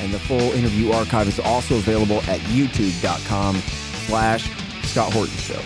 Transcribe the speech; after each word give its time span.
and 0.00 0.12
the 0.12 0.18
full 0.18 0.52
interview 0.52 0.92
archive 0.92 1.28
is 1.28 1.38
also 1.40 1.76
available 1.76 2.18
at 2.22 2.40
youtube.com 2.40 3.56
slash 4.06 4.50
Scott 4.84 5.12
Horton 5.12 5.36
Show. 5.36 5.60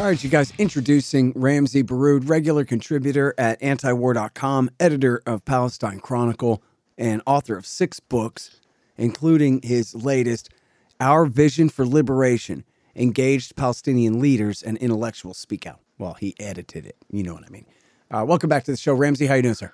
All 0.00 0.06
right, 0.06 0.24
you 0.24 0.30
guys, 0.30 0.52
introducing 0.56 1.32
Ramzy 1.34 1.82
Baroud, 1.82 2.26
regular 2.26 2.64
contributor 2.64 3.34
at 3.36 3.60
antiwar.com, 3.60 4.70
editor 4.80 5.22
of 5.26 5.44
Palestine 5.44 6.00
Chronicle, 6.00 6.62
and 6.96 7.20
author 7.26 7.54
of 7.54 7.66
six 7.66 8.00
books, 8.00 8.60
including 8.96 9.60
his 9.62 9.94
latest, 9.94 10.48
Our 11.00 11.26
Vision 11.26 11.68
for 11.68 11.84
Liberation, 11.84 12.64
Engaged 12.96 13.56
Palestinian 13.56 14.20
Leaders 14.20 14.62
and 14.62 14.78
Intellectuals 14.78 15.36
Speak 15.36 15.66
Out. 15.66 15.80
Well, 15.98 16.14
he 16.14 16.34
edited 16.40 16.86
it. 16.86 16.96
You 17.10 17.22
know 17.22 17.34
what 17.34 17.44
I 17.44 17.50
mean. 17.50 17.66
Uh, 18.10 18.24
welcome 18.26 18.48
back 18.48 18.64
to 18.64 18.70
the 18.70 18.78
show. 18.78 18.94
Ramzy. 18.94 19.26
how 19.26 19.34
you 19.34 19.42
doing, 19.42 19.54
sir? 19.54 19.70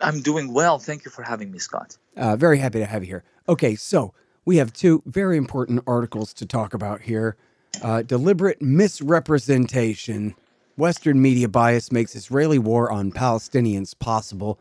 I'm 0.00 0.20
doing 0.20 0.52
well. 0.52 0.78
Thank 0.78 1.04
you 1.04 1.10
for 1.10 1.22
having 1.22 1.50
me, 1.50 1.58
Scott. 1.58 1.96
Uh, 2.16 2.36
very 2.36 2.58
happy 2.58 2.78
to 2.78 2.86
have 2.86 3.02
you 3.02 3.08
here. 3.08 3.24
Okay, 3.48 3.74
so 3.74 4.12
we 4.44 4.56
have 4.58 4.72
two 4.72 5.02
very 5.06 5.36
important 5.36 5.82
articles 5.86 6.32
to 6.34 6.46
talk 6.46 6.74
about 6.74 7.02
here. 7.02 7.36
Uh, 7.82 8.02
deliberate 8.02 8.60
misrepresentation. 8.60 10.34
Western 10.76 11.20
media 11.22 11.48
bias 11.48 11.90
makes 11.90 12.14
Israeli 12.14 12.58
war 12.58 12.90
on 12.90 13.10
Palestinians 13.10 13.98
possible. 13.98 14.58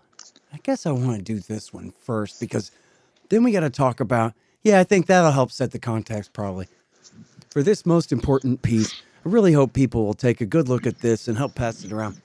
I 0.54 0.60
guess 0.64 0.86
I 0.86 0.92
want 0.92 1.18
to 1.18 1.22
do 1.22 1.40
this 1.40 1.74
one 1.74 1.92
first 1.92 2.40
because 2.40 2.72
then 3.30 3.44
we 3.44 3.52
got 3.52 3.62
to 3.62 3.70
talk 3.70 4.00
about. 4.00 4.34
Yeah, 4.64 4.80
I 4.80 4.84
think 4.84 5.06
that'll 5.06 5.32
help 5.32 5.52
set 5.52 5.72
the 5.72 5.80
context 5.80 6.32
probably. 6.34 6.68
For 7.50 7.62
this 7.62 7.86
most 7.86 8.12
important 8.12 8.62
piece, 8.62 8.94
I 9.26 9.30
really 9.30 9.54
hope 9.54 9.74
people 9.74 10.06
will 10.06 10.14
take 10.14 10.40
a 10.42 10.46
good 10.46 10.70
look 10.70 10.88
at 10.88 11.00
this 11.00 11.28
and 11.28 11.38
help 11.38 11.56
pass 11.56 11.84
it 11.84 11.92
around. 11.92 12.22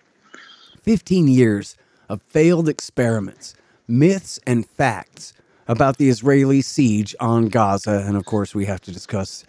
15 0.83 1.29
years 1.29 1.77
of 2.11 2.21
failed 2.23 2.69
experiments, 2.69 3.55
myths, 3.87 4.41
and 4.47 4.69
facts 4.69 5.33
about 5.69 5.97
the 5.97 6.09
Israeli 6.09 6.61
siege 6.61 7.15
on 7.21 7.47
Gaza. 7.47 8.05
And 8.07 8.17
of 8.17 8.25
course, 8.25 8.55
we 8.55 8.67
have 8.67 8.81
to 8.83 8.93
discuss 8.93 9.45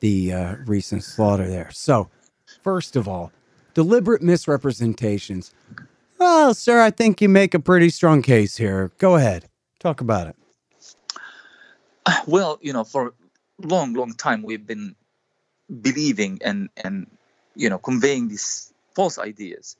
the 0.00 0.32
uh, 0.32 0.56
recent 0.66 1.02
slaughter 1.02 1.48
there. 1.48 1.70
So, 1.72 2.08
first 2.62 2.94
of 2.94 3.08
all, 3.08 3.32
deliberate 3.74 4.22
misrepresentations. 4.22 5.52
Well, 6.18 6.54
sir, 6.54 6.80
I 6.80 6.90
think 6.90 7.20
you 7.20 7.28
make 7.28 7.54
a 7.54 7.58
pretty 7.58 7.90
strong 7.90 8.22
case 8.22 8.56
here. 8.56 8.92
Go 8.98 9.16
ahead, 9.16 9.48
talk 9.80 10.00
about 10.00 10.28
it. 10.28 10.36
Well, 12.28 12.60
you 12.62 12.72
know, 12.72 12.84
for 12.84 13.14
long, 13.58 13.94
long 13.94 14.14
time, 14.14 14.44
we've 14.44 14.64
been 14.64 14.94
believing 15.82 16.38
and 16.44 16.68
and 16.76 17.10
you 17.56 17.68
know 17.68 17.78
conveying 17.78 18.28
these 18.28 18.72
false 18.94 19.18
ideas 19.18 19.76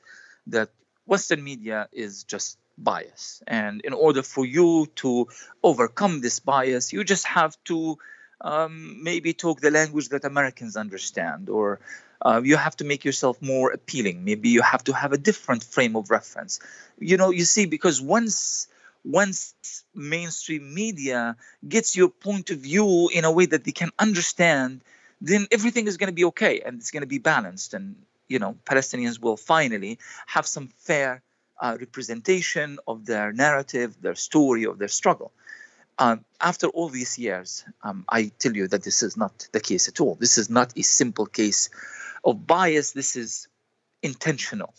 that 0.47 0.69
Western 1.07 1.43
media 1.43 1.87
is 1.91 2.23
just 2.23 2.59
bias, 2.77 3.41
and 3.47 3.81
in 3.81 3.93
order 3.93 4.21
for 4.21 4.45
you 4.45 4.87
to 4.95 5.27
overcome 5.63 6.21
this 6.21 6.39
bias, 6.39 6.93
you 6.93 7.03
just 7.03 7.25
have 7.25 7.57
to 7.63 7.97
um, 8.41 9.03
maybe 9.03 9.33
talk 9.33 9.61
the 9.61 9.71
language 9.71 10.09
that 10.09 10.25
Americans 10.25 10.77
understand, 10.77 11.49
or 11.49 11.79
uh, 12.21 12.41
you 12.43 12.57
have 12.57 12.75
to 12.77 12.85
make 12.85 13.05
yourself 13.05 13.41
more 13.41 13.71
appealing. 13.71 14.23
Maybe 14.23 14.49
you 14.49 14.61
have 14.61 14.83
to 14.83 14.93
have 14.93 15.13
a 15.13 15.17
different 15.17 15.63
frame 15.63 15.95
of 15.95 16.11
reference. 16.11 16.59
You 16.99 17.17
know, 17.17 17.31
you 17.31 17.45
see, 17.45 17.65
because 17.65 18.01
once 18.01 18.67
once 19.03 19.53
mainstream 19.95 20.73
media 20.73 21.37
gets 21.67 21.95
your 21.95 22.09
point 22.09 22.49
of 22.49 22.59
view 22.59 23.09
in 23.13 23.23
a 23.23 23.31
way 23.31 23.45
that 23.45 23.63
they 23.63 23.71
can 23.71 23.91
understand, 23.97 24.81
then 25.21 25.47
everything 25.51 25.87
is 25.87 25.97
going 25.97 26.09
to 26.09 26.13
be 26.13 26.25
okay 26.25 26.61
and 26.65 26.79
it's 26.79 26.91
going 26.91 27.01
to 27.01 27.07
be 27.07 27.19
balanced, 27.19 27.73
and 27.73 27.95
you 28.27 28.39
know, 28.39 28.57
Palestinians 28.65 29.19
will 29.19 29.37
finally 29.37 29.99
have 30.25 30.45
some 30.45 30.67
fair 30.77 31.21
uh, 31.59 31.77
representation 31.79 32.79
of 32.87 33.05
their 33.05 33.31
narrative, 33.33 33.95
their 34.01 34.15
story, 34.15 34.65
of 34.65 34.77
their 34.77 34.87
struggle. 34.87 35.31
Um, 35.99 36.23
after 36.39 36.67
all 36.67 36.89
these 36.89 37.17
years, 37.17 37.65
um, 37.81 38.05
I 38.07 38.31
tell 38.37 38.55
you 38.55 38.67
that 38.67 38.83
this 38.83 39.01
is 39.01 39.17
not 39.17 39.47
the 39.51 39.59
case 39.59 39.87
at 39.87 39.99
all. 39.99 40.15
This 40.15 40.37
is 40.37 40.49
not 40.49 40.77
a 40.77 40.83
simple 40.83 41.25
case 41.25 41.69
of 42.23 42.45
bias. 42.45 42.91
This 42.91 43.15
is 43.15 43.47
intentional. 44.03 44.73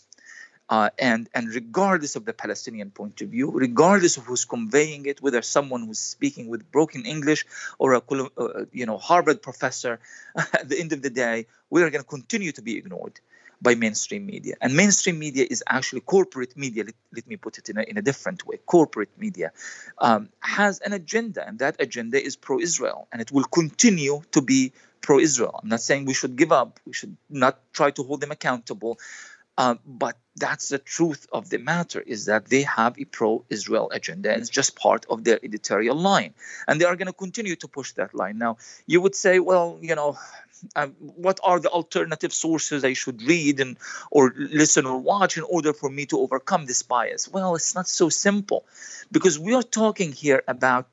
Uh, 0.69 0.91
and 0.99 1.27
and 1.33 1.49
regardless 1.49 2.15
of 2.15 2.25
the 2.25 2.31
Palestinian 2.31 2.91
point 2.91 3.21
of 3.21 3.29
view, 3.29 3.49
regardless 3.49 4.17
of 4.17 4.25
who's 4.25 4.45
conveying 4.45 5.07
it, 5.07 5.19
whether 5.19 5.41
someone 5.41 5.83
who's 5.87 5.97
speaking 5.97 6.47
with 6.47 6.71
broken 6.71 7.07
English 7.07 7.47
or 7.79 7.95
a 7.95 8.01
uh, 8.37 8.65
you 8.71 8.85
know 8.85 8.99
Harvard 8.99 9.41
professor, 9.41 9.99
at 10.35 10.69
the 10.69 10.79
end 10.79 10.93
of 10.93 11.01
the 11.01 11.09
day, 11.09 11.47
we 11.71 11.81
are 11.81 11.89
going 11.89 12.03
to 12.03 12.07
continue 12.07 12.51
to 12.51 12.61
be 12.61 12.77
ignored 12.77 13.19
by 13.61 13.75
mainstream 13.75 14.25
media. 14.25 14.55
And 14.61 14.75
mainstream 14.75 15.19
media 15.19 15.45
is 15.49 15.63
actually 15.67 16.01
corporate 16.01 16.55
media. 16.55 16.83
Let, 16.85 16.95
let 17.13 17.27
me 17.27 17.35
put 17.35 17.57
it 17.57 17.69
in 17.69 17.77
a, 17.77 17.83
in 17.83 17.97
a 17.97 18.01
different 18.01 18.45
way. 18.47 18.57
Corporate 18.65 19.09
media 19.17 19.51
um, 19.97 20.29
has 20.39 20.79
an 20.79 20.93
agenda, 20.93 21.47
and 21.47 21.59
that 21.59 21.75
agenda 21.79 22.23
is 22.23 22.35
pro 22.35 22.59
Israel, 22.59 23.07
and 23.11 23.21
it 23.21 23.31
will 23.31 23.43
continue 23.43 24.21
to 24.31 24.41
be 24.41 24.71
pro 25.01 25.19
Israel. 25.19 25.59
I'm 25.61 25.69
not 25.69 25.81
saying 25.81 26.05
we 26.05 26.13
should 26.13 26.35
give 26.35 26.51
up, 26.51 26.79
we 26.85 26.93
should 26.93 27.15
not 27.29 27.59
try 27.73 27.91
to 27.91 28.03
hold 28.03 28.21
them 28.21 28.31
accountable. 28.31 28.99
Uh, 29.59 29.75
but 29.85 30.15
that's 30.37 30.69
the 30.69 30.79
truth 30.79 31.27
of 31.33 31.49
the 31.49 31.59
matter 31.59 31.99
is 31.99 32.25
that 32.25 32.45
they 32.45 32.63
have 32.63 32.97
a 32.97 33.03
pro-Israel 33.03 33.91
agenda. 33.91 34.31
And 34.31 34.39
it's 34.41 34.49
just 34.49 34.79
part 34.85 35.05
of 35.09 35.17
their 35.25 35.39
editorial 35.43 35.97
line, 35.97 36.33
and 36.65 36.79
they 36.79 36.85
are 36.85 36.95
going 36.95 37.11
to 37.13 37.13
continue 37.25 37.57
to 37.57 37.67
push 37.67 37.91
that 37.99 38.13
line. 38.13 38.37
Now, 38.37 38.55
you 38.87 39.01
would 39.01 39.15
say, 39.15 39.39
well, 39.39 39.77
you 39.81 39.95
know, 39.95 40.17
um, 40.75 40.95
what 41.25 41.39
are 41.43 41.59
the 41.59 41.69
alternative 41.69 42.33
sources 42.33 42.85
I 42.85 42.93
should 42.93 43.21
read 43.21 43.59
and 43.59 43.77
or 44.11 44.33
listen 44.35 44.85
or 44.85 44.97
watch 44.97 45.37
in 45.37 45.43
order 45.43 45.73
for 45.73 45.89
me 45.89 46.05
to 46.05 46.19
overcome 46.19 46.65
this 46.65 46.83
bias? 46.83 47.27
Well, 47.27 47.55
it's 47.55 47.75
not 47.75 47.87
so 47.87 48.07
simple, 48.09 48.63
because 49.11 49.37
we 49.37 49.53
are 49.55 49.63
talking 49.81 50.13
here 50.13 50.41
about 50.47 50.87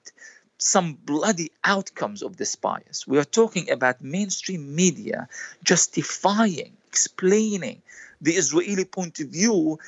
some 0.59 0.95
bloody 0.95 1.53
outcomes 1.63 2.23
of 2.23 2.37
this 2.37 2.57
bias. 2.57 3.07
We 3.07 3.19
are 3.19 3.31
talking 3.41 3.71
about 3.71 4.03
mainstream 4.03 4.75
media 4.75 5.29
justifying, 5.63 6.76
explaining 6.97 7.83
the 8.23 8.33
Israeli 8.43 8.87
point 8.87 9.21
of 9.21 9.29
view 9.41 9.79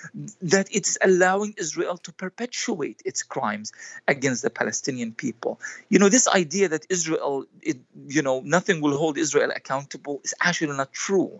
that 0.54 0.66
it's 0.78 0.94
allowing 1.08 1.54
Israel 1.56 1.96
to 2.06 2.12
perpetuate 2.24 2.98
its 3.10 3.22
crimes 3.22 3.72
against 4.06 4.42
the 4.42 4.52
Palestinian 4.60 5.12
people. 5.24 5.52
You 5.88 5.98
know, 6.00 6.10
this 6.10 6.28
idea 6.42 6.66
that 6.68 6.84
Israel, 6.96 7.46
it, 7.62 7.78
you 8.16 8.22
know, 8.26 8.36
nothing 8.56 8.82
will 8.82 8.96
hold 9.02 9.16
Israel 9.16 9.50
accountable 9.60 10.20
is 10.26 10.34
actually 10.48 10.76
not 10.82 10.92
true. 10.92 11.30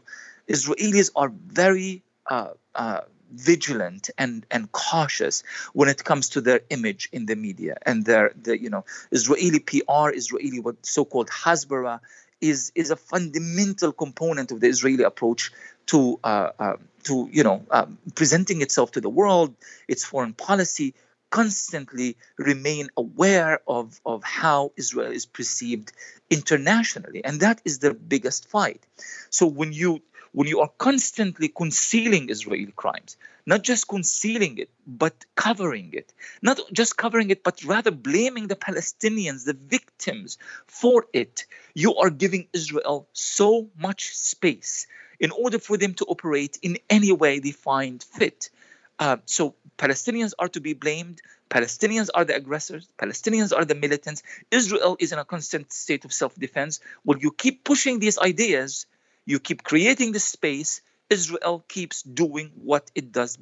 Israelis 0.57 1.11
are 1.15 1.31
very 1.63 2.03
uh, 2.35 2.53
uh, 2.75 3.03
vigilant 3.51 4.09
and 4.17 4.47
and 4.51 4.73
cautious 4.73 5.37
when 5.75 5.89
it 5.95 6.01
comes 6.11 6.31
to 6.31 6.41
their 6.41 6.61
image 6.71 7.03
in 7.13 7.27
the 7.27 7.37
media 7.37 7.75
and 7.89 8.07
their 8.09 8.33
the 8.47 8.55
you 8.65 8.71
know 8.75 8.85
Israeli 9.19 9.61
PR, 9.71 10.09
Israeli 10.23 10.61
what 10.61 10.77
so-called 10.87 11.29
Hasbara 11.29 12.01
is 12.41 12.73
is 12.75 12.91
a 12.91 12.97
fundamental 12.97 13.93
component 13.93 14.51
of 14.53 14.61
the 14.61 14.69
Israeli 14.69 15.05
approach 15.05 15.53
to 15.87 16.19
uh, 16.23 16.51
uh, 16.59 16.77
to 17.05 17.29
you 17.33 17.43
know 17.43 17.65
uh, 17.71 17.87
presenting 18.15 18.63
itself 18.63 18.93
to 18.93 19.01
the 19.01 19.09
world, 19.09 19.55
its 19.89 20.05
foreign 20.05 20.35
policy, 20.35 20.95
constantly 21.31 22.17
remain 22.37 22.89
aware 22.97 23.61
of 23.67 24.01
of 24.05 24.23
how 24.23 24.73
Israel 24.77 25.13
is 25.13 25.27
perceived 25.27 25.93
internationally, 26.31 27.25
and 27.25 27.41
that 27.41 27.61
is 27.65 27.79
the 27.79 27.95
biggest 27.95 28.49
fight. 28.49 28.85
So 29.31 29.47
when 29.47 29.73
you 29.73 30.03
when 30.33 30.49
you 30.49 30.61
are 30.61 30.71
constantly 30.79 31.49
concealing 31.49 32.31
Israeli 32.31 32.73
crimes, 32.77 33.17
not 33.47 33.63
just 33.63 33.89
concealing 33.89 34.59
it, 34.59 34.71
but 34.87 35.25
covering 35.35 35.91
it, 35.93 36.13
not 36.43 36.61
just 36.73 36.97
covering 36.97 37.31
it, 37.31 37.43
but 37.43 37.65
rather 37.65 37.91
blaming 37.91 38.49
the 38.49 38.57
Palestinians, 38.57 39.45
the 39.45 39.55
victims, 39.55 40.39
for 40.67 41.07
it, 41.13 41.47
you 41.75 41.97
are 41.97 42.11
giving 42.11 42.47
Israel 42.53 43.09
so 43.13 43.69
much 43.79 44.15
space 44.15 44.87
in 45.19 45.31
order 45.31 45.59
for 45.59 45.77
them 45.77 45.95
to 45.95 46.05
operate 46.05 46.59
in 46.63 46.79
any 46.91 47.13
way 47.13 47.39
they 47.39 47.51
find 47.51 48.03
fit. 48.03 48.51
Uh, 48.99 49.17
so 49.27 49.55
Palestinians 49.79 50.33
are 50.39 50.49
to 50.49 50.61
be 50.61 50.75
blamed. 50.75 51.21
Palestinians 51.51 52.09
are 52.15 52.25
the 52.25 52.35
aggressors. 52.35 52.89
Palestinians 52.99 53.57
are 53.57 53.65
the 53.65 53.75
militants. 53.75 54.23
Israel 54.51 54.97
is 54.99 55.13
in 55.13 55.19
a 55.19 55.25
constant 55.25 55.73
state 55.73 56.05
of 56.05 56.13
self-defense. 56.13 56.81
Well, 57.05 57.19
you 57.19 57.33
keep 57.33 57.65
pushing 57.65 58.01
these 58.01 58.19
ideas, 58.19 58.87
you 59.29 59.39
keep 59.39 59.63
creating 59.63 60.13
this 60.13 60.25
space. 60.25 60.81
Israel 61.11 61.63
keeps 61.69 62.03
doing 62.03 62.51
what 62.65 62.91
it 62.95 63.13
does. 63.13 63.39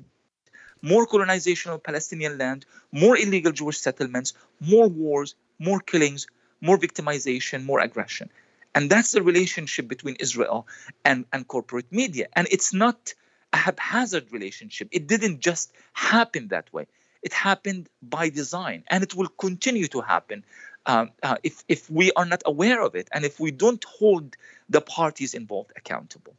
More 0.82 1.06
colonization 1.06 1.70
of 1.70 1.84
Palestinian 1.84 2.38
land, 2.38 2.66
more 2.90 3.16
illegal 3.16 3.52
Jewish 3.52 3.78
settlements, 3.78 4.34
more 4.60 4.88
wars, 4.88 5.36
more 5.60 5.78
killings, 5.78 6.26
more 6.60 6.76
victimization, 6.76 7.64
more 7.64 7.78
aggression. 7.78 8.30
And 8.74 8.90
that's 8.90 9.12
the 9.12 9.22
relationship 9.22 9.86
between 9.86 10.16
Israel 10.16 10.66
and, 11.04 11.24
and 11.32 11.46
corporate 11.46 11.92
media. 11.92 12.26
And 12.32 12.48
it's 12.50 12.74
not 12.74 13.14
a 13.52 13.56
haphazard 13.56 14.32
relationship. 14.32 14.88
It 14.90 15.06
didn't 15.06 15.38
just 15.38 15.72
happen 15.92 16.48
that 16.48 16.72
way. 16.72 16.88
It 17.22 17.32
happened 17.32 17.88
by 18.02 18.28
design, 18.28 18.82
and 18.88 19.04
it 19.04 19.14
will 19.14 19.28
continue 19.28 19.86
to 19.88 20.00
happen 20.00 20.44
um, 20.86 21.10
uh, 21.22 21.36
if, 21.42 21.64
if 21.68 21.90
we 21.90 22.12
are 22.12 22.24
not 22.24 22.42
aware 22.46 22.82
of 22.82 22.94
it 22.94 23.08
and 23.12 23.24
if 23.24 23.38
we 23.38 23.50
don't 23.50 23.84
hold 23.84 24.36
the 24.68 24.80
parties 24.80 25.34
involved 25.34 25.72
accountable. 25.76 26.34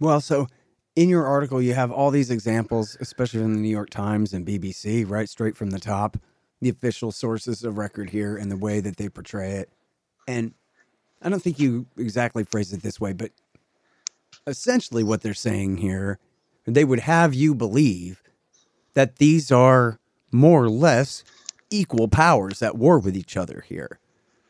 Well, 0.00 0.20
so 0.20 0.48
in 0.96 1.08
your 1.08 1.26
article, 1.26 1.62
you 1.62 1.74
have 1.74 1.92
all 1.92 2.10
these 2.10 2.30
examples, 2.30 2.96
especially 3.00 3.42
in 3.42 3.52
the 3.52 3.60
New 3.60 3.68
York 3.68 3.90
Times 3.90 4.32
and 4.32 4.46
BBC, 4.46 5.08
right 5.08 5.28
straight 5.28 5.56
from 5.56 5.70
the 5.70 5.78
top, 5.78 6.16
the 6.60 6.70
official 6.70 7.12
sources 7.12 7.62
of 7.62 7.78
record 7.78 8.10
here 8.10 8.36
and 8.36 8.50
the 8.50 8.56
way 8.56 8.80
that 8.80 8.96
they 8.96 9.08
portray 9.08 9.52
it. 9.52 9.70
And 10.26 10.54
I 11.20 11.28
don't 11.28 11.42
think 11.42 11.58
you 11.58 11.86
exactly 11.96 12.44
phrase 12.44 12.72
it 12.72 12.82
this 12.82 13.00
way, 13.00 13.12
but 13.12 13.30
essentially 14.46 15.04
what 15.04 15.22
they're 15.22 15.34
saying 15.34 15.78
here, 15.78 16.18
they 16.64 16.84
would 16.84 17.00
have 17.00 17.34
you 17.34 17.54
believe 17.54 18.22
that 18.94 19.16
these 19.16 19.50
are 19.50 19.98
more 20.30 20.64
or 20.64 20.70
less 20.70 21.24
equal 21.72 22.08
powers 22.08 22.62
at 22.62 22.76
war 22.76 22.98
with 22.98 23.16
each 23.16 23.36
other 23.36 23.64
here, 23.66 23.98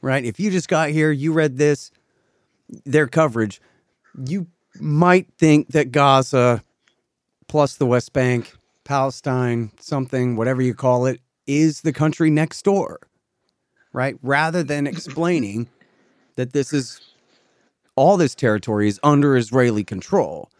right? 0.00 0.24
If 0.24 0.40
you 0.40 0.50
just 0.50 0.68
got 0.68 0.90
here, 0.90 1.10
you 1.10 1.32
read 1.32 1.56
this, 1.56 1.90
their 2.84 3.06
coverage, 3.06 3.60
you 4.26 4.46
might 4.80 5.28
think 5.38 5.68
that 5.68 5.92
Gaza 5.92 6.62
plus 7.48 7.76
the 7.76 7.86
West 7.86 8.12
Bank, 8.12 8.54
Palestine, 8.84 9.70
something, 9.78 10.36
whatever 10.36 10.62
you 10.62 10.74
call 10.74 11.06
it, 11.06 11.20
is 11.46 11.82
the 11.82 11.92
country 11.92 12.30
next 12.30 12.62
door, 12.62 13.00
right? 13.92 14.16
Rather 14.22 14.62
than 14.62 14.86
explaining 14.86 15.68
that 16.36 16.52
this 16.52 16.72
is 16.72 17.00
all 17.94 18.16
this 18.16 18.34
territory 18.34 18.88
is 18.88 18.98
under 19.02 19.36
Israeli 19.36 19.84
control. 19.84 20.50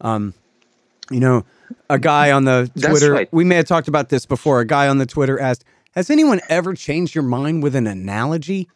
Um, 0.00 0.34
you 1.10 1.20
know, 1.20 1.44
a 1.88 1.98
guy 1.98 2.32
on 2.32 2.44
the 2.44 2.70
Twitter, 2.78 3.12
right. 3.12 3.28
we 3.32 3.44
may 3.44 3.56
have 3.56 3.66
talked 3.66 3.88
about 3.88 4.08
this 4.08 4.26
before. 4.26 4.60
A 4.60 4.66
guy 4.66 4.88
on 4.88 4.98
the 4.98 5.06
Twitter 5.06 5.38
asked, 5.38 5.64
Has 5.92 6.10
anyone 6.10 6.40
ever 6.48 6.74
changed 6.74 7.14
your 7.14 7.24
mind 7.24 7.62
with 7.62 7.74
an 7.74 7.86
analogy? 7.86 8.68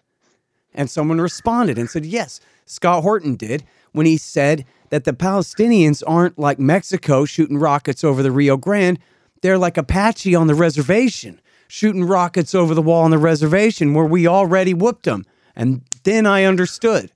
And 0.75 0.91
someone 0.91 1.21
responded 1.21 1.79
and 1.79 1.89
said, 1.89 2.07
Yes, 2.07 2.41
Scott 2.65 3.03
Horton 3.03 3.37
did 3.37 3.65
when 3.93 4.07
he 4.07 4.17
said 4.17 4.65
that 4.89 5.05
the 5.05 5.13
Palestinians 5.13 6.03
aren't 6.07 6.39
like 6.39 6.59
Mexico 6.59 7.25
shooting 7.25 7.59
rockets 7.59 8.03
over 8.03 8.23
the 8.23 8.31
Rio 8.31 8.57
Grande. 8.57 8.99
They're 9.43 9.59
like 9.59 9.77
Apache 9.77 10.35
on 10.35 10.47
the 10.47 10.55
reservation, 10.55 11.41
shooting 11.69 12.05
rockets 12.05 12.55
over 12.55 12.75
the 12.75 12.83
wall 12.83 13.03
on 13.05 13.11
the 13.11 13.19
reservation 13.19 13.95
where 13.95 14.07
we 14.07 14.27
already 14.27 14.73
whooped 14.73 15.05
them. 15.05 15.25
And 15.55 15.83
then 16.05 16.27
I 16.27 16.45
understood, 16.45 17.13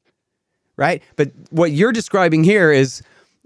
right? 0.76 1.02
But 1.16 1.32
what 1.50 1.72
you're 1.72 1.93
describing 1.93 2.44
here 2.44 2.70
is 2.70 3.02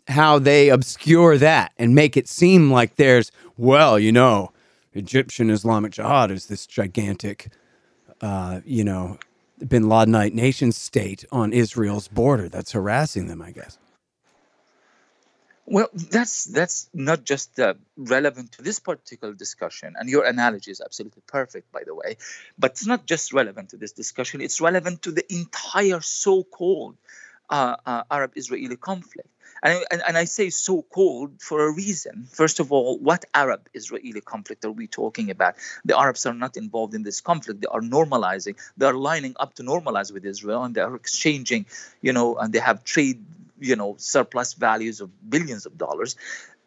how 0.08 0.38
they 0.40 0.68
obscure 0.68 1.38
that 1.38 1.72
and 1.78 1.94
make 1.94 2.16
it 2.16 2.26
seem 2.26 2.72
like 2.72 2.96
there's, 2.96 3.30
well, 3.56 3.98
you 3.98 4.10
know, 4.10 4.52
Egyptian 4.92 5.50
Islamic 5.50 5.92
Jihad 5.92 6.30
is 6.30 6.46
this 6.46 6.66
gigantic, 6.66 7.52
uh, 8.20 8.60
you 8.64 8.84
know, 8.84 9.18
bin 9.66 9.84
Ladenite 9.84 10.34
nation 10.34 10.72
state 10.72 11.24
on 11.30 11.52
Israel's 11.52 12.08
border 12.08 12.48
that's 12.48 12.72
harassing 12.72 13.28
them, 13.28 13.42
I 13.42 13.52
guess. 13.52 13.78
Well, 15.66 15.88
that's 15.94 16.46
that's 16.46 16.88
not 16.92 17.22
just 17.22 17.60
uh, 17.60 17.74
relevant 17.96 18.52
to 18.52 18.62
this 18.62 18.80
particular 18.80 19.34
discussion, 19.34 19.94
and 19.96 20.10
your 20.10 20.24
analogy 20.24 20.72
is 20.72 20.80
absolutely 20.80 21.22
perfect, 21.28 21.70
by 21.70 21.82
the 21.86 21.94
way. 21.94 22.16
But 22.58 22.72
it's 22.72 22.86
not 22.86 23.06
just 23.06 23.32
relevant 23.32 23.70
to 23.70 23.76
this 23.76 23.92
discussion; 23.92 24.40
it's 24.40 24.60
relevant 24.60 25.02
to 25.02 25.12
the 25.12 25.24
entire 25.32 26.00
so-called 26.00 26.96
uh, 27.48 27.76
uh, 27.86 28.02
Arab-Israeli 28.10 28.76
conflict. 28.76 29.28
And, 29.62 29.84
and, 29.90 30.02
and, 30.06 30.16
I 30.16 30.24
say 30.24 30.50
so 30.50 30.82
called 30.82 31.40
for 31.40 31.66
a 31.66 31.72
reason. 31.72 32.26
First 32.30 32.60
of 32.60 32.72
all, 32.72 32.98
what 32.98 33.24
Arab 33.34 33.68
Israeli 33.74 34.20
conflict 34.20 34.64
are 34.64 34.70
we 34.72 34.86
talking 34.86 35.30
about? 35.30 35.56
The 35.84 35.98
Arabs 35.98 36.26
are 36.26 36.34
not 36.34 36.56
involved 36.56 36.94
in 36.94 37.02
this 37.02 37.20
conflict. 37.20 37.60
They 37.60 37.66
are 37.66 37.80
normalizing, 37.80 38.56
they 38.76 38.86
are 38.86 38.94
lining 38.94 39.34
up 39.38 39.54
to 39.54 39.62
normalize 39.62 40.12
with 40.12 40.24
Israel, 40.24 40.64
and 40.64 40.74
they 40.74 40.80
are 40.80 40.94
exchanging, 40.94 41.66
you 42.00 42.12
know, 42.12 42.36
and 42.36 42.52
they 42.52 42.58
have 42.58 42.84
trade, 42.84 43.22
you 43.58 43.76
know, 43.76 43.96
surplus 43.98 44.54
values 44.54 45.00
of 45.00 45.10
billions 45.28 45.66
of 45.66 45.76
dollars. 45.76 46.16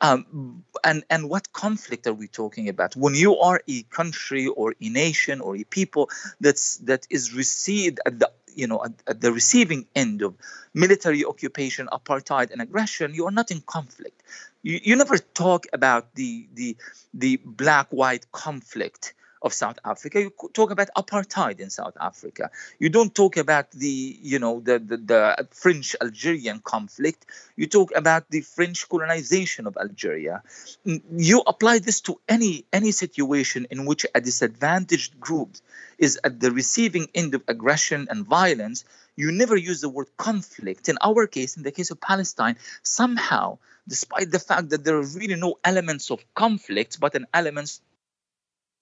Um, 0.02 0.66
and 0.84 1.06
and 1.10 1.30
what 1.30 1.54
conflict 1.54 2.08
are 2.08 2.14
we 2.14 2.28
talking 2.28 2.68
about? 2.68 2.94
When 2.96 3.16
you 3.16 3.38
are 3.38 3.62
a 3.70 3.84
country 3.84 4.48
or 4.48 4.76
a 4.82 4.90
nation 4.90 5.40
or 5.40 5.56
a 5.56 5.64
people 5.64 6.10
that's 6.42 6.78
that 6.80 7.08
is 7.10 7.34
received 7.34 8.02
at 8.06 8.20
the 8.20 8.30
you 8.56 8.68
know, 8.68 8.84
at, 8.84 8.94
at, 9.08 9.22
the 9.22 9.32
receiving 9.32 9.86
end 9.96 10.22
of 10.22 10.36
military 10.74 11.26
occupation, 11.26 11.88
apartheid, 11.92 12.52
and 12.52 12.62
aggression, 12.62 13.14
you 13.14 13.26
are 13.26 13.32
not 13.32 13.52
in 13.52 13.62
conflict. 13.62 14.22
You, 14.62 14.80
you 14.84 14.96
never 14.96 15.18
talk 15.18 15.66
about 15.74 16.16
the 16.16 16.48
the 16.54 16.78
the 17.14 17.40
black-white 17.44 18.32
conflict 18.32 19.14
of 19.44 19.54
South 19.54 19.78
Africa. 19.84 20.22
You 20.22 20.32
talk 20.54 20.72
about 20.72 20.90
apartheid 20.98 21.60
in 21.60 21.70
South 21.70 21.98
Africa. 22.00 22.50
You 22.80 22.90
don't 22.90 23.14
talk 23.14 23.38
about 23.38 23.72
the, 23.72 24.18
you 24.22 24.40
know, 24.40 24.62
the, 24.62 24.80
the, 24.80 24.98
the 24.98 25.48
French 25.52 25.96
Algerian 26.02 26.60
conflict. 26.60 27.26
You 27.58 27.68
talk 27.68 27.92
about 27.96 28.30
the 28.30 28.42
French 28.42 28.88
colonization 28.88 29.68
of 29.68 29.78
Algeria. 29.78 30.42
You 30.86 31.44
apply 31.46 31.80
this 31.80 32.02
to 32.02 32.20
any 32.28 32.66
any 32.72 32.92
situation 32.92 33.68
in 33.70 33.86
which 33.86 34.06
a 34.16 34.22
disadvantaged 34.22 35.20
group 35.20 35.58
is 35.98 36.20
at 36.24 36.40
the 36.40 36.52
receiving 36.52 37.08
end 37.14 37.36
of 37.36 37.44
aggression 37.48 38.08
and 38.10 38.26
violence. 38.26 38.86
You 39.16 39.32
never 39.32 39.56
use 39.56 39.82
the 39.82 39.90
word 39.90 40.08
conflict. 40.18 40.90
In 40.90 40.98
our 41.02 41.28
case, 41.28 41.58
in 41.58 41.64
the 41.64 41.72
case 41.72 41.92
of 41.92 42.02
Palestine, 42.02 42.56
somehow, 42.82 43.60
despite 43.88 44.32
the 44.32 44.40
fact 44.40 44.70
that 44.70 44.84
there 44.84 44.96
are 44.96 45.06
really 45.20 45.36
no 45.36 45.60
elements 45.64 46.10
of 46.10 46.24
conflict, 46.34 47.00
but 47.00 47.14
an 47.14 47.28
elements 47.34 47.82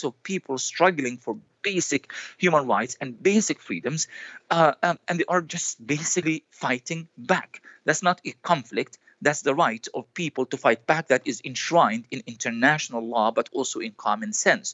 of 0.03 0.21
people 0.23 0.57
struggling 0.57 1.17
for 1.17 1.37
basic 1.61 2.11
human 2.37 2.67
rights 2.67 2.97
and 2.99 3.21
basic 3.21 3.59
freedoms, 3.59 4.07
uh, 4.49 4.73
um, 4.81 4.99
and 5.07 5.19
they 5.19 5.25
are 5.27 5.41
just 5.41 5.85
basically 5.85 6.43
fighting 6.49 7.07
back. 7.17 7.61
That's 7.85 8.03
not 8.03 8.21
a 8.25 8.31
conflict. 8.41 8.97
That's 9.21 9.43
the 9.43 9.53
right 9.53 9.87
of 9.93 10.11
people 10.15 10.47
to 10.47 10.57
fight 10.57 10.87
back 10.87 11.09
that 11.09 11.21
is 11.25 11.41
enshrined 11.45 12.05
in 12.09 12.23
international 12.25 13.07
law, 13.07 13.31
but 13.31 13.49
also 13.51 13.79
in 13.79 13.91
common 13.91 14.33
sense. 14.33 14.73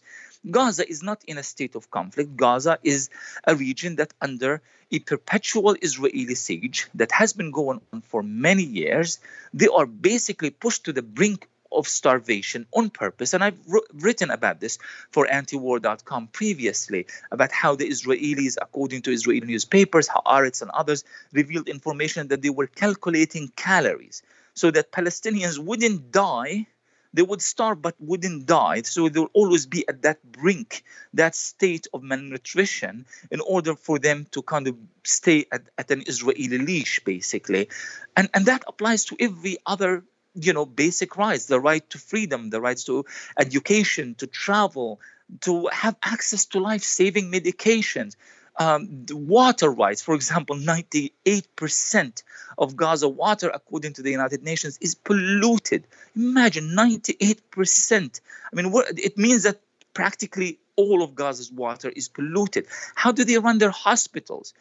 Gaza 0.50 0.88
is 0.88 1.03
not 1.03 1.22
in 1.27 1.38
a 1.38 1.43
state 1.43 1.75
of 1.75 1.91
conflict. 1.91 2.38
Gaza 2.38 2.79
is 2.81 3.10
a 3.43 3.55
region 3.55 3.98
that 3.98 4.13
under 4.22 4.62
a 4.89 5.00
perpetual 5.00 5.75
Israeli 5.81 6.36
siege 6.36 6.88
that 6.96 7.12
has 7.12 7.34
been 7.34 7.51
going 7.51 7.81
on 7.91 8.01
for 8.01 8.24
many 8.24 8.63
years, 8.63 9.19
they 9.53 9.67
are 9.67 9.86
basically 9.86 10.50
pushed 10.50 10.86
to 10.86 10.93
the 10.93 11.01
brink 11.01 11.50
of 11.71 11.88
starvation 11.88 12.65
on 12.74 12.89
purpose. 12.89 13.33
And 13.33 13.43
I've 13.43 13.59
written 13.93 14.29
about 14.29 14.59
this 14.59 14.77
for 15.12 15.27
antiwar.com 15.27 16.27
previously 16.27 17.07
about 17.31 17.51
how 17.51 17.75
the 17.75 17.89
Israelis, 17.89 18.57
according 18.62 19.01
to 19.03 19.12
Israeli 19.12 19.47
newspapers, 19.47 20.07
Haaretz 20.07 20.62
and 20.62 20.71
others, 20.71 21.03
revealed 21.33 21.69
information 21.69 22.27
that 22.29 22.41
they 22.41 22.50
were 22.50 22.67
calculating 22.67 23.51
calories 23.55 24.21
so 24.53 24.71
that 24.71 24.91
Palestinians 24.91 25.59
wouldn't 25.59 26.12
die. 26.12 26.67
They 27.13 27.21
would 27.21 27.41
starve 27.41 27.81
but 27.81 27.95
wouldn't 28.00 28.45
die. 28.45 28.81
So 28.81 29.07
they'll 29.09 29.29
always 29.33 29.65
be 29.65 29.88
at 29.88 30.01
that 30.01 30.24
brink, 30.24 30.83
that 31.13 31.36
state 31.36 31.88
of 31.93 32.03
malnutrition, 32.03 33.05
in 33.31 33.39
order 33.39 33.75
for 33.75 33.97
them 33.97 34.27
to 34.31 34.41
kind 34.41 34.67
of 34.67 34.75
stay 35.03 35.45
at, 35.51 35.63
at 35.77 35.89
an 35.89 36.03
Israeli 36.05 36.57
leash, 36.57 37.00
basically. 37.03 37.69
And, 38.15 38.29
and 38.33 38.45
that 38.47 38.63
applies 38.67 39.05
to 39.05 39.15
every 39.19 39.57
other 39.65 40.03
you 40.39 40.53
know 40.53 40.65
basic 40.65 41.17
rights 41.17 41.46
the 41.46 41.60
right 41.60 41.89
to 41.89 41.98
freedom 41.98 42.50
the 42.50 42.62
rights 42.62 42.84
to 42.84 43.06
education 43.38 44.15
to 44.15 44.27
travel 44.27 45.00
to 45.41 45.67
have 45.74 45.96
access 46.03 46.46
to 46.46 46.60
life-saving 46.60 47.32
medications 47.32 48.15
um, 48.60 49.06
water 49.12 49.70
rights. 49.70 50.01
For 50.01 50.15
example 50.15 50.56
98% 50.56 52.24
of 52.58 52.75
gaza 52.75 53.08
water 53.08 53.51
according 53.53 53.94
to 53.94 54.01
the 54.01 54.12
united 54.12 54.41
nations 54.44 54.77
is 54.82 54.96
polluted. 54.96 55.86
Imagine 56.15 56.70
98% 56.75 58.22
i 58.51 58.56
mean 58.56 58.74
it 58.96 59.17
means 59.17 59.44
that 59.44 59.60
practically 59.94 60.60
all 60.75 61.01
of 61.03 61.15
gaza's 61.15 61.51
water 61.51 61.89
is 61.89 62.08
polluted. 62.08 62.67
How 62.96 63.12
do 63.12 63.24
they 63.24 63.38
run 63.38 63.58
their 63.58 63.72
hospitals 63.72 64.53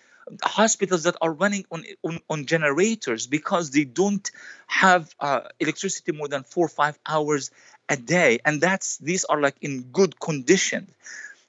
hospitals 0.42 1.04
that 1.04 1.16
are 1.21 1.33
running 1.33 1.64
on, 1.71 1.85
on, 2.02 2.21
on 2.28 2.47
generators 2.47 3.26
because 3.26 3.71
they 3.71 3.85
don't 3.85 4.30
have 4.66 5.14
uh, 5.21 5.40
electricity 5.61 6.12
more 6.12 6.28
than 6.28 6.42
four 6.42 6.66
or 6.66 6.68
five 6.68 6.99
hours 7.06 7.50
a 7.88 7.97
day. 7.97 8.38
And 8.45 8.61
that's 8.61 8.99
these 8.99 9.25
are 9.25 9.40
like 9.40 9.56
in 9.61 9.83
good 9.83 10.18
condition. 10.18 10.88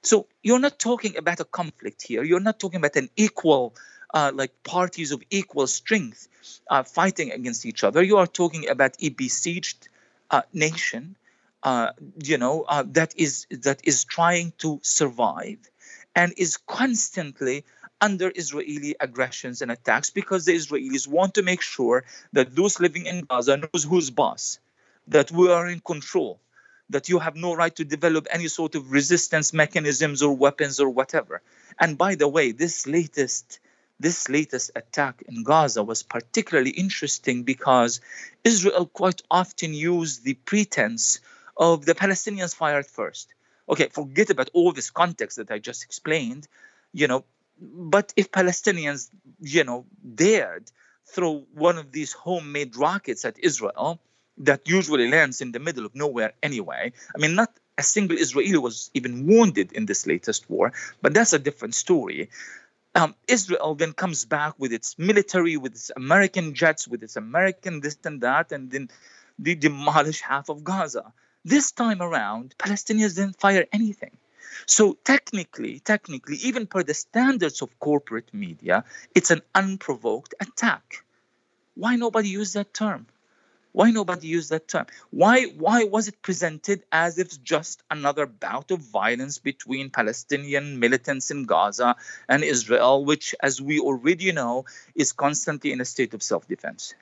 So 0.02 0.26
you're 0.42 0.60
not 0.60 0.78
talking 0.78 1.16
about 1.16 1.40
a 1.40 1.44
conflict 1.44 2.02
here. 2.02 2.22
You're 2.22 2.40
not 2.40 2.60
talking 2.60 2.78
about 2.78 2.96
an 2.96 3.10
equal 3.16 3.74
uh, 4.14 4.30
like 4.34 4.62
parties 4.62 5.12
of 5.12 5.22
equal 5.30 5.66
strength 5.66 6.28
uh, 6.70 6.82
fighting 6.84 7.32
against 7.32 7.66
each 7.66 7.84
other. 7.84 8.02
You 8.02 8.18
are 8.18 8.26
talking 8.26 8.68
about 8.68 8.94
a 9.00 9.10
besieged 9.10 9.88
uh, 10.30 10.42
nation 10.52 11.16
uh, 11.62 11.90
you 12.22 12.38
know 12.38 12.64
uh, 12.68 12.84
that 12.86 13.14
is 13.16 13.46
that 13.50 13.80
is 13.84 14.04
trying 14.04 14.52
to 14.58 14.78
survive 14.82 15.58
and 16.14 16.32
is 16.36 16.56
constantly 16.56 17.64
under 18.00 18.32
Israeli 18.34 18.96
aggressions 19.00 19.62
and 19.62 19.70
attacks 19.70 20.10
because 20.10 20.44
the 20.44 20.54
Israelis 20.54 21.06
want 21.06 21.34
to 21.34 21.42
make 21.42 21.62
sure 21.62 22.04
that 22.32 22.54
those 22.54 22.80
living 22.80 23.06
in 23.06 23.24
Gaza 23.24 23.56
knows 23.56 23.84
who's 23.84 24.10
boss, 24.10 24.58
that 25.08 25.30
we 25.30 25.50
are 25.50 25.66
in 25.66 25.80
control, 25.80 26.40
that 26.90 27.08
you 27.08 27.18
have 27.18 27.36
no 27.36 27.54
right 27.54 27.74
to 27.76 27.84
develop 27.84 28.26
any 28.30 28.48
sort 28.48 28.74
of 28.74 28.92
resistance 28.92 29.52
mechanisms 29.52 30.22
or 30.22 30.34
weapons 30.34 30.80
or 30.80 30.88
whatever. 30.88 31.42
And 31.78 31.98
by 31.98 32.14
the 32.14 32.28
way, 32.28 32.52
this 32.52 32.86
latest 32.86 33.60
this 34.00 34.28
latest 34.28 34.70
attack 34.76 35.24
in 35.26 35.42
Gaza 35.42 35.82
was 35.82 36.04
particularly 36.04 36.70
interesting 36.70 37.42
because 37.42 38.00
Israel 38.44 38.86
quite 38.86 39.22
often 39.28 39.74
used 39.74 40.22
the 40.22 40.34
pretense 40.34 41.18
of 41.56 41.84
the 41.84 41.96
Palestinians 41.96 42.54
fired 42.54 42.86
first. 42.86 43.34
Okay, 43.68 43.88
forget 43.88 44.30
about 44.30 44.50
all 44.52 44.72
this 44.72 44.90
context 44.90 45.38
that 45.38 45.50
I 45.50 45.58
just 45.58 45.82
explained, 45.82 46.46
you 46.92 47.08
know, 47.08 47.24
but 47.60 48.12
if 48.16 48.30
Palestinians, 48.30 49.10
you 49.40 49.64
know, 49.64 49.86
dared 50.14 50.70
throw 51.06 51.44
one 51.54 51.78
of 51.78 51.92
these 51.92 52.12
homemade 52.12 52.76
rockets 52.76 53.24
at 53.24 53.38
Israel 53.38 54.00
that 54.38 54.68
usually 54.68 55.10
lands 55.10 55.40
in 55.40 55.52
the 55.52 55.58
middle 55.58 55.84
of 55.86 55.94
nowhere 55.94 56.32
anyway, 56.42 56.92
I 57.14 57.18
mean, 57.18 57.34
not 57.34 57.50
a 57.76 57.82
single 57.82 58.18
Israeli 58.18 58.58
was 58.58 58.90
even 58.94 59.26
wounded 59.26 59.72
in 59.72 59.86
this 59.86 60.06
latest 60.06 60.48
war, 60.50 60.72
but 61.00 61.14
that's 61.14 61.32
a 61.32 61.38
different 61.38 61.74
story. 61.74 62.30
Um, 62.94 63.14
Israel 63.28 63.74
then 63.74 63.92
comes 63.92 64.24
back 64.24 64.54
with 64.58 64.72
its 64.72 64.98
military, 64.98 65.56
with 65.56 65.72
its 65.72 65.90
American 65.94 66.54
jets, 66.54 66.88
with 66.88 67.02
its 67.02 67.16
American 67.16 67.80
this 67.80 67.96
and 68.04 68.20
that, 68.22 68.50
and 68.50 68.70
then 68.70 68.88
they 69.38 69.54
demolish 69.54 70.20
half 70.20 70.48
of 70.48 70.64
Gaza. 70.64 71.12
This 71.44 71.70
time 71.70 72.02
around, 72.02 72.54
Palestinians 72.58 73.14
didn't 73.14 73.38
fire 73.38 73.66
anything. 73.72 74.16
So 74.66 74.98
technically, 75.04 75.80
technically, 75.80 76.36
even 76.36 76.66
per 76.66 76.82
the 76.82 76.94
standards 76.94 77.62
of 77.62 77.78
corporate 77.78 78.32
media, 78.32 78.84
it's 79.14 79.30
an 79.30 79.42
unprovoked 79.54 80.34
attack. 80.40 81.04
Why 81.74 81.96
nobody 81.96 82.28
use 82.28 82.54
that 82.54 82.74
term? 82.74 83.06
Why 83.72 83.90
nobody 83.90 84.26
used 84.28 84.50
that 84.50 84.66
term? 84.66 84.86
Why 85.10 85.44
why 85.44 85.84
was 85.84 86.08
it 86.08 86.20
presented 86.22 86.82
as 86.90 87.18
if 87.18 87.26
it's 87.28 87.36
just 87.36 87.82
another 87.90 88.26
bout 88.26 88.70
of 88.70 88.80
violence 88.80 89.38
between 89.38 89.90
Palestinian 89.90 90.80
militants 90.80 91.30
in 91.30 91.44
Gaza 91.44 91.96
and 92.28 92.42
Israel, 92.42 93.04
which, 93.04 93.34
as 93.40 93.60
we 93.60 93.78
already 93.78 94.32
know, 94.32 94.64
is 94.94 95.12
constantly 95.12 95.70
in 95.70 95.80
a 95.80 95.84
state 95.84 96.14
of 96.14 96.22
self-defense? 96.22 96.94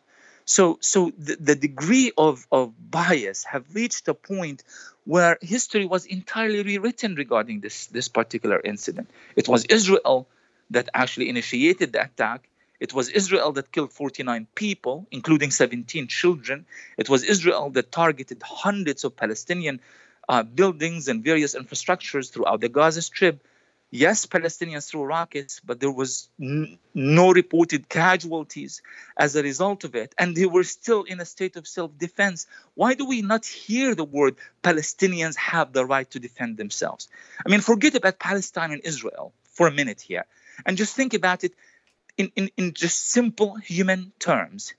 So, 0.47 0.79
so 0.81 1.13
the, 1.19 1.37
the 1.39 1.55
degree 1.57 2.13
of, 2.17 2.47
of 2.53 2.73
bias 2.91 3.45
have 3.45 3.65
reached 3.75 4.07
a 4.07 4.15
point 4.15 4.63
where 5.05 5.39
history 5.43 5.85
was 5.85 6.07
entirely 6.07 6.63
rewritten 6.63 7.17
regarding 7.17 7.61
this, 7.61 7.87
this 7.87 8.09
particular 8.09 8.61
incident. 8.65 9.11
It 9.35 9.49
was 9.49 9.65
Israel 9.65 10.29
that 10.71 10.89
actually 10.95 11.29
initiated 11.29 11.93
the 11.93 12.05
attack. 12.05 12.49
It 12.79 12.95
was 12.95 13.09
Israel 13.09 13.53
that 13.53 13.73
killed 13.73 13.93
49 13.93 14.47
people, 14.55 15.07
including 15.11 15.51
17 15.51 16.07
children. 16.07 16.65
It 16.97 17.09
was 17.09 17.25
Israel 17.25 17.71
that 17.71 17.91
targeted 17.91 18.41
hundreds 18.45 19.03
of 19.03 19.17
Palestinian 19.17 19.81
uh, 20.29 20.45
buildings 20.45 21.09
and 21.09 21.25
various 21.25 21.57
infrastructures 21.57 22.33
throughout 22.33 22.61
the 22.61 22.69
Gaza 22.69 23.03
Strip. 23.03 23.45
Yes, 23.91 24.27
Palestinians 24.27 24.89
threw 24.89 25.05
rockets, 25.05 25.61
but 25.65 25.81
there 25.81 25.91
was 25.91 26.29
n- 26.41 26.79
no 26.93 27.33
reported 27.33 27.89
casualties 27.89 28.83
as 29.17 29.37
a 29.37 29.43
result 29.43 29.85
of 29.85 29.95
it. 29.95 30.15
And 30.19 30.37
they 30.37 30.47
were 30.47 30.65
still 30.65 31.05
in 31.05 31.21
a 31.21 31.25
state 31.25 31.57
of 31.57 31.69
self 31.69 31.97
defense. 31.97 32.47
Why 32.75 32.95
do 32.95 33.07
we 33.07 33.23
not 33.23 33.47
hear 33.47 33.95
the 33.95 34.05
word 34.05 34.37
Palestinians 34.63 35.37
have 35.37 35.73
the 35.73 35.87
right 35.87 36.11
to 36.11 36.19
defend 36.21 36.57
themselves? 36.57 37.09
I 37.45 37.49
mean, 37.49 37.61
forget 37.61 37.95
about 37.95 38.19
Palestine 38.19 38.73
and 38.73 38.83
Israel 38.85 39.33
for 39.53 39.69
a 39.69 39.73
minute 39.73 40.01
here 40.01 40.27
and 40.67 40.77
just 40.77 40.95
think 40.97 41.15
about 41.15 41.45
it 41.45 41.53
in, 42.19 42.33
in, 42.37 42.51
in 42.57 42.73
just 42.75 43.11
simple 43.11 43.57
human 43.57 44.13
terms. 44.19 44.75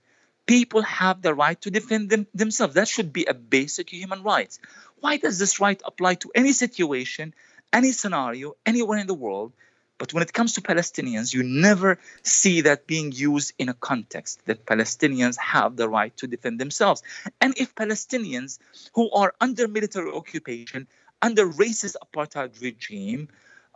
People 0.46 0.82
have 0.84 1.22
the 1.22 1.34
right 1.34 1.60
to 1.62 1.72
defend 1.72 2.10
them, 2.10 2.28
themselves. 2.34 2.76
That 2.76 2.88
should 2.88 3.12
be 3.12 3.26
a 3.26 3.34
basic 3.34 3.90
human 3.90 4.24
right. 4.24 4.58
Why 5.00 5.18
does 5.18 5.40
this 5.40 5.60
right 5.60 5.82
apply 5.86 6.16
to 6.16 6.32
any 6.34 6.54
situation, 6.54 7.34
any 7.74 7.92
scenario, 7.92 8.56
anywhere 8.66 8.98
in 8.98 9.08
the 9.08 9.14
world? 9.14 9.54
But 9.98 10.14
when 10.14 10.22
it 10.22 10.32
comes 10.32 10.54
to 10.54 10.62
Palestinians, 10.62 11.34
you 11.34 11.42
never 11.44 11.98
see 12.22 12.62
that 12.62 12.86
being 12.86 13.12
used 13.12 13.54
in 13.58 13.70
a 13.70 13.74
context 13.74 14.46
that 14.46 14.66
Palestinians 14.66 15.38
have 15.38 15.76
the 15.76 15.90
right 15.90 16.16
to 16.18 16.28
defend 16.28 16.60
themselves. 16.60 17.02
And 17.42 17.58
if 17.58 17.74
Palestinians 17.74 18.60
who 18.94 19.10
are 19.12 19.34
under 19.42 19.68
military 19.68 20.12
occupation, 20.12 20.88
under 21.22 21.48
racist 21.48 21.96
apartheid 22.04 22.62
regime, 22.62 23.30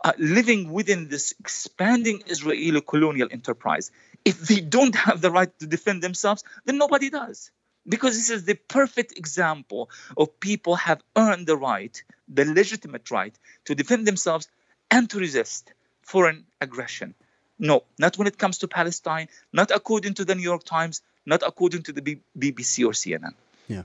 uh, 0.04 0.12
living 0.18 0.72
within 0.72 1.08
this 1.08 1.34
expanding 1.40 2.22
Israeli 2.26 2.80
colonial 2.80 3.28
enterprise, 3.30 3.90
if 4.24 4.40
they 4.40 4.60
don't 4.60 4.94
have 4.94 5.20
the 5.20 5.30
right 5.30 5.56
to 5.58 5.66
defend 5.66 6.02
themselves, 6.02 6.44
then 6.64 6.78
nobody 6.78 7.10
does. 7.10 7.50
Because 7.88 8.14
this 8.16 8.30
is 8.30 8.44
the 8.44 8.54
perfect 8.54 9.18
example 9.18 9.90
of 10.16 10.38
people 10.40 10.76
have 10.76 11.02
earned 11.16 11.46
the 11.46 11.56
right, 11.56 12.02
the 12.28 12.44
legitimate 12.44 13.10
right, 13.10 13.36
to 13.64 13.74
defend 13.74 14.06
themselves 14.06 14.48
and 14.90 15.10
to 15.10 15.18
resist 15.18 15.72
foreign 16.02 16.44
aggression. 16.60 17.14
No, 17.58 17.84
not 17.98 18.18
when 18.18 18.26
it 18.26 18.38
comes 18.38 18.58
to 18.58 18.68
Palestine, 18.68 19.28
not 19.52 19.70
according 19.70 20.14
to 20.14 20.24
the 20.24 20.34
New 20.34 20.42
York 20.42 20.64
Times, 20.64 21.02
not 21.26 21.42
according 21.46 21.82
to 21.84 21.92
the 21.92 22.02
B- 22.02 22.20
BBC 22.38 22.84
or 22.84 22.92
CNN. 22.92 23.34
Yeah. 23.68 23.82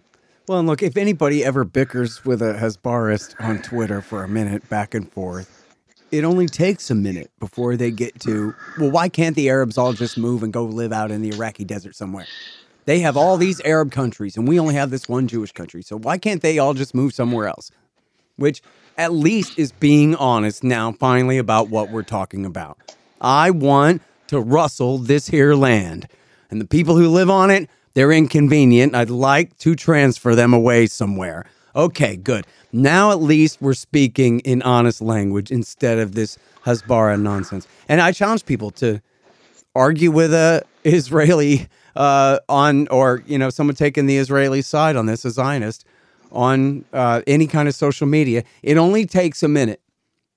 Well, 0.48 0.60
and 0.60 0.68
look, 0.68 0.82
if 0.82 0.98
anybody 0.98 1.44
ever 1.44 1.64
bickers 1.64 2.24
with 2.26 2.42
a 2.42 2.54
Hasbarist 2.54 3.36
on 3.40 3.62
Twitter 3.62 4.02
for 4.02 4.24
a 4.24 4.28
minute 4.28 4.68
back 4.70 4.94
and 4.94 5.12
forth, 5.12 5.66
it 6.12 6.24
only 6.24 6.48
takes 6.48 6.90
a 6.90 6.96
minute 6.96 7.30
before 7.40 7.76
they 7.76 7.92
get 7.92 8.20
to, 8.22 8.56
well, 8.80 8.90
why 8.90 9.10
can't 9.10 9.36
the 9.36 9.50
Arabs 9.50 9.78
all 9.78 9.94
just 9.94 10.18
move 10.18 10.44
and 10.44 10.54
go 10.54 10.64
live 10.64 10.94
out 10.94 11.12
in 11.12 11.22
the 11.22 11.30
Iraqi 11.30 11.66
desert 11.66 11.96
somewhere? 11.96 12.26
They 12.88 13.02
have 13.02 13.18
all 13.18 13.36
these 13.36 13.60
Arab 13.66 13.92
countries, 13.92 14.38
and 14.38 14.48
we 14.48 14.58
only 14.58 14.74
have 14.76 14.92
this 14.92 15.10
one 15.10 15.28
Jewish 15.28 15.52
country. 15.52 15.82
So 15.82 15.98
why 15.98 16.18
can't 16.18 16.42
they 16.42 16.58
all 16.58 16.74
just 16.74 16.96
move 16.96 17.14
somewhere 17.14 17.46
else? 17.46 17.70
Which 18.38 18.62
at 18.98 19.12
least 19.12 19.60
is 19.60 19.74
being 19.74 20.16
honest 20.16 20.64
now, 20.64 20.94
finally, 20.94 21.38
about 21.38 21.68
what 21.68 21.92
we're 21.92 22.04
talking 22.04 22.46
about. 22.46 22.78
I 23.20 23.52
want 23.52 24.02
to 24.28 24.40
rustle 24.40 25.00
this 25.00 25.28
here 25.28 25.54
land, 25.54 26.08
and 26.50 26.62
the 26.62 26.66
people 26.66 26.96
who 26.96 27.10
live 27.10 27.30
on 27.30 27.52
it, 27.52 27.70
they're 27.94 28.14
inconvenient. 28.14 28.96
I'd 28.96 29.10
like 29.10 29.58
to 29.58 29.76
transfer 29.76 30.34
them 30.34 30.54
away 30.54 30.88
somewhere. 30.88 31.46
Okay, 31.76 32.16
good. 32.16 32.48
Now 32.72 33.12
at 33.12 33.20
least 33.20 33.62
we're 33.62 33.74
speaking 33.74 34.40
in 34.40 34.62
honest 34.62 35.02
language 35.02 35.52
instead 35.52 36.00
of 36.00 36.16
this 36.16 36.38
Hasbara 36.66 37.20
nonsense. 37.20 37.68
And 37.90 38.00
I 38.00 38.14
challenge 38.14 38.46
people 38.46 38.72
to 38.72 39.02
argue 39.76 40.10
with 40.10 40.34
a 40.34 40.64
Israeli 40.86 41.68
uh, 41.98 42.40
on, 42.48 42.88
or 42.90 43.24
you 43.26 43.38
know, 43.40 43.50
someone 43.50 43.76
taking 43.76 44.06
the 44.06 44.18
Israeli 44.18 44.62
side 44.62 44.96
on 44.96 45.08
this, 45.08 45.26
a 45.26 45.32
Zionist, 45.32 45.84
on 46.32 46.86
uh, 46.94 47.24
any 47.26 47.48
kind 47.48 47.68
of 47.68 47.74
social 47.74 48.06
media. 48.06 48.44
It 48.62 48.78
only 48.78 49.06
takes 49.06 49.42
a 49.42 49.48
minute 49.48 49.82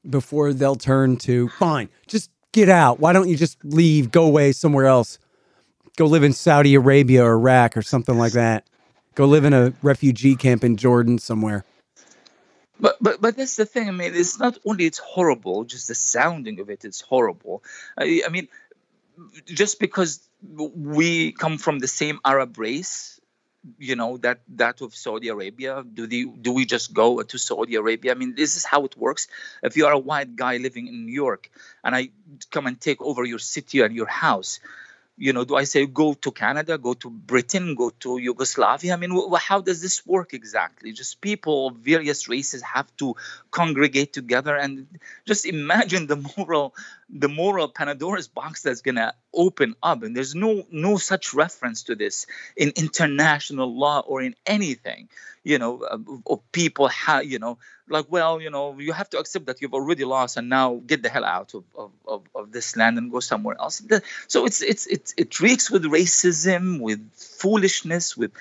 before 0.09 0.55
they'll 0.55 0.76
turn 0.76 1.19
to 1.19 1.49
fine. 1.50 1.90
Just 2.07 2.31
get 2.52 2.71
out. 2.71 2.99
Why 2.99 3.12
don't 3.12 3.29
you 3.29 3.37
just 3.37 3.62
leave? 3.62 4.11
Go 4.11 4.25
away 4.25 4.52
somewhere 4.52 4.87
else. 4.87 5.19
Go 5.97 6.07
live 6.07 6.23
in 6.23 6.33
Saudi 6.33 6.75
Arabia 6.75 7.23
or 7.23 7.33
Iraq 7.33 7.76
or 7.76 7.83
something 7.83 8.17
like 8.17 8.33
that. 8.33 8.67
Go 9.14 9.26
live 9.26 9.45
in 9.45 9.52
a 9.52 9.75
refugee 9.83 10.37
camp 10.37 10.64
in 10.64 10.79
Jordan 10.79 11.19
somewhere. 11.19 11.64
But 12.81 12.97
but 13.02 13.21
but 13.21 13.37
that's 13.37 13.57
the 13.57 13.67
thing. 13.67 13.88
I 13.88 13.90
mean, 13.90 14.14
it's 14.14 14.38
not 14.38 14.57
only 14.64 14.87
it's 14.87 14.97
horrible, 14.97 15.64
just 15.64 15.88
the 15.88 15.95
sounding 15.95 16.59
of 16.61 16.71
it 16.71 16.87
is 16.87 17.02
horrible. 17.02 17.62
I, 17.99 18.23
I 18.25 18.31
mean, 18.31 18.49
just 19.47 19.81
because 19.81 20.27
we 20.49 21.33
come 21.33 21.59
from 21.59 21.79
the 21.79 21.89
same 21.89 22.21
Arab 22.25 22.59
race, 22.59 23.21
you 23.79 23.95
know 23.95 24.17
that 24.19 24.41
that 24.57 24.81
of 24.81 24.95
Saudi 24.95 25.29
Arabia. 25.29 25.85
Do 25.85 26.07
the 26.07 26.27
do 26.41 26.53
we 26.53 26.65
just 26.65 26.93
go 26.95 27.23
to 27.23 27.39
Saudi 27.39 27.75
Arabia? 27.77 28.12
I 28.12 28.15
mean, 28.15 28.35
this 28.35 28.57
is 28.57 28.65
how 28.65 28.85
it 28.85 28.97
works. 28.97 29.29
If 29.62 29.77
you 29.77 29.87
are 29.87 29.93
a 29.93 29.99
white 29.99 30.35
guy 30.37 30.57
living 30.57 30.87
in 30.87 31.07
New 31.07 31.12
York 31.12 31.50
and 31.85 31.95
I 31.95 32.11
come 32.50 32.67
and 32.67 32.81
take 32.81 33.03
over 33.03 33.25
your 33.25 33.39
city 33.39 33.81
and 33.81 33.95
your 33.95 34.07
house, 34.07 34.61
you 35.21 35.35
know, 35.35 35.45
do 35.45 35.55
I 35.55 35.65
say 35.65 35.85
go 35.85 36.15
to 36.15 36.31
Canada, 36.33 36.79
go 36.79 36.95
to 36.95 37.11
Britain, 37.11 37.75
go 37.75 37.91
to 38.00 38.17
Yugoslavia? 38.17 38.95
I 38.95 38.97
mean, 38.97 39.12
how 39.37 39.61
does 39.61 39.83
this 39.83 40.07
work 40.07 40.33
exactly? 40.33 40.93
Just 40.93 41.21
people 41.21 41.69
of 41.69 41.77
various 41.77 42.27
races 42.27 42.62
have 42.62 42.89
to 42.97 43.17
congregate 43.50 44.15
together, 44.15 44.57
and 44.57 44.87
just 45.27 45.45
imagine 45.45 46.07
the 46.07 46.17
moral, 46.37 46.75
the 47.12 47.29
moral 47.29 47.69
Pandora's 47.69 48.29
box 48.29 48.62
that's 48.62 48.83
gonna 48.83 49.14
open 49.35 49.75
up. 49.83 50.02
And 50.02 50.17
there's 50.17 50.35
no 50.35 50.64
no 50.71 50.97
such 50.97 51.35
reference 51.35 51.85
to 51.85 51.95
this 51.95 52.26
in 52.57 52.73
international 52.76 53.76
law 53.76 54.00
or 54.00 54.23
in 54.23 54.35
anything 54.47 55.09
you 55.43 55.59
know, 55.59 55.81
of 56.26 56.52
people, 56.52 56.88
ha- 56.88 57.21
you 57.21 57.38
know, 57.38 57.59
like, 57.88 58.07
well, 58.09 58.40
you 58.40 58.50
know, 58.50 58.79
you 58.79 58.93
have 58.93 59.09
to 59.11 59.19
accept 59.19 59.47
that 59.47 59.61
you've 59.61 59.75
already 59.75 60.05
lost 60.05 60.37
and 60.37 60.49
now 60.49 60.81
get 60.87 61.02
the 61.02 61.09
hell 61.09 61.25
out 61.25 61.55
of, 61.55 61.64
of, 61.75 61.90
of, 62.07 62.23
of 62.35 62.52
this 62.52 62.76
land 62.76 62.99
and 62.99 63.11
go 63.11 63.21
somewhere 63.21 63.57
else. 63.59 63.83
So 64.29 64.45
it's, 64.45 64.62
it's, 64.62 64.87
it's, 64.87 65.14
it 65.17 65.40
reeks 65.40 65.71
with 65.71 65.85
racism, 65.85 66.81
with 66.81 67.00
foolishness, 67.14 68.17
with, 68.17 68.33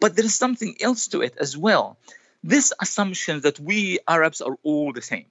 but 0.00 0.16
there 0.16 0.24
is 0.24 0.34
something 0.34 0.74
else 0.80 1.08
to 1.08 1.22
it 1.22 1.34
as 1.38 1.56
well. 1.56 1.96
This 2.42 2.72
assumption 2.80 3.40
that 3.42 3.60
we 3.60 4.00
Arabs 4.06 4.40
are 4.40 4.56
all 4.62 4.92
the 4.92 5.02
same. 5.02 5.26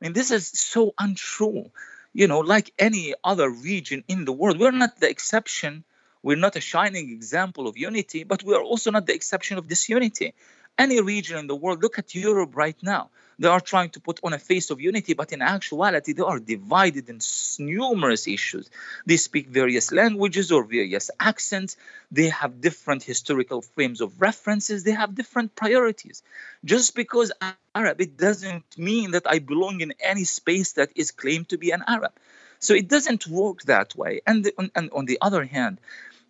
I 0.00 0.04
mean, 0.04 0.12
this 0.12 0.30
is 0.30 0.46
so 0.48 0.94
untrue. 0.98 1.70
You 2.16 2.26
know, 2.28 2.40
like 2.40 2.72
any 2.78 3.12
other 3.22 3.50
region 3.50 4.02
in 4.08 4.24
the 4.24 4.32
world, 4.32 4.58
we're 4.58 4.70
not 4.70 4.98
the 4.98 5.10
exception. 5.10 5.84
We're 6.22 6.44
not 6.46 6.56
a 6.56 6.62
shining 6.62 7.10
example 7.10 7.68
of 7.68 7.76
unity, 7.76 8.24
but 8.24 8.42
we 8.42 8.54
are 8.54 8.62
also 8.62 8.90
not 8.90 9.04
the 9.04 9.12
exception 9.14 9.58
of 9.58 9.68
disunity. 9.68 10.32
Any 10.78 11.00
region 11.00 11.38
in 11.38 11.46
the 11.46 11.56
world, 11.56 11.82
look 11.82 11.98
at 11.98 12.14
Europe 12.14 12.56
right 12.56 12.76
now. 12.82 13.10
They 13.38 13.48
are 13.48 13.60
trying 13.60 13.90
to 13.90 14.00
put 14.00 14.20
on 14.22 14.32
a 14.32 14.38
face 14.38 14.70
of 14.70 14.80
unity, 14.80 15.12
but 15.12 15.32
in 15.32 15.42
actuality, 15.42 16.14
they 16.14 16.22
are 16.22 16.38
divided 16.38 17.08
in 17.10 17.20
numerous 17.58 18.26
issues. 18.26 18.70
They 19.04 19.18
speak 19.18 19.48
various 19.48 19.92
languages 19.92 20.52
or 20.52 20.64
various 20.64 21.10
accents. 21.20 21.76
They 22.10 22.30
have 22.30 22.62
different 22.62 23.02
historical 23.02 23.60
frames 23.60 24.00
of 24.00 24.20
references. 24.20 24.84
They 24.84 24.92
have 24.92 25.14
different 25.14 25.54
priorities. 25.54 26.22
Just 26.64 26.94
because 26.94 27.30
I'm 27.40 27.54
Arab, 27.74 28.00
it 28.00 28.16
doesn't 28.16 28.78
mean 28.78 29.10
that 29.10 29.26
I 29.26 29.38
belong 29.38 29.82
in 29.82 29.92
any 30.00 30.24
space 30.24 30.72
that 30.72 30.90
is 30.94 31.10
claimed 31.10 31.50
to 31.50 31.58
be 31.58 31.72
an 31.72 31.84
Arab. 31.86 32.12
So 32.58 32.72
it 32.72 32.88
doesn't 32.88 33.26
work 33.26 33.62
that 33.64 33.94
way. 33.94 34.22
And, 34.26 34.50
and 34.74 34.90
on 34.92 35.04
the 35.04 35.18
other 35.20 35.44
hand, 35.44 35.78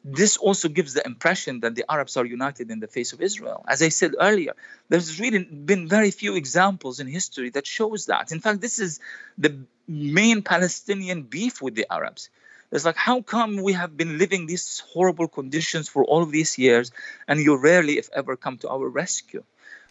this 0.09 0.37
also 0.37 0.69
gives 0.69 0.95
the 0.95 1.05
impression 1.05 1.61
that 1.61 1.75
the 1.75 1.85
Arabs 1.91 2.17
are 2.17 2.25
united 2.25 2.71
in 2.71 2.79
the 2.79 2.87
face 2.87 3.13
of 3.13 3.21
Israel. 3.21 3.65
As 3.67 3.83
I 3.83 3.89
said 3.89 4.15
earlier, 4.21 4.55
there's 4.89 5.19
really 5.19 5.43
been 5.43 5.89
very 5.89 6.13
few 6.13 6.37
examples 6.37 7.01
in 7.01 7.09
history 7.09 7.51
that 7.51 7.67
shows 7.67 8.07
that. 8.07 8.31
In 8.31 8.39
fact, 8.39 8.61
this 8.61 8.79
is 8.79 9.01
the 9.37 9.59
main 9.89 10.43
Palestinian 10.43 11.23
beef 11.23 11.61
with 11.61 11.75
the 11.75 11.93
Arabs. 11.93 12.31
It's 12.71 12.85
like, 12.85 12.97
how 12.97 13.21
come 13.21 13.57
we 13.57 13.73
have 13.73 13.97
been 13.97 14.17
living 14.17 14.47
these 14.47 14.81
horrible 14.93 15.27
conditions 15.27 15.89
for 15.89 16.05
all 16.05 16.25
these 16.25 16.57
years, 16.57 16.93
and 17.27 17.41
you 17.41 17.57
rarely, 17.57 17.99
if 17.99 18.09
ever, 18.15 18.37
come 18.37 18.59
to 18.59 18.69
our 18.69 18.89
rescue, 18.89 19.43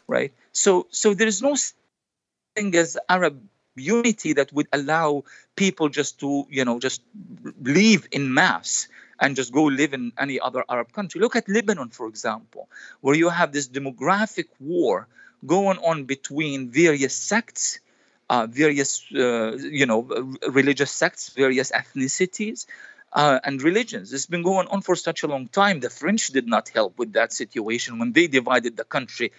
right? 0.07 0.31
So, 0.53 0.87
so 0.91 1.13
there 1.13 1.27
is 1.27 1.41
no 1.41 1.57
thing 2.55 2.73
as 2.75 2.97
Arab 3.09 3.41
unity 3.75 4.31
that 4.33 4.53
would 4.53 4.67
allow 4.71 5.25
people 5.57 5.89
just 5.89 6.21
to, 6.21 6.47
you 6.49 6.63
know, 6.63 6.79
just 6.79 7.01
leave 7.61 8.07
in 8.13 8.33
mass 8.33 8.87
and 9.19 9.35
just 9.35 9.51
go 9.51 9.63
live 9.63 9.93
in 9.93 10.11
any 10.17 10.39
other 10.39 10.63
Arab 10.69 10.91
country. 10.91 11.21
Look 11.21 11.35
at 11.35 11.47
Lebanon, 11.47 11.89
for 11.89 12.07
example, 12.07 12.69
where 13.01 13.15
you 13.15 13.29
have 13.29 13.51
this 13.51 13.67
demographic 13.67 14.47
war 14.59 15.07
going 15.45 15.77
on 15.79 16.05
between 16.05 16.69
various 16.69 17.15
sects, 17.15 17.79
uh, 18.29 18.47
various 18.47 19.05
uh, 19.13 19.57
you 19.57 19.85
know 19.85 20.01
religious 20.49 20.91
sects, 20.91 21.29
various 21.29 21.71
ethnicities. 21.71 22.65
Uh, 23.13 23.39
and 23.45 23.61
religions. 23.63 24.11
It's 24.11 24.25
been 24.25 24.43
going 24.43 24.67
on 24.67 24.81
for 24.81 24.93
such 24.93 25.23
a 25.23 25.27
long 25.27 25.47
time. 25.47 25.79
The 25.79 25.89
French 25.89 26.27
did 26.27 26.47
not 26.47 26.67
help 26.67 26.99
with 26.99 27.13
that 27.13 27.31
situation 27.31 27.97
when 27.97 28.11
they 28.11 28.27
divided 28.27 28.75
the 28.75 28.83
country 28.83 29.31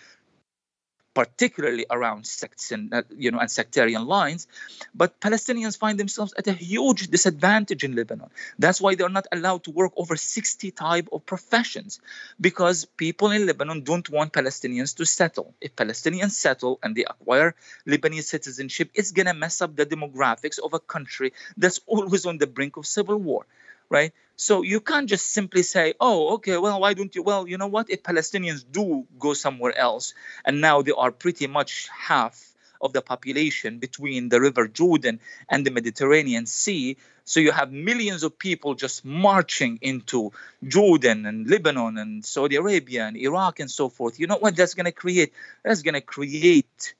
particularly 1.17 1.87
around 1.91 2.27
sects 2.27 2.73
and 2.73 2.93
uh, 2.93 3.03
you 3.17 3.31
know 3.31 3.39
and 3.39 3.51
sectarian 3.51 4.05
lines 4.05 4.47
but 4.95 5.19
palestinians 5.19 5.79
find 5.85 5.99
themselves 5.99 6.35
at 6.37 6.47
a 6.47 6.53
huge 6.53 7.09
disadvantage 7.09 7.83
in 7.85 7.97
lebanon 7.97 8.29
that's 8.59 8.83
why 8.83 8.95
they're 8.95 9.17
not 9.19 9.27
allowed 9.33 9.65
to 9.65 9.71
work 9.71 9.93
over 9.97 10.15
60 10.15 10.71
type 10.73 11.09
of 11.11 11.25
professions 11.25 12.01
because 12.39 12.85
people 12.85 13.31
in 13.31 13.47
lebanon 13.47 13.81
don't 13.83 14.11
want 14.11 14.31
palestinians 14.31 14.95
to 14.95 15.07
settle 15.07 15.55
if 15.59 15.75
palestinians 15.75 16.33
settle 16.33 16.79
and 16.83 16.95
they 16.95 17.07
acquire 17.15 17.55
lebanese 17.89 18.29
citizenship 18.35 18.91
it's 18.93 19.13
going 19.13 19.31
to 19.33 19.33
mess 19.45 19.63
up 19.63 19.75
the 19.75 19.87
demographics 19.87 20.59
of 20.59 20.75
a 20.75 20.81
country 20.81 21.33
that's 21.57 21.81
always 21.87 22.27
on 22.27 22.37
the 22.37 22.47
brink 22.47 22.77
of 22.77 22.85
civil 22.85 23.17
war 23.17 23.47
right? 23.89 24.13
So 24.37 24.63
you 24.63 24.81
can't 24.81 25.09
just 25.09 25.33
simply 25.33 25.63
say, 25.63 25.95
oh, 25.99 26.35
okay, 26.35 26.59
well, 26.59 26.81
why 26.81 26.93
don't 26.93 27.15
you? 27.15 27.23
Well, 27.23 27.49
you 27.49 27.57
know 27.57 27.69
what? 27.69 27.89
If 27.89 28.03
Palestinians 28.03 28.65
do 28.71 29.07
go 29.19 29.33
somewhere 29.33 29.77
else, 29.77 30.13
and 30.45 30.61
now 30.61 30.83
they 30.83 30.93
are 30.93 31.11
pretty 31.11 31.47
much 31.47 31.89
half 31.89 32.53
of 32.81 32.93
the 32.93 33.01
population 33.01 33.79
between 33.79 34.29
the 34.29 34.39
River 34.39 34.69
Jordan 34.69 35.21
and 35.49 35.65
the 35.65 35.71
Mediterranean 35.71 36.45
Sea. 36.45 36.99
So 37.25 37.41
you 37.41 37.51
have 37.51 37.73
millions 37.73 38.23
of 38.23 38.39
people 38.39 38.75
just 38.75 39.05
marching 39.05 39.79
into 39.81 40.33
Jordan 40.63 41.27
and 41.27 41.49
Lebanon 41.49 41.99
and 41.99 42.25
Saudi 42.25 42.57
Arabia 42.57 43.07
and 43.07 43.17
Iraq 43.17 43.59
and 43.61 43.71
so 43.71 43.89
forth. 43.89 44.21
You 44.21 44.27
know 44.27 44.37
what 44.37 44.55
that's 44.55 44.75
going 44.75 44.85
to 44.85 44.93
create? 44.93 45.33
That's 45.65 45.83
going 45.83 45.95
to 45.95 46.01
create 46.03 46.95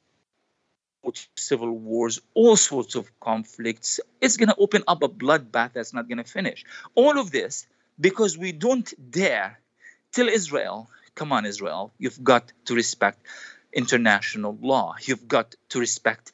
civil 1.35 1.71
wars, 1.71 2.21
all 2.35 2.57
sorts 2.57 2.95
of 2.95 3.11
conflicts. 3.21 4.01
It's 4.21 4.37
going 4.37 4.49
to 4.49 4.57
open 4.57 4.85
up 4.87 5.03
a 5.03 5.09
bloodbath 5.09 5.73
that's 5.75 5.95
not 5.95 6.09
going 6.09 6.19
to 6.19 6.25
finish. 6.25 6.65
All 6.95 7.19
of 7.19 7.31
this 7.31 7.67
because 8.01 8.37
we 8.37 8.53
don't 8.53 8.93
dare 9.11 9.59
tell 10.13 10.29
Israel, 10.29 10.91
come 11.15 11.33
on, 11.33 11.47
Israel, 11.47 11.93
you've 11.99 12.23
got 12.23 12.53
to 12.67 12.75
respect 12.75 13.19
international 13.73 14.57
law. 14.61 14.95
You've 15.01 15.29
got 15.29 15.55
to 15.71 15.81
respect 15.81 16.33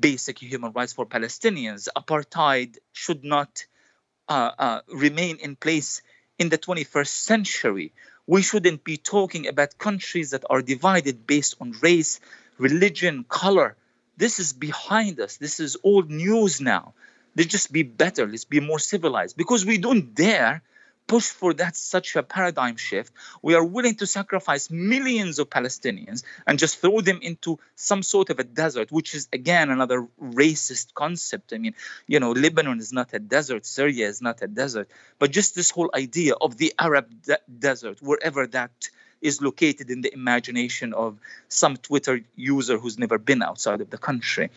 basic 0.00 0.38
human 0.38 0.72
rights 0.72 0.92
for 0.92 1.06
Palestinians. 1.06 1.88
Apartheid 1.96 2.78
should 2.92 3.24
not 3.24 3.66
uh, 4.28 4.50
uh, 4.58 4.80
remain 4.88 5.36
in 5.38 5.56
place 5.56 6.02
in 6.38 6.48
the 6.48 6.58
21st 6.58 7.08
century. 7.08 7.92
We 8.26 8.42
shouldn't 8.42 8.84
be 8.84 8.96
talking 8.96 9.46
about 9.48 9.78
countries 9.78 10.30
that 10.30 10.44
are 10.48 10.62
divided 10.62 11.26
based 11.26 11.56
on 11.60 11.74
race, 11.82 12.20
religion, 12.58 13.24
color. 13.28 13.76
This 14.16 14.38
is 14.38 14.52
behind 14.52 15.20
us. 15.20 15.36
This 15.36 15.60
is 15.60 15.76
old 15.82 16.10
news 16.10 16.60
now. 16.60 16.94
Let's 17.36 17.50
just 17.50 17.72
be 17.72 17.82
better. 17.82 18.26
Let's 18.26 18.44
be 18.44 18.60
more 18.60 18.78
civilized 18.78 19.36
because 19.36 19.66
we 19.66 19.78
don't 19.78 20.14
dare 20.14 20.62
push 21.06 21.24
for 21.24 21.52
that 21.54 21.76
such 21.76 22.16
a 22.16 22.22
paradigm 22.22 22.76
shift. 22.76 23.12
We 23.42 23.54
are 23.54 23.64
willing 23.64 23.96
to 23.96 24.06
sacrifice 24.06 24.70
millions 24.70 25.38
of 25.38 25.50
Palestinians 25.50 26.22
and 26.46 26.58
just 26.58 26.78
throw 26.78 27.00
them 27.00 27.18
into 27.22 27.58
some 27.74 28.02
sort 28.02 28.30
of 28.30 28.38
a 28.38 28.44
desert, 28.44 28.90
which 28.90 29.14
is 29.14 29.28
again 29.32 29.70
another 29.70 30.06
racist 30.22 30.94
concept. 30.94 31.52
I 31.52 31.58
mean, 31.58 31.74
you 32.06 32.20
know, 32.20 32.32
Lebanon 32.32 32.78
is 32.78 32.92
not 32.92 33.12
a 33.12 33.18
desert, 33.18 33.66
Syria 33.66 34.08
is 34.08 34.22
not 34.22 34.42
a 34.42 34.46
desert, 34.46 34.88
but 35.18 35.30
just 35.30 35.54
this 35.54 35.70
whole 35.70 35.90
idea 35.94 36.34
of 36.40 36.56
the 36.56 36.72
Arab 36.78 37.22
de- 37.22 37.38
desert, 37.58 38.00
wherever 38.00 38.46
that 38.48 38.70
is 39.24 39.40
located 39.40 39.90
in 39.90 40.02
the 40.02 40.12
imagination 40.12 40.92
of 40.92 41.18
some 41.48 41.76
Twitter 41.78 42.20
user 42.36 42.78
who's 42.78 42.98
never 42.98 43.18
been 43.18 43.42
outside 43.42 43.80
of 43.80 43.90
the 43.90 43.98
country. 43.98 44.50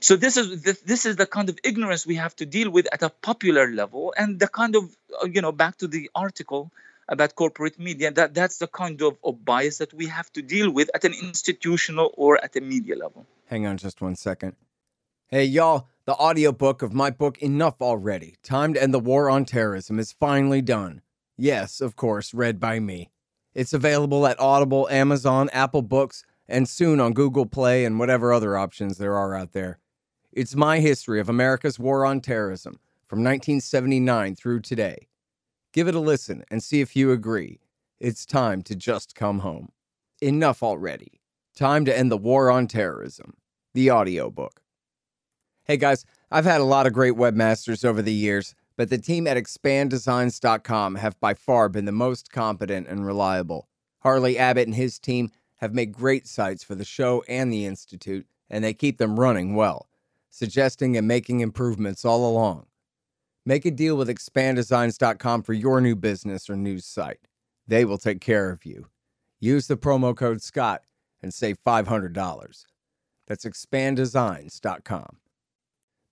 So 0.00 0.16
this 0.16 0.36
is 0.36 0.62
this 0.62 1.06
is 1.06 1.16
the 1.16 1.26
kind 1.26 1.48
of 1.48 1.58
ignorance 1.64 2.06
we 2.06 2.16
have 2.16 2.36
to 2.36 2.46
deal 2.46 2.70
with 2.70 2.86
at 2.92 3.02
a 3.02 3.08
popular 3.08 3.66
level, 3.72 4.12
and 4.16 4.38
the 4.38 4.48
kind 4.48 4.76
of 4.76 4.84
uh, 5.22 5.26
you 5.26 5.40
know 5.40 5.52
back 5.52 5.78
to 5.78 5.88
the 5.88 6.10
article 6.14 6.70
about 7.08 7.34
corporate 7.34 7.78
media 7.78 8.10
that 8.10 8.34
that's 8.34 8.58
the 8.58 8.66
kind 8.66 9.00
of, 9.00 9.16
of 9.24 9.44
bias 9.44 9.78
that 9.78 9.94
we 9.94 10.06
have 10.08 10.30
to 10.32 10.42
deal 10.42 10.70
with 10.70 10.90
at 10.92 11.04
an 11.04 11.14
institutional 11.22 12.12
or 12.16 12.32
at 12.44 12.56
a 12.56 12.60
media 12.60 12.96
level. 12.96 13.24
Hang 13.46 13.66
on 13.66 13.78
just 13.78 14.02
one 14.02 14.16
second. 14.16 14.54
Hey 15.28 15.44
y'all, 15.44 15.88
the 16.04 16.14
audiobook 16.14 16.82
of 16.82 16.92
my 16.92 17.10
book 17.10 17.38
Enough 17.38 17.80
Already: 17.80 18.36
Time 18.42 18.74
to 18.74 18.82
End 18.82 18.92
the 18.92 19.00
War 19.00 19.30
on 19.30 19.44
Terrorism 19.46 19.98
is 19.98 20.12
finally 20.12 20.60
done. 20.60 21.00
Yes, 21.38 21.80
of 21.80 21.96
course, 21.96 22.34
read 22.34 22.60
by 22.60 22.80
me. 22.80 23.10
It's 23.56 23.72
available 23.72 24.26
at 24.26 24.38
Audible, 24.38 24.86
Amazon, 24.90 25.48
Apple 25.50 25.80
Books, 25.80 26.22
and 26.46 26.68
soon 26.68 27.00
on 27.00 27.14
Google 27.14 27.46
Play 27.46 27.86
and 27.86 27.98
whatever 27.98 28.30
other 28.30 28.54
options 28.54 28.98
there 28.98 29.16
are 29.16 29.34
out 29.34 29.52
there. 29.52 29.78
It's 30.30 30.54
my 30.54 30.80
history 30.80 31.20
of 31.20 31.30
America's 31.30 31.78
war 31.78 32.04
on 32.04 32.20
terrorism 32.20 32.78
from 33.06 33.20
1979 33.20 34.36
through 34.36 34.60
today. 34.60 35.08
Give 35.72 35.88
it 35.88 35.94
a 35.94 36.00
listen 36.00 36.44
and 36.50 36.62
see 36.62 36.82
if 36.82 36.94
you 36.94 37.12
agree. 37.12 37.58
It's 37.98 38.26
time 38.26 38.60
to 38.64 38.76
just 38.76 39.14
come 39.14 39.38
home. 39.38 39.70
Enough 40.20 40.62
already. 40.62 41.22
Time 41.56 41.86
to 41.86 41.98
end 41.98 42.12
the 42.12 42.18
war 42.18 42.50
on 42.50 42.66
terrorism. 42.66 43.38
The 43.72 43.90
audiobook. 43.90 44.60
Hey 45.64 45.78
guys, 45.78 46.04
I've 46.30 46.44
had 46.44 46.60
a 46.60 46.64
lot 46.64 46.86
of 46.86 46.92
great 46.92 47.14
webmasters 47.14 47.86
over 47.86 48.02
the 48.02 48.12
years 48.12 48.54
but 48.76 48.90
the 48.90 48.98
team 48.98 49.26
at 49.26 49.36
expanddesigns.com 49.36 50.96
have 50.96 51.18
by 51.20 51.34
far 51.34 51.68
been 51.68 51.86
the 51.86 51.92
most 51.92 52.30
competent 52.30 52.86
and 52.86 53.06
reliable. 53.06 53.68
Harley 54.00 54.38
Abbott 54.38 54.66
and 54.66 54.76
his 54.76 54.98
team 54.98 55.30
have 55.56 55.74
made 55.74 55.92
great 55.92 56.26
sites 56.26 56.62
for 56.62 56.74
the 56.74 56.84
show 56.84 57.24
and 57.28 57.52
the 57.52 57.64
Institute, 57.64 58.26
and 58.50 58.62
they 58.62 58.74
keep 58.74 58.98
them 58.98 59.18
running 59.18 59.54
well, 59.54 59.88
suggesting 60.30 60.96
and 60.96 61.08
making 61.08 61.40
improvements 61.40 62.04
all 62.04 62.28
along. 62.28 62.66
Make 63.44 63.64
a 63.64 63.70
deal 63.70 63.96
with 63.96 64.08
expanddesigns.com 64.08 65.42
for 65.42 65.52
your 65.52 65.80
new 65.80 65.96
business 65.96 66.50
or 66.50 66.56
news 66.56 66.84
site. 66.84 67.20
They 67.66 67.84
will 67.84 67.98
take 67.98 68.20
care 68.20 68.50
of 68.50 68.66
you. 68.66 68.88
Use 69.40 69.66
the 69.66 69.76
promo 69.76 70.16
code 70.16 70.42
SCOTT 70.42 70.82
and 71.22 71.32
save 71.32 71.56
$500. 71.64 72.64
That's 73.26 73.44
expanddesigns.com. 73.44 75.16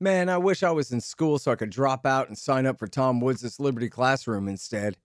Man, 0.00 0.28
I 0.28 0.38
wish 0.38 0.62
I 0.62 0.72
was 0.72 0.90
in 0.90 1.00
school 1.00 1.38
so 1.38 1.52
I 1.52 1.56
could 1.56 1.70
drop 1.70 2.04
out 2.04 2.28
and 2.28 2.36
sign 2.36 2.66
up 2.66 2.78
for 2.78 2.88
Tom 2.88 3.20
Woods' 3.20 3.60
Liberty 3.60 3.88
Classroom 3.88 4.48
instead. 4.48 4.96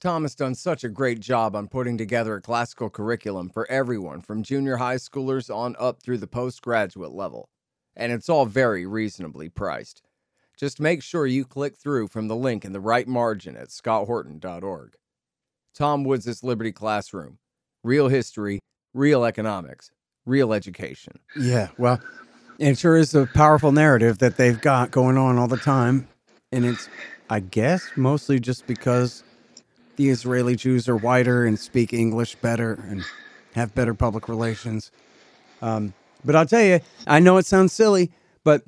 Tom 0.00 0.22
has 0.22 0.34
done 0.34 0.56
such 0.56 0.82
a 0.82 0.88
great 0.88 1.20
job 1.20 1.54
on 1.54 1.68
putting 1.68 1.96
together 1.96 2.34
a 2.34 2.42
classical 2.42 2.90
curriculum 2.90 3.48
for 3.48 3.70
everyone 3.70 4.20
from 4.20 4.42
junior 4.42 4.78
high 4.78 4.96
schoolers 4.96 5.54
on 5.54 5.76
up 5.78 6.02
through 6.02 6.18
the 6.18 6.26
postgraduate 6.26 7.12
level. 7.12 7.48
And 7.94 8.10
it's 8.10 8.28
all 8.28 8.44
very 8.44 8.84
reasonably 8.84 9.48
priced. 9.48 10.02
Just 10.56 10.80
make 10.80 11.04
sure 11.04 11.24
you 11.26 11.44
click 11.44 11.76
through 11.76 12.08
from 12.08 12.26
the 12.26 12.34
link 12.34 12.64
in 12.64 12.72
the 12.72 12.80
right 12.80 13.06
margin 13.06 13.56
at 13.56 13.68
scotthorton.org. 13.68 14.94
Tom 15.72 16.02
Woods' 16.02 16.42
Liberty 16.42 16.72
Classroom. 16.72 17.38
Real 17.84 18.08
history, 18.08 18.58
real 18.92 19.24
economics, 19.24 19.92
real 20.26 20.52
education. 20.52 21.20
Yeah, 21.36 21.68
well, 21.78 22.00
It 22.58 22.78
sure 22.78 22.96
is 22.96 23.14
a 23.14 23.26
powerful 23.26 23.72
narrative 23.72 24.18
that 24.18 24.36
they've 24.36 24.60
got 24.60 24.90
going 24.90 25.16
on 25.16 25.38
all 25.38 25.48
the 25.48 25.56
time. 25.56 26.08
And 26.52 26.64
it's, 26.64 26.88
I 27.30 27.40
guess, 27.40 27.90
mostly 27.96 28.38
just 28.38 28.66
because 28.66 29.24
the 29.96 30.10
Israeli 30.10 30.54
Jews 30.54 30.88
are 30.88 30.96
whiter 30.96 31.44
and 31.44 31.58
speak 31.58 31.92
English 31.92 32.36
better 32.36 32.74
and 32.88 33.04
have 33.54 33.74
better 33.74 33.94
public 33.94 34.28
relations. 34.28 34.90
Um, 35.60 35.94
but 36.24 36.36
I'll 36.36 36.46
tell 36.46 36.62
you, 36.62 36.80
I 37.06 37.20
know 37.20 37.38
it 37.38 37.46
sounds 37.46 37.72
silly, 37.72 38.10
but 38.44 38.62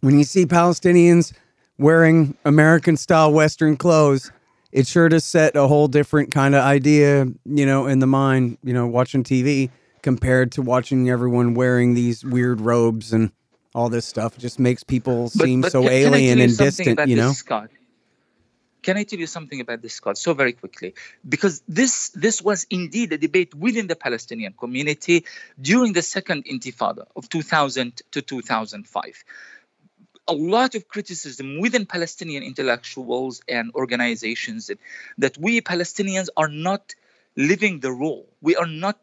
when 0.00 0.18
you 0.18 0.24
see 0.24 0.46
Palestinians 0.46 1.32
wearing 1.78 2.36
American 2.44 2.96
style 2.96 3.32
Western 3.32 3.76
clothes, 3.76 4.30
it 4.72 4.86
sure 4.86 5.08
does 5.08 5.24
set 5.24 5.56
a 5.56 5.66
whole 5.66 5.88
different 5.88 6.30
kind 6.30 6.54
of 6.54 6.62
idea, 6.62 7.26
you 7.44 7.66
know, 7.66 7.86
in 7.86 7.98
the 7.98 8.06
mind, 8.06 8.58
you 8.62 8.74
know, 8.74 8.86
watching 8.86 9.24
TV 9.24 9.70
compared 10.06 10.52
to 10.52 10.62
watching 10.62 11.10
everyone 11.10 11.52
wearing 11.54 11.94
these 11.94 12.24
weird 12.24 12.60
robes 12.60 13.12
and 13.12 13.32
all 13.74 13.88
this 13.88 14.06
stuff. 14.06 14.36
It 14.36 14.40
just 14.40 14.60
makes 14.60 14.84
people 14.84 15.24
But, 15.34 15.46
seem 15.46 15.62
but 15.62 15.72
so 15.72 15.80
can, 15.80 15.88
can 15.88 15.98
alien 16.14 16.38
you 16.38 16.44
and 16.44 16.56
distant, 16.56 17.00
you 17.00 17.16
this, 17.16 17.24
know? 17.24 17.32
Scott? 17.32 17.70
Can 18.84 18.96
I 18.96 19.02
tell 19.02 19.18
you 19.18 19.26
something 19.26 19.60
about 19.60 19.82
this, 19.82 19.94
Scott, 19.94 20.16
so 20.16 20.32
very 20.32 20.52
quickly? 20.52 20.94
Because 21.28 21.60
this 21.66 22.10
this 22.10 22.40
was 22.40 22.68
indeed 22.70 23.12
a 23.14 23.18
debate 23.18 23.52
within 23.52 23.88
the 23.88 23.96
Palestinian 23.96 24.52
community 24.52 25.24
during 25.60 25.92
the 25.92 26.02
second 26.02 26.44
Intifada 26.44 27.06
of 27.16 27.28
2000 27.28 28.02
to 28.12 28.22
2005. 28.22 29.24
A 30.28 30.32
lot 30.32 30.76
of 30.76 30.86
criticism 30.86 31.58
within 31.58 31.84
Palestinian 31.84 32.44
intellectuals 32.44 33.42
and 33.48 33.72
organizations 33.74 34.68
that, 34.68 34.78
that 35.18 35.36
we 35.36 35.60
Palestinians 35.60 36.28
are 36.36 36.52
not 36.68 36.94
living 37.36 37.80
the 37.80 37.90
role. 37.90 38.28
We 38.40 38.54
are 38.54 38.70
not 38.84 39.00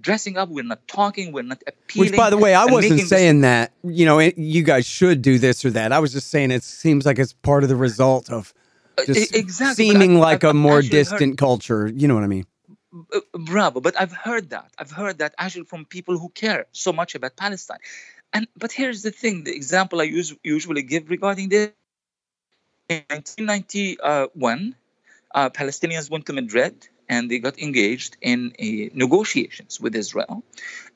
dressing 0.00 0.36
up. 0.36 0.48
We're 0.48 0.64
not 0.64 0.86
talking. 0.88 1.32
We're 1.32 1.42
not 1.42 1.62
appealing. 1.66 2.10
Which, 2.10 2.16
by 2.16 2.30
the 2.30 2.36
way, 2.36 2.54
I 2.54 2.64
wasn't 2.64 2.82
making 2.82 2.96
this- 2.98 3.08
saying 3.08 3.40
that, 3.42 3.72
you 3.84 4.04
know, 4.06 4.18
it, 4.18 4.36
you 4.38 4.62
guys 4.62 4.86
should 4.86 5.22
do 5.22 5.38
this 5.38 5.64
or 5.64 5.70
that. 5.70 5.92
I 5.92 5.98
was 5.98 6.12
just 6.12 6.28
saying 6.30 6.50
it 6.50 6.62
seems 6.64 7.06
like 7.06 7.18
it's 7.18 7.32
part 7.32 7.62
of 7.62 7.68
the 7.68 7.76
result 7.76 8.30
of 8.30 8.52
Uh, 8.98 9.04
just 9.04 9.34
e- 9.34 9.38
exactly. 9.38 9.90
seeming 9.90 10.12
I've- 10.12 10.20
like 10.20 10.42
a 10.44 10.52
more 10.54 10.78
actually 10.78 10.86
heard- 10.88 10.90
distant 11.10 11.38
culture. 11.38 11.86
You 11.94 12.08
know 12.08 12.14
what 12.14 12.24
I 12.24 12.28
mean? 12.28 12.46
Uh, 13.12 13.20
bravo 13.34 13.78
but 13.78 13.94
i've 14.00 14.12
heard 14.26 14.48
that 14.48 14.70
i've 14.78 14.90
heard 14.90 15.18
that 15.18 15.34
actually 15.36 15.66
from 15.66 15.84
people 15.84 16.16
who 16.18 16.30
care 16.30 16.64
so 16.72 16.94
much 16.94 17.14
about 17.14 17.36
palestine 17.36 17.76
and 18.32 18.48
but 18.56 18.72
here's 18.72 19.02
the 19.02 19.10
thing 19.10 19.44
the 19.44 19.54
example 19.54 20.00
i 20.00 20.04
use, 20.04 20.34
usually 20.42 20.82
give 20.82 21.10
regarding 21.10 21.50
this 21.50 21.72
in 22.88 23.02
1991 23.10 24.74
uh, 25.34 25.50
palestinians 25.50 26.08
went 26.10 26.24
to 26.24 26.32
madrid 26.32 26.88
and 27.08 27.30
they 27.30 27.38
got 27.38 27.58
engaged 27.58 28.16
in 28.20 28.52
a 28.58 28.90
negotiations 28.94 29.80
with 29.80 29.94
israel. 29.94 30.42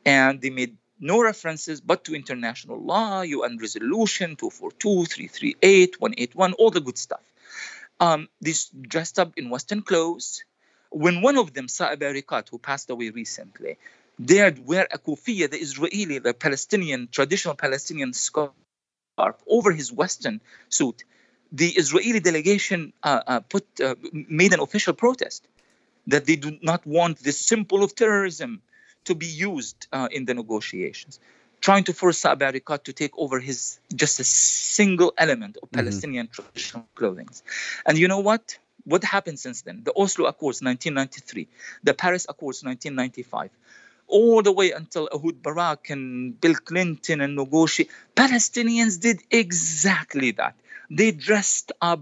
And 0.05 0.41
they 0.41 0.51
made 0.51 0.77
no 0.99 1.23
references 1.23 1.81
but 1.81 2.05
to 2.05 2.15
international 2.15 2.79
law 2.79 3.23
un 3.23 3.59
resolution 3.59 4.37
242 4.37 5.07
338 5.07 6.01
181 6.01 6.53
all 6.55 6.71
the 6.71 6.81
good 6.81 6.99
stuff. 6.99 7.23
Um, 7.99 8.29
dressed 8.83 9.19
up 9.19 9.33
in 9.37 9.51
western 9.51 9.83
clothes. 9.83 10.45
When 10.91 11.23
one 11.23 11.39
of 11.39 11.53
them, 11.55 11.69
Saeb 11.69 11.99
Erekat, 11.99 12.49
who 12.49 12.59
passed 12.59 12.91
away 12.91 13.11
recently, 13.11 13.79
dared 14.23 14.67
wear 14.67 14.89
a 14.91 14.99
kufiya, 14.99 15.51
the 15.51 15.59
Israeli, 15.59 16.19
the 16.19 16.35
Palestinian, 16.35 17.09
traditional 17.13 17.55
Palestinian 17.55 18.13
scarf 18.13 18.51
over 19.47 19.71
his 19.71 19.93
Western 19.93 20.41
suit, 20.69 21.05
the 21.53 21.69
Israeli 21.69 22.21
delegation 22.21 22.93
uh, 23.03 23.23
uh, 23.27 23.41
put 23.41 23.65
uh, 23.81 23.95
made 24.13 24.53
an 24.53 24.61
official 24.61 24.95
protest 24.95 25.47
that 26.07 26.27
they 26.27 26.37
do 26.37 26.59
not 26.63 26.87
want 26.87 27.19
the 27.19 27.33
symbol 27.33 27.83
of 27.83 27.95
terrorism 27.95 28.63
to 29.05 29.15
be 29.15 29.27
used 29.27 29.87
uh, 29.93 30.09
in 30.11 30.25
the 30.25 30.35
negotiations, 30.35 31.21
trying 31.61 31.85
to 31.85 31.93
force 31.93 32.23
Saeb 32.23 32.41
Erekat 32.41 32.85
to 32.85 32.93
take 32.93 33.17
over 33.17 33.41
his 33.41 33.79
just 33.95 34.21
a 34.21 34.25
single 34.25 35.13
element 35.17 35.57
of 35.63 35.71
Palestinian 35.71 36.29
traditional 36.29 36.87
clothing. 36.95 37.29
And 37.87 37.99
you 37.99 38.09
know 38.09 38.21
what? 38.21 38.59
What 38.85 39.05
happened 39.05 39.39
since 39.39 39.63
then? 39.63 39.83
The 39.85 39.93
Oslo 39.95 40.27
Accords 40.27 40.63
1993, 40.63 41.49
the 41.85 41.95
Paris 41.95 42.27
Accords 42.29 42.65
1995, 42.65 43.51
all 44.07 44.43
the 44.43 44.53
way 44.53 44.73
until 44.73 45.09
Ehud 45.13 45.43
Barak 45.43 45.91
and 45.91 46.41
Bill 46.41 46.55
Clinton 46.55 47.21
and 47.21 47.37
negotiate. 47.37 47.91
Palestinians 48.17 49.01
did 49.01 49.21
exactly 49.31 50.33
that. 50.33 50.55
They 50.91 51.13
dressed 51.13 51.73
up 51.81 52.01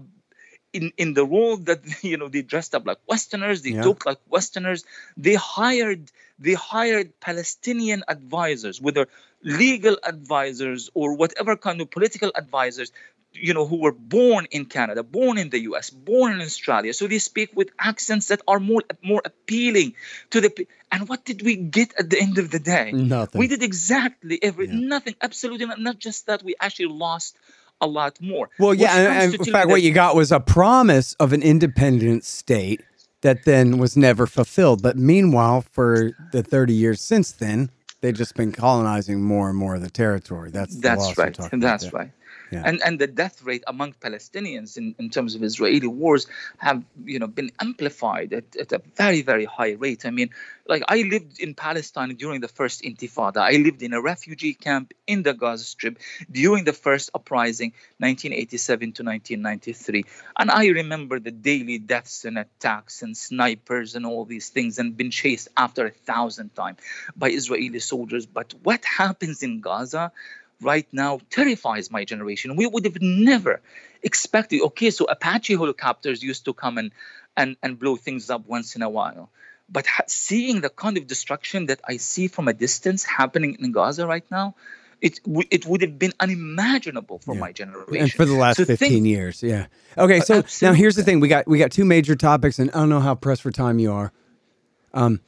in, 0.73 0.91
in 0.97 1.13
the 1.13 1.25
role 1.25 1.57
that 1.57 1.81
you 2.03 2.17
know 2.17 2.27
they 2.27 2.41
dressed 2.41 2.75
up 2.75 2.85
like 2.85 2.99
Westerners, 3.07 3.61
they 3.61 3.71
Yeah. 3.71 3.83
talked 3.83 4.05
like 4.05 4.19
Westerners. 4.27 4.85
They 5.17 5.35
hired 5.35 6.11
they 6.37 6.53
hired 6.53 7.19
Palestinian 7.19 8.03
advisors, 8.07 8.81
whether 8.81 9.07
legal 9.43 9.97
advisors 10.03 10.89
or 10.93 11.15
whatever 11.15 11.55
kind 11.55 11.81
of 11.81 11.89
political 11.91 12.31
advisors 12.35 12.91
you 13.31 13.53
know 13.53 13.65
who 13.65 13.77
were 13.77 13.91
born 13.91 14.47
in 14.49 14.65
canada 14.65 15.03
born 15.03 15.37
in 15.37 15.49
the 15.49 15.59
us 15.59 15.91
born 15.91 16.33
in 16.33 16.41
australia 16.41 16.93
so 16.93 17.07
they 17.07 17.19
speak 17.19 17.51
with 17.55 17.69
accents 17.79 18.27
that 18.27 18.41
are 18.47 18.59
more 18.59 18.81
more 19.03 19.21
appealing 19.23 19.93
to 20.31 20.41
the 20.41 20.67
and 20.91 21.07
what 21.07 21.23
did 21.25 21.41
we 21.43 21.55
get 21.55 21.93
at 21.99 22.09
the 22.09 22.19
end 22.19 22.37
of 22.39 22.49
the 22.49 22.59
day 22.59 22.91
Nothing. 22.91 23.39
we 23.39 23.47
did 23.47 23.61
exactly 23.63 24.39
every 24.41 24.67
Yeah. 24.67 24.73
nothing 24.73 25.15
absolutely 25.21 25.67
not, 25.67 25.79
not 25.79 25.99
just 25.99 26.25
that 26.25 26.41
we 26.43 26.55
actually 26.59 26.87
lost 26.87 27.37
a 27.81 27.87
lot 27.87 28.19
more 28.21 28.49
Well, 28.59 28.73
yeah, 28.73 28.95
and, 28.95 29.33
and 29.33 29.47
in 29.47 29.53
fact, 29.53 29.69
what 29.69 29.81
you 29.81 29.91
got 29.91 30.15
was 30.15 30.31
a 30.31 30.39
promise 30.39 31.13
of 31.15 31.33
an 31.33 31.41
independent 31.41 32.23
state 32.23 32.81
that 33.21 33.45
then 33.45 33.77
was 33.77 33.97
never 33.97 34.27
fulfilled. 34.27 34.81
But 34.81 34.97
meanwhile, 34.97 35.61
for 35.61 36.11
the 36.31 36.43
30 36.43 36.73
years 36.73 37.01
since 37.01 37.31
then, 37.31 37.69
they've 38.01 38.15
just 38.15 38.35
been 38.35 38.51
colonizing 38.51 39.21
more 39.21 39.49
and 39.49 39.57
more 39.57 39.75
of 39.75 39.81
the 39.81 39.89
territory. 39.89 40.51
That's 40.51 40.75
the 40.75 40.81
That's 40.81 41.17
right. 41.17 41.37
That's 41.53 41.83
there. 41.83 41.91
right. 41.91 42.11
Yeah. 42.51 42.63
And 42.65 42.81
and 42.83 42.99
the 42.99 43.07
death 43.07 43.43
rate 43.43 43.63
among 43.67 43.93
Palestinians 43.93 44.77
in, 44.77 44.95
in 44.97 45.09
terms 45.09 45.35
of 45.35 45.43
Israeli 45.43 45.87
wars 45.87 46.27
have 46.57 46.83
you 47.05 47.19
know 47.19 47.27
been 47.27 47.51
amplified 47.59 48.33
at, 48.33 48.55
at 48.55 48.71
a 48.71 48.81
very 48.95 49.21
very 49.21 49.45
high 49.45 49.73
rate. 49.73 50.05
I 50.05 50.09
mean, 50.09 50.29
like 50.67 50.83
I 50.87 51.01
lived 51.01 51.39
in 51.39 51.53
Palestine 51.53 52.15
during 52.15 52.41
the 52.41 52.47
first 52.47 52.81
Intifada. 52.81 53.37
I 53.37 53.57
lived 53.57 53.83
in 53.83 53.93
a 53.93 54.01
refugee 54.01 54.53
camp 54.53 54.93
in 55.05 55.23
the 55.23 55.33
Gaza 55.33 55.63
Strip 55.63 55.99
during 56.31 56.63
the 56.63 56.73
first 56.73 57.11
uprising, 57.13 57.73
1987 57.97 58.79
to 58.93 59.03
1993, 59.03 60.05
and 60.37 60.51
I 60.51 60.67
remember 60.67 61.19
the 61.19 61.31
daily 61.31 61.77
deaths 61.77 62.25
and 62.25 62.37
attacks 62.37 63.01
and 63.01 63.15
snipers 63.15 63.95
and 63.95 64.05
all 64.05 64.25
these 64.25 64.49
things, 64.49 64.79
and 64.79 64.97
been 64.97 65.11
chased 65.11 65.49
after 65.55 65.85
a 65.85 65.91
thousand 65.91 66.55
times 66.55 66.79
by 67.15 67.29
Israeli 67.29 67.79
soldiers. 67.79 68.25
But 68.25 68.53
what 68.63 68.83
happens 68.85 69.43
in 69.43 69.61
Gaza? 69.61 70.11
Right 70.61 70.87
now 70.91 71.19
terrifies 71.29 71.89
my 71.91 72.03
generation. 72.05 72.55
We 72.55 72.67
would 72.67 72.85
have 72.85 73.01
never 73.01 73.61
expected. 74.03 74.61
Okay, 74.61 74.91
so 74.91 75.05
Apache 75.05 75.53
helicopters 75.55 76.21
used 76.23 76.45
to 76.45 76.53
come 76.53 76.77
and 76.77 76.91
and, 77.37 77.55
and 77.63 77.79
blow 77.79 77.95
things 77.95 78.29
up 78.29 78.45
once 78.47 78.75
in 78.75 78.81
a 78.81 78.89
while. 78.89 79.29
But 79.69 79.85
ha- 79.85 80.03
seeing 80.07 80.61
the 80.61 80.69
kind 80.69 80.97
of 80.97 81.07
destruction 81.07 81.67
that 81.67 81.79
I 81.87 81.97
see 81.97 82.27
from 82.27 82.47
a 82.47 82.53
distance 82.53 83.03
happening 83.03 83.55
in 83.59 83.71
Gaza 83.71 84.05
right 84.07 84.25
now, 84.31 84.55
it 84.99 85.21
w- 85.23 85.47
it 85.51 85.65
would 85.65 85.81
have 85.81 85.97
been 85.97 86.11
unimaginable 86.19 87.19
for 87.19 87.35
Yeah. 87.35 87.39
my 87.39 87.51
generation. 87.53 87.95
And 88.03 88.11
for 88.11 88.25
the 88.25 88.33
last 88.33 88.57
So 88.57 88.65
15 88.65 88.89
think- 88.89 89.05
years, 89.05 89.41
yeah. 89.43 89.67
Okay, 89.97 90.19
so 90.21 90.43
now 90.61 90.73
here's 90.73 90.95
the 90.95 91.03
thing: 91.03 91.19
we 91.19 91.27
got 91.27 91.47
we 91.47 91.57
got 91.59 91.71
two 91.71 91.85
major 91.85 92.15
topics, 92.15 92.59
and 92.59 92.69
I 92.71 92.79
don't 92.79 92.89
know 92.89 92.99
how 92.99 93.15
pressed 93.15 93.41
for 93.43 93.51
time 93.51 93.79
you 93.79 93.91
are. 93.93 94.11
Um, 94.93 95.19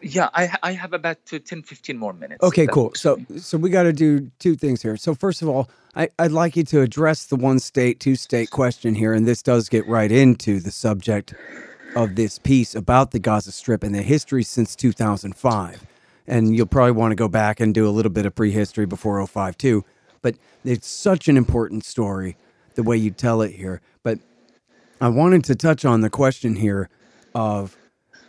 yeah, 0.00 0.28
I 0.34 0.54
I 0.62 0.72
have 0.72 0.92
about 0.92 1.18
uh, 1.32 1.38
10, 1.38 1.62
15 1.62 1.96
more 1.96 2.12
minutes. 2.12 2.42
Okay, 2.42 2.66
cool. 2.66 2.92
So, 2.94 3.18
so 3.36 3.56
we 3.56 3.70
got 3.70 3.84
to 3.84 3.92
do 3.92 4.30
two 4.38 4.56
things 4.56 4.82
here. 4.82 4.96
So, 4.96 5.14
first 5.14 5.40
of 5.40 5.48
all, 5.48 5.70
I, 5.94 6.08
I'd 6.18 6.32
like 6.32 6.56
you 6.56 6.64
to 6.64 6.80
address 6.80 7.26
the 7.26 7.36
one 7.36 7.58
state, 7.58 8.00
two 8.00 8.16
state 8.16 8.50
question 8.50 8.94
here, 8.94 9.12
and 9.12 9.26
this 9.26 9.42
does 9.42 9.68
get 9.68 9.86
right 9.86 10.10
into 10.10 10.58
the 10.58 10.70
subject 10.70 11.34
of 11.94 12.14
this 12.16 12.38
piece 12.38 12.74
about 12.74 13.10
the 13.10 13.18
Gaza 13.18 13.52
Strip 13.52 13.82
and 13.82 13.94
the 13.94 14.02
history 14.02 14.42
since 14.42 14.74
2005. 14.74 15.86
And 16.26 16.56
you'll 16.56 16.66
probably 16.66 16.92
want 16.92 17.12
to 17.12 17.16
go 17.16 17.28
back 17.28 17.60
and 17.60 17.74
do 17.74 17.86
a 17.86 17.90
little 17.90 18.10
bit 18.10 18.26
of 18.26 18.34
prehistory 18.34 18.86
before 18.86 19.24
05 19.26 19.58
too. 19.58 19.84
But 20.22 20.36
it's 20.64 20.86
such 20.86 21.28
an 21.28 21.36
important 21.36 21.84
story, 21.84 22.36
the 22.74 22.82
way 22.82 22.96
you 22.96 23.10
tell 23.10 23.42
it 23.42 23.52
here. 23.52 23.80
But 24.02 24.18
I 25.00 25.08
wanted 25.08 25.44
to 25.44 25.54
touch 25.54 25.84
on 25.84 26.00
the 26.00 26.10
question 26.10 26.56
here 26.56 26.88
of 27.34 27.76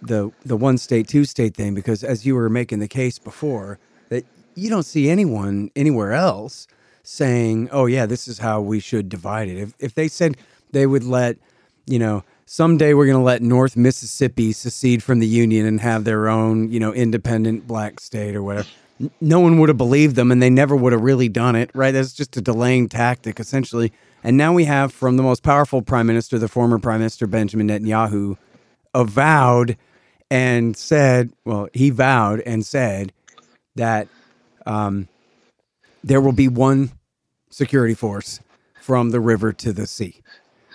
the 0.08 0.32
the 0.46 0.58
one 0.58 0.78
state 0.78 1.08
two 1.08 1.26
state 1.26 1.56
thing 1.56 1.74
because 1.74 2.04
as 2.04 2.26
you 2.26 2.36
were 2.36 2.50
making 2.50 2.80
the 2.80 2.88
case 2.88 3.20
before 3.20 3.80
that 4.10 4.26
you 4.56 4.70
don't 4.70 4.84
see 4.84 5.10
anyone 5.10 5.72
anywhere 5.76 6.14
else 6.14 6.68
saying 7.04 7.70
oh 7.72 7.86
yeah 7.86 8.06
this 8.06 8.28
is 8.28 8.40
how 8.40 8.62
we 8.62 8.80
should 8.80 9.10
divide 9.10 9.48
it. 9.48 9.58
If 9.58 9.74
if 9.80 9.96
they 9.96 10.08
said 10.08 10.38
they 10.72 10.86
would 10.86 11.04
let 11.04 11.38
you 11.86 12.00
know 12.00 12.24
someday 12.46 12.94
we're 12.94 13.06
going 13.06 13.18
to 13.18 13.24
let 13.24 13.42
North 13.42 13.76
Mississippi 13.76 14.52
secede 14.52 15.02
from 15.04 15.20
the 15.20 15.28
union 15.28 15.66
and 15.66 15.80
have 15.82 16.04
their 16.04 16.28
own 16.30 16.72
you 16.72 16.80
know 16.80 16.94
independent 16.94 17.68
black 17.68 18.00
state 18.00 18.36
or 18.36 18.44
whatever 18.44 18.68
no 19.20 19.40
one 19.40 19.58
would 19.60 19.70
have 19.70 19.78
believed 19.78 20.16
them 20.16 20.32
and 20.32 20.42
they 20.42 20.50
never 20.50 20.76
would 20.76 20.94
have 20.94 21.02
really 21.02 21.30
done 21.30 21.56
it 21.56 21.72
right? 21.74 21.92
That's 21.92 22.14
just 22.14 22.38
a 22.38 22.42
delaying 22.42 22.90
tactic 22.90 23.40
essentially. 23.40 23.92
And 24.26 24.38
now 24.38 24.54
we 24.54 24.64
have 24.66 24.94
from 24.94 25.18
the 25.18 25.24
most 25.24 25.44
powerful 25.44 25.82
prime 25.82 26.08
minister 26.08 26.38
the 26.40 26.48
former 26.48 26.80
prime 26.80 27.00
minister 27.00 27.28
Benjamin 27.28 27.68
Netanyahu 27.68 28.38
avowed 28.94 29.78
and 30.34 30.76
said, 30.76 31.32
well, 31.46 31.68
he 31.74 31.92
vowed 31.92 32.40
and 32.40 32.66
said 32.66 33.14
that 33.76 34.08
um, 34.66 35.08
there 36.04 36.20
will 36.20 36.32
be 36.32 36.48
one 36.48 36.92
security 37.52 37.94
force 37.94 38.40
from 38.82 39.12
the 39.12 39.20
river 39.20 39.54
to 39.54 39.72
the 39.72 39.86
sea. 39.86 40.24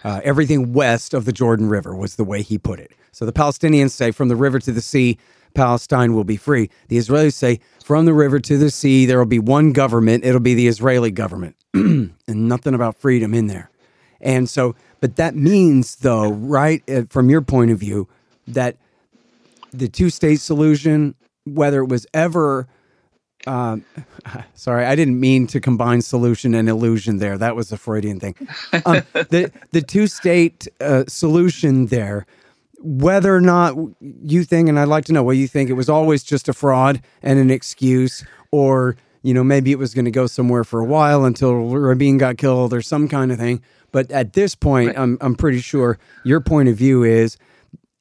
Uh, 0.05 0.21
everything 0.23 0.73
west 0.73 1.13
of 1.13 1.25
the 1.25 1.33
Jordan 1.33 1.69
River 1.69 1.93
was 1.93 2.15
the 2.15 2.23
way 2.23 2.41
he 2.41 2.57
put 2.57 2.79
it. 2.79 2.93
So 3.11 3.27
the 3.27 3.33
Palestinians 3.33 3.91
say 3.91 4.13
from 4.13 4.29
the 4.29 4.37
river 4.37 4.61
to 4.61 4.71
the 4.71 4.81
sea, 4.81 5.19
Palestine 5.55 6.15
will 6.15 6.23
be 6.23 6.37
free. 6.37 6.71
The 6.87 6.99
Israelis 6.99 7.35
say 7.35 7.59
from 7.83 8.05
the 8.05 8.15
river 8.15 8.39
to 8.39 8.59
the 8.59 8.71
sea, 8.71 9.07
there 9.07 9.19
will 9.19 9.27
be 9.27 9.41
one 9.41 9.73
government. 9.73 10.25
It'll 10.25 10.39
be 10.39 10.55
the 10.55 10.69
Israeli 10.69 11.11
government, 11.11 11.57
and 11.75 12.13
nothing 12.29 12.75
about 12.75 12.97
freedom 12.97 13.35
in 13.35 13.49
there. 13.49 13.73
And 14.21 14.49
so, 14.49 14.77
but 15.01 15.17
that 15.17 15.35
means, 15.35 15.97
though, 15.97 16.31
right, 16.31 16.89
uh, 16.89 17.03
from 17.11 17.29
your 17.29 17.41
point 17.41 17.73
of 17.73 17.81
view, 17.81 18.07
that 18.47 18.77
the 19.73 19.89
two 19.89 20.11
state 20.11 20.41
solution, 20.41 21.15
whether 21.45 21.81
it 21.81 21.87
was 21.87 22.07
ever, 22.15 22.67
um, 23.47 23.85
sorry, 24.55 24.85
I 24.85 24.95
didn't 24.95 25.19
mean 25.19 25.47
to 25.49 25.61
combine 25.61 26.03
solution 26.03 26.55
and 26.55 26.69
illusion 26.69 27.19
there. 27.19 27.39
That 27.39 27.57
was 27.57 27.73
a 27.73 27.77
Freudian 27.77 28.21
thing. 28.21 28.35
Um, 28.85 29.03
the 29.13 29.53
the 29.73 29.83
two 29.83 30.07
state 30.07 30.69
uh, 30.81 31.05
solution 31.09 31.87
there, 31.87 32.27
whether 32.81 33.35
or 33.35 33.41
not 33.41 33.77
you 34.01 34.45
think, 34.45 34.69
and 34.69 34.79
I'd 34.79 34.89
like 34.89 35.05
to 35.07 35.13
know 35.13 35.23
what 35.23 35.37
you 35.37 35.49
think, 35.49 35.71
it 35.71 35.75
was 35.75 35.89
always 35.89 36.23
just 36.23 36.49
a 36.49 36.53
fraud 36.53 37.03
and 37.23 37.39
an 37.39 37.51
excuse, 37.51 38.25
or 38.51 38.97
you 39.23 39.35
know 39.35 39.45
maybe 39.45 39.73
it 39.73 39.79
was 39.79 39.95
going 39.95 40.05
to 40.05 40.11
go 40.11 40.27
somewhere 40.27 40.65
for 40.65 40.81
a 40.81 40.85
while 40.85 41.25
until 41.25 41.55
Rabin 41.55 42.19
got 42.19 42.39
killed 42.39 42.73
or 42.73 42.83
some 42.83 43.09
kind 43.09 43.33
of 43.33 43.39
thing. 43.39 43.63
But 43.91 44.11
at 44.11 44.35
this 44.35 44.55
point, 44.55 44.89
right. 44.89 44.99
I'm 44.99 45.19
I'm 45.21 45.35
pretty 45.35 45.61
sure 45.61 45.99
your 46.25 46.41
point 46.41 46.69
of 46.69 46.77
view 46.77 47.05
is 47.05 47.39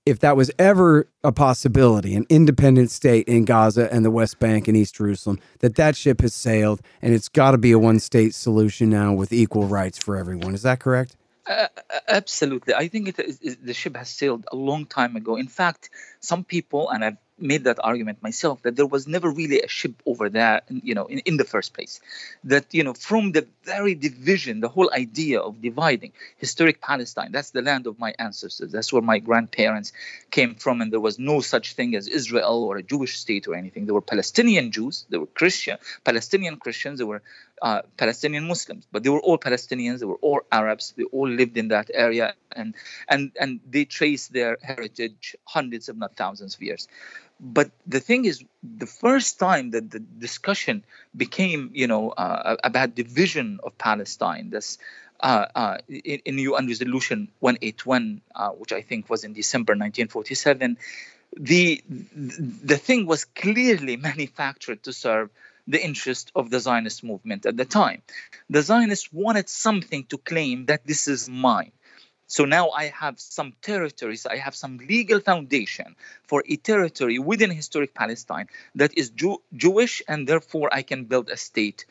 if 0.08 0.20
that 0.20 0.38
was 0.38 0.50
ever 0.58 1.08
a 1.24 1.32
possibility, 1.32 2.16
an 2.16 2.26
independent 2.30 2.92
state 2.92 3.28
in 3.28 3.46
Gaza 3.46 3.92
and 3.94 4.06
the 4.06 4.12
West 4.12 4.40
Bank 4.40 4.68
and 4.68 4.78
East 4.78 4.96
Jerusalem, 4.96 5.40
that 5.60 5.76
that 5.76 5.96
ship 5.96 6.22
has 6.22 6.34
sailed 6.34 6.82
and 7.02 7.14
it's 7.14 7.30
got 7.30 7.52
to 7.52 7.58
be 7.58 7.72
a 7.72 7.80
one 7.80 8.00
state 8.00 8.34
solution 8.34 8.90
now 8.90 9.14
with 9.14 9.34
equal 9.34 9.66
rights 9.68 9.98
for 9.98 10.16
everyone. 10.16 10.54
Is 10.54 10.64
that 10.64 10.80
correct? 10.80 11.18
Uh, 11.46 11.68
absolutely. 12.08 12.74
I 12.74 12.88
think 12.88 13.10
it 13.10 13.20
is, 13.20 13.58
the 13.62 13.74
ship 13.74 13.96
has 13.96 14.10
sailed 14.10 14.46
a 14.52 14.56
long 14.56 14.86
time 14.86 15.16
ago. 15.16 15.36
In 15.36 15.48
fact, 15.48 15.90
some 16.20 16.44
people, 16.44 16.90
and 16.90 17.04
I've 17.04 17.18
made 17.40 17.64
that 17.66 17.80
argument 17.84 18.22
myself 18.22 18.62
that 18.64 18.76
there 18.76 18.86
was 18.86 19.08
never 19.08 19.30
really 19.30 19.62
a 19.62 19.68
ship 19.68 20.02
over 20.06 20.30
there 20.30 20.62
you 20.70 20.96
know 20.96 21.06
in, 21.06 21.20
in 21.20 21.38
the 21.38 21.44
first 21.44 21.74
place 21.74 22.00
that 22.44 22.66
you 22.72 22.84
know 22.84 22.94
from 22.94 23.32
the 23.32 23.48
very 23.64 23.94
division 23.96 24.60
the 24.60 24.70
whole 24.70 24.90
idea 24.94 25.40
of 25.40 25.62
dividing 25.62 26.12
historic 26.38 26.82
palestine 26.82 27.32
that's 27.32 27.52
the 27.52 27.62
land 27.62 27.88
of 27.88 28.00
my 28.00 28.14
ancestors 28.18 28.72
that's 28.72 28.92
where 28.92 29.02
my 29.02 29.20
grandparents 29.20 29.94
came 30.32 30.56
from 30.56 30.82
and 30.82 30.92
there 30.92 31.00
was 31.00 31.20
no 31.20 31.40
such 31.40 31.74
thing 31.74 31.96
as 31.96 32.08
israel 32.08 32.64
or 32.64 32.78
a 32.78 32.84
jewish 32.84 33.20
state 33.20 33.48
or 33.48 33.56
anything 33.56 33.86
there 33.86 33.96
were 33.96 34.02
palestinian 34.02 34.72
jews 34.72 35.06
there 35.10 35.20
were 35.20 35.28
christian 35.28 35.78
palestinian 36.04 36.58
christians 36.58 36.98
there 36.98 37.08
were 37.08 37.22
uh, 37.62 37.82
Palestinian 37.98 38.48
Muslims, 38.48 38.86
but 38.92 39.04
they 39.04 39.10
were 39.10 39.20
all 39.20 39.38
Palestinians. 39.38 40.00
They 40.00 40.06
were 40.06 40.22
all 40.22 40.42
Arabs. 40.52 40.94
They 40.96 41.06
all 41.06 41.28
lived 41.28 41.58
in 41.58 41.70
that 41.70 41.90
area, 41.92 42.36
and 42.52 42.76
and 43.08 43.32
and 43.40 43.60
they 43.68 43.86
trace 43.86 44.28
their 44.28 44.58
heritage 44.62 45.36
hundreds, 45.46 45.90
if 45.90 45.96
not 45.96 46.16
thousands, 46.16 46.56
of 46.56 46.62
years 46.62 46.88
but 47.40 47.70
the 47.86 48.00
thing 48.00 48.26
is 48.26 48.44
the 48.64 48.86
first 48.86 49.40
time 49.40 49.72
that 49.72 49.92
the 49.92 50.00
discussion 50.00 50.84
became 51.16 51.70
you 51.74 51.88
know 51.88 52.10
uh, 52.10 52.56
about 52.64 52.96
division 52.96 53.60
of 53.64 53.78
palestine 53.78 54.50
this 54.50 54.78
uh, 55.20 55.48
uh, 55.56 55.78
in, 55.90 56.38
UN 56.38 56.68
Resolution 56.68 57.30
181, 57.40 58.22
uh, 58.36 58.50
which 58.50 58.72
I 58.72 58.82
think 58.82 59.10
was 59.10 59.24
in 59.24 59.34
December 59.34 59.72
1947, 59.72 60.78
the 61.36 61.84
the 61.88 62.78
thing 62.78 63.06
was 63.06 63.26
clearly 63.26 63.98
manufactured 64.12 64.84
to 64.84 64.94
serve 64.94 65.30
the 65.68 65.84
interest 65.84 66.32
of 66.36 66.50
the 66.50 66.60
Zionist 66.60 67.04
movement 67.04 67.46
at 67.46 67.58
the 67.58 67.66
time. 67.66 68.02
The 68.50 68.62
Zionists 68.62 69.12
wanted 69.12 69.50
something 69.50 70.06
to 70.06 70.18
claim 70.18 70.68
that 70.68 70.86
this 70.86 71.08
is 71.08 71.28
mine. 71.28 71.72
So 72.28 72.44
now 72.44 72.70
I 72.72 72.88
have 72.88 73.20
some 73.20 73.54
territories, 73.62 74.26
I 74.26 74.38
have 74.38 74.54
some 74.54 74.78
legal 74.78 75.22
foundation 75.22 75.96
for 76.28 76.44
a 76.48 76.58
territory 76.58 77.20
within 77.20 77.52
historic 77.52 77.94
Palestine 77.94 78.48
that 78.76 78.98
is 78.98 79.10
Jew- 79.12 79.42
Jewish, 79.56 80.04
and 80.08 80.28
therefore 80.28 80.70
I 80.72 80.82
can 80.82 81.06
build 81.06 81.30
a 81.30 81.38
state 81.38 81.86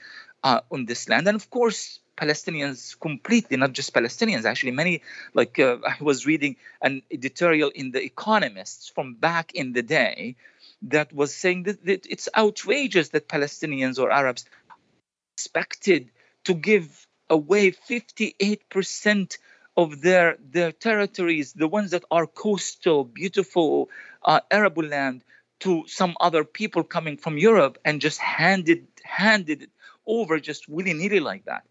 uh, 0.44 0.60
on 0.70 0.84
this 0.84 1.08
land. 1.08 1.26
And 1.26 1.36
of 1.36 1.48
course, 1.48 2.00
Palestinians 2.16 2.98
completely, 2.98 3.56
not 3.56 3.72
just 3.72 3.94
Palestinians, 3.94 4.44
actually, 4.44 4.72
many, 4.72 5.02
like 5.32 5.58
uh, 5.58 5.78
I 5.86 5.96
was 6.00 6.26
reading 6.26 6.56
an 6.82 7.02
editorial 7.10 7.70
in 7.74 7.90
The 7.90 8.02
Economist 8.02 8.94
from 8.94 9.14
back 9.14 9.54
in 9.54 9.72
the 9.72 9.82
day 9.82 10.36
that 10.82 11.12
was 11.14 11.34
saying 11.34 11.64
that, 11.64 11.84
that 11.86 12.06
it's 12.08 12.28
outrageous 12.36 13.08
that 13.10 13.28
Palestinians 13.28 13.98
or 13.98 14.10
Arabs 14.10 14.44
expected 15.34 16.10
to 16.44 16.54
give 16.54 17.06
away 17.28 17.72
58% 17.72 19.38
of 19.76 20.00
their 20.00 20.36
their 20.50 20.72
territories, 20.72 21.52
the 21.52 21.68
ones 21.68 21.90
that 21.90 22.04
are 22.10 22.26
coastal, 22.26 23.04
beautiful, 23.04 23.90
uh, 24.24 24.40
arable 24.50 24.84
land, 24.84 25.22
to 25.60 25.84
some 25.86 26.16
other 26.20 26.44
people 26.44 26.82
coming 26.84 27.16
from 27.16 27.38
Europe 27.38 27.78
and 27.84 28.00
just 28.00 28.18
handed 28.18 28.86
handed 29.02 29.62
it 29.62 29.70
over 30.06 30.38
just 30.38 30.68
willy 30.68 30.92
nilly 30.92 31.20
like 31.20 31.44
that. 31.44 31.64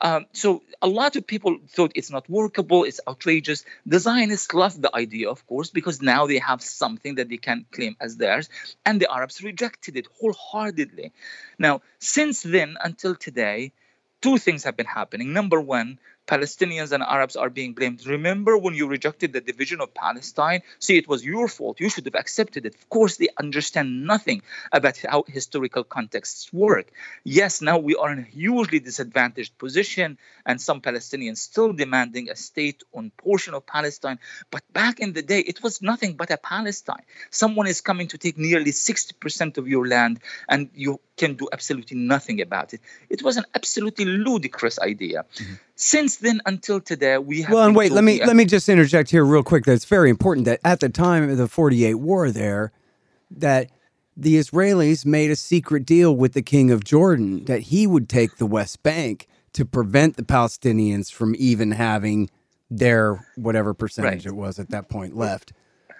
Um, 0.00 0.26
so 0.32 0.62
a 0.80 0.88
lot 0.88 1.14
of 1.14 1.26
people 1.26 1.58
thought 1.68 1.92
it's 1.94 2.10
not 2.10 2.28
workable, 2.28 2.82
it's 2.82 3.00
outrageous. 3.06 3.64
The 3.86 4.00
Zionists 4.00 4.52
loved 4.52 4.82
the 4.82 4.94
idea, 4.94 5.30
of 5.30 5.46
course, 5.46 5.70
because 5.70 6.02
now 6.02 6.26
they 6.26 6.38
have 6.38 6.60
something 6.60 7.14
that 7.16 7.28
they 7.28 7.36
can 7.36 7.66
claim 7.70 7.96
as 8.00 8.16
theirs, 8.16 8.48
and 8.84 9.00
the 9.00 9.08
Arabs 9.08 9.42
rejected 9.44 9.96
it 9.96 10.08
wholeheartedly. 10.18 11.12
Now, 11.56 11.82
since 12.00 12.42
then 12.42 12.76
until 12.82 13.14
today, 13.14 13.72
two 14.20 14.38
things 14.38 14.64
have 14.64 14.76
been 14.76 14.86
happening. 14.86 15.32
Number 15.32 15.60
one, 15.60 16.00
Palestinians 16.26 16.92
and 16.92 17.02
Arabs 17.02 17.36
are 17.36 17.50
being 17.50 17.72
blamed. 17.74 18.06
Remember 18.06 18.56
when 18.56 18.74
you 18.74 18.86
rejected 18.86 19.32
the 19.32 19.40
division 19.40 19.80
of 19.80 19.92
Palestine? 19.92 20.62
See, 20.78 20.96
it 20.96 21.08
was 21.08 21.24
your 21.24 21.48
fault. 21.48 21.80
You 21.80 21.88
should 21.88 22.04
have 22.06 22.14
accepted 22.14 22.64
it. 22.64 22.74
Of 22.74 22.88
course, 22.88 23.16
they 23.16 23.28
understand 23.38 24.06
nothing 24.06 24.42
about 24.70 24.98
how 24.98 25.24
historical 25.26 25.84
contexts 25.84 26.52
work. 26.52 26.92
Yes, 27.24 27.60
now 27.60 27.78
we 27.78 27.96
are 27.96 28.12
in 28.12 28.20
a 28.20 28.22
hugely 28.22 28.78
disadvantaged 28.78 29.58
position, 29.58 30.18
and 30.46 30.60
some 30.60 30.80
Palestinians 30.80 31.38
still 31.38 31.72
demanding 31.72 32.30
a 32.30 32.36
state 32.36 32.82
on 32.94 33.10
portion 33.16 33.54
of 33.54 33.66
Palestine. 33.66 34.18
But 34.50 34.62
back 34.72 35.00
in 35.00 35.12
the 35.12 35.22
day, 35.22 35.40
it 35.40 35.62
was 35.62 35.82
nothing 35.82 36.14
but 36.14 36.30
a 36.30 36.36
Palestine. 36.36 37.02
Someone 37.30 37.66
is 37.66 37.80
coming 37.80 38.08
to 38.08 38.18
take 38.18 38.38
nearly 38.38 38.70
60% 38.70 39.58
of 39.58 39.66
your 39.66 39.88
land, 39.88 40.20
and 40.48 40.70
you 40.74 41.00
can 41.16 41.34
do 41.34 41.48
absolutely 41.52 41.96
nothing 41.96 42.40
about 42.40 42.74
it. 42.74 42.80
It 43.10 43.22
was 43.22 43.36
an 43.36 43.44
absolutely 43.54 44.04
ludicrous 44.04 44.78
idea. 44.78 45.24
Mm-hmm. 45.34 45.54
Since 45.82 46.18
then 46.18 46.40
until 46.46 46.80
today, 46.80 47.18
we 47.18 47.42
have. 47.42 47.52
Well, 47.52 47.66
and 47.66 47.74
wait, 47.74 47.90
let 47.90 48.04
me 48.04 48.24
let 48.24 48.36
me 48.36 48.44
just 48.44 48.68
interject 48.68 49.10
here 49.10 49.24
real 49.24 49.42
quick. 49.42 49.64
That's 49.64 49.84
very 49.84 50.10
important. 50.10 50.44
That 50.44 50.60
at 50.64 50.78
the 50.78 50.88
time 50.88 51.28
of 51.28 51.36
the 51.36 51.48
'48 51.48 51.96
war, 51.96 52.30
there, 52.30 52.70
that 53.32 53.68
the 54.16 54.36
Israelis 54.36 55.04
made 55.04 55.32
a 55.32 55.36
secret 55.36 55.84
deal 55.84 56.14
with 56.14 56.34
the 56.34 56.42
king 56.42 56.70
of 56.70 56.84
Jordan 56.84 57.46
that 57.46 57.62
he 57.62 57.88
would 57.88 58.08
take 58.08 58.36
the 58.36 58.46
West 58.46 58.84
Bank 58.84 59.26
to 59.54 59.64
prevent 59.64 60.16
the 60.16 60.22
Palestinians 60.22 61.10
from 61.10 61.34
even 61.36 61.72
having 61.72 62.30
their 62.70 63.26
whatever 63.34 63.74
percentage 63.74 64.24
right. 64.24 64.32
it 64.32 64.36
was 64.36 64.60
at 64.60 64.70
that 64.70 64.88
point 64.88 65.16
left. 65.16 65.52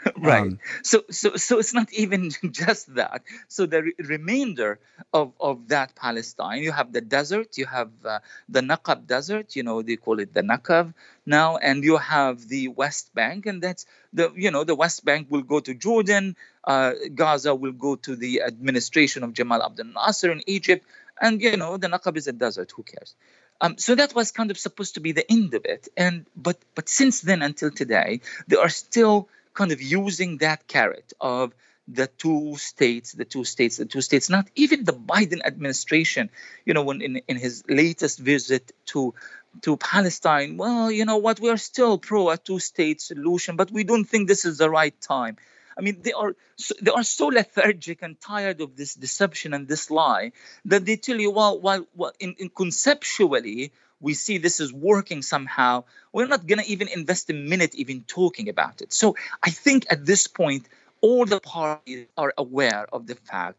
right. 0.17 0.43
Um, 0.43 0.59
so 0.83 1.03
so 1.11 1.37
so 1.37 1.59
it's 1.59 1.75
not 1.75 1.93
even 1.93 2.31
just 2.51 2.95
that. 2.95 3.23
So 3.49 3.67
the 3.67 3.83
re- 3.83 3.95
remainder 3.99 4.79
of 5.13 5.33
of 5.41 5.69
that 5.69 5.95
Palestine, 5.95 6.63
you 6.63 6.73
have 6.73 6.93
the 6.93 7.01
desert, 7.01 7.59
you 7.59 7.67
have 7.67 7.91
uh, 8.05 8.19
the 8.49 8.61
Naqab 8.61 9.07
desert, 9.07 9.55
you 9.57 9.63
know 9.63 9.83
they 9.83 9.97
call 9.97 10.19
it 10.21 10.35
the 10.35 10.43
Naqab 10.43 10.95
now, 11.27 11.57
and 11.57 11.85
you 11.85 11.97
have 11.97 12.49
the 12.49 12.69
West 12.69 13.15
Bank, 13.15 13.47
and 13.47 13.63
that's 13.63 13.87
the 14.13 14.33
you 14.35 14.51
know 14.51 14.65
the 14.65 14.75
West 14.75 15.05
Bank 15.05 15.29
will 15.31 15.43
go 15.43 15.61
to 15.61 15.75
Jordan, 15.75 16.37
uh, 16.65 16.93
Gaza 17.15 17.55
will 17.55 17.73
go 17.73 17.97
to 17.97 18.17
the 18.17 18.43
administration 18.43 19.23
of 19.23 19.33
Jamal 19.33 19.63
Abdel 19.63 19.87
Nasser 19.87 20.33
in 20.33 20.43
Egypt, 20.47 20.85
and 21.21 21.41
you 21.41 21.57
know 21.57 21.77
the 21.77 21.89
Naqab 21.89 22.17
is 22.17 22.27
a 22.27 22.33
desert. 22.33 22.73
Who 22.75 22.83
cares? 22.83 23.15
Um, 23.61 23.79
so 23.79 23.95
that 23.95 24.13
was 24.13 24.33
kind 24.33 24.51
of 24.51 24.59
supposed 24.59 24.95
to 24.95 25.01
be 25.01 25.13
the 25.13 25.31
end 25.31 25.55
of 25.55 25.65
it, 25.65 25.87
and 25.97 26.27
but 26.37 26.59
but 26.75 26.89
since 26.89 27.21
then 27.21 27.43
until 27.43 27.71
today, 27.71 28.21
there 28.49 28.61
are 28.61 28.69
still 28.69 29.29
kind 29.55 29.73
of 29.73 29.81
using 29.81 30.39
that 30.39 30.67
carrot 30.67 31.13
of 31.21 31.55
the 31.89 32.07
two 32.07 32.57
states, 32.57 33.13
the 33.13 33.25
two 33.25 33.45
states, 33.45 33.77
the 33.77 33.85
two 33.85 34.01
states, 34.01 34.31
not 34.31 34.49
even 34.55 34.85
the 34.85 34.93
Biden 34.93 35.41
administration, 35.45 36.31
you 36.65 36.75
know, 36.75 36.83
when 36.83 37.03
in, 37.03 37.17
in 37.29 37.37
his 37.37 37.65
latest 37.69 38.19
visit 38.19 38.73
to 38.87 39.15
to 39.61 39.77
Palestine, 39.77 40.57
well, 40.57 40.91
you 40.91 41.05
know 41.05 41.19
what, 41.19 41.39
we 41.39 41.51
are 41.51 41.59
still 41.59 41.99
pro 41.99 42.31
a 42.31 42.39
two-state 42.39 43.03
solution, 43.03 43.57
but 43.57 43.71
we 43.71 43.85
don't 43.85 44.07
think 44.07 44.27
this 44.27 44.47
is 44.47 44.57
the 44.57 44.71
right 44.71 44.99
time. 45.03 45.37
I 45.77 45.83
mean, 45.83 45.99
they 46.01 46.13
are 46.13 46.35
so, 46.57 46.75
they 46.81 46.91
are 46.91 47.03
so 47.03 47.27
lethargic 47.27 48.03
and 48.03 48.19
tired 48.21 48.61
of 48.61 48.77
this 48.77 48.95
deception 48.95 49.53
and 49.53 49.69
this 49.69 49.91
lie 49.91 50.33
that 50.67 50.87
they 50.87 50.97
tell 50.97 51.21
you, 51.21 51.31
well, 51.31 51.61
while 51.61 51.87
well, 51.95 52.13
in, 52.19 52.35
in 52.39 52.49
conceptually 52.49 53.73
we 54.03 54.15
see 54.15 54.37
this 54.37 54.61
is 54.61 54.73
working 54.73 55.23
somehow, 55.23 55.85
we're 56.13 56.27
not 56.27 56.47
going 56.47 56.59
to 56.59 56.69
even 56.71 56.89
invest 56.89 57.31
a 57.31 57.35
minute 57.35 57.75
even 57.75 58.03
talking 58.03 58.49
about 58.49 58.83
it. 58.83 58.93
So 58.93 59.17
I 59.43 59.51
think 59.51 59.87
at 59.89 60.05
this 60.05 60.27
point, 60.27 60.67
all 61.01 61.25
the 61.25 61.41
parties 61.41 62.07
are 62.17 62.35
aware 62.37 62.87
of 62.93 63.07
the 63.07 63.15
fact 63.15 63.59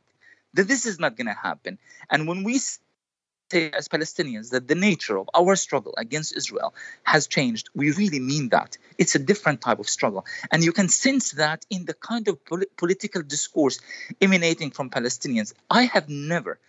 that 0.53 0.67
this 0.67 0.85
is 0.85 0.99
not 0.99 1.17
going 1.17 1.27
to 1.27 1.33
happen. 1.33 1.79
And 2.09 2.27
when 2.27 2.43
we 2.43 2.59
say 2.59 3.71
as 3.71 3.87
Palestinians 3.87 4.51
that 4.51 4.67
the 4.67 4.75
nature 4.75 5.17
of 5.17 5.29
our 5.33 5.55
struggle 5.55 5.93
against 5.97 6.35
Israel 6.35 6.73
has 7.03 7.27
changed, 7.27 7.69
we 7.73 7.91
really 7.91 8.19
mean 8.19 8.49
that. 8.49 8.77
It's 8.97 9.15
a 9.15 9.19
different 9.19 9.61
type 9.61 9.79
of 9.79 9.89
struggle. 9.89 10.25
And 10.51 10.63
you 10.63 10.71
can 10.71 10.89
sense 10.89 11.31
that 11.31 11.65
in 11.69 11.85
the 11.85 11.93
kind 11.93 12.27
of 12.27 12.43
pol- 12.45 12.71
political 12.77 13.21
discourse 13.21 13.79
emanating 14.21 14.71
from 14.71 14.89
Palestinians. 14.89 15.53
I 15.69 15.83
have 15.83 16.09
never 16.09 16.59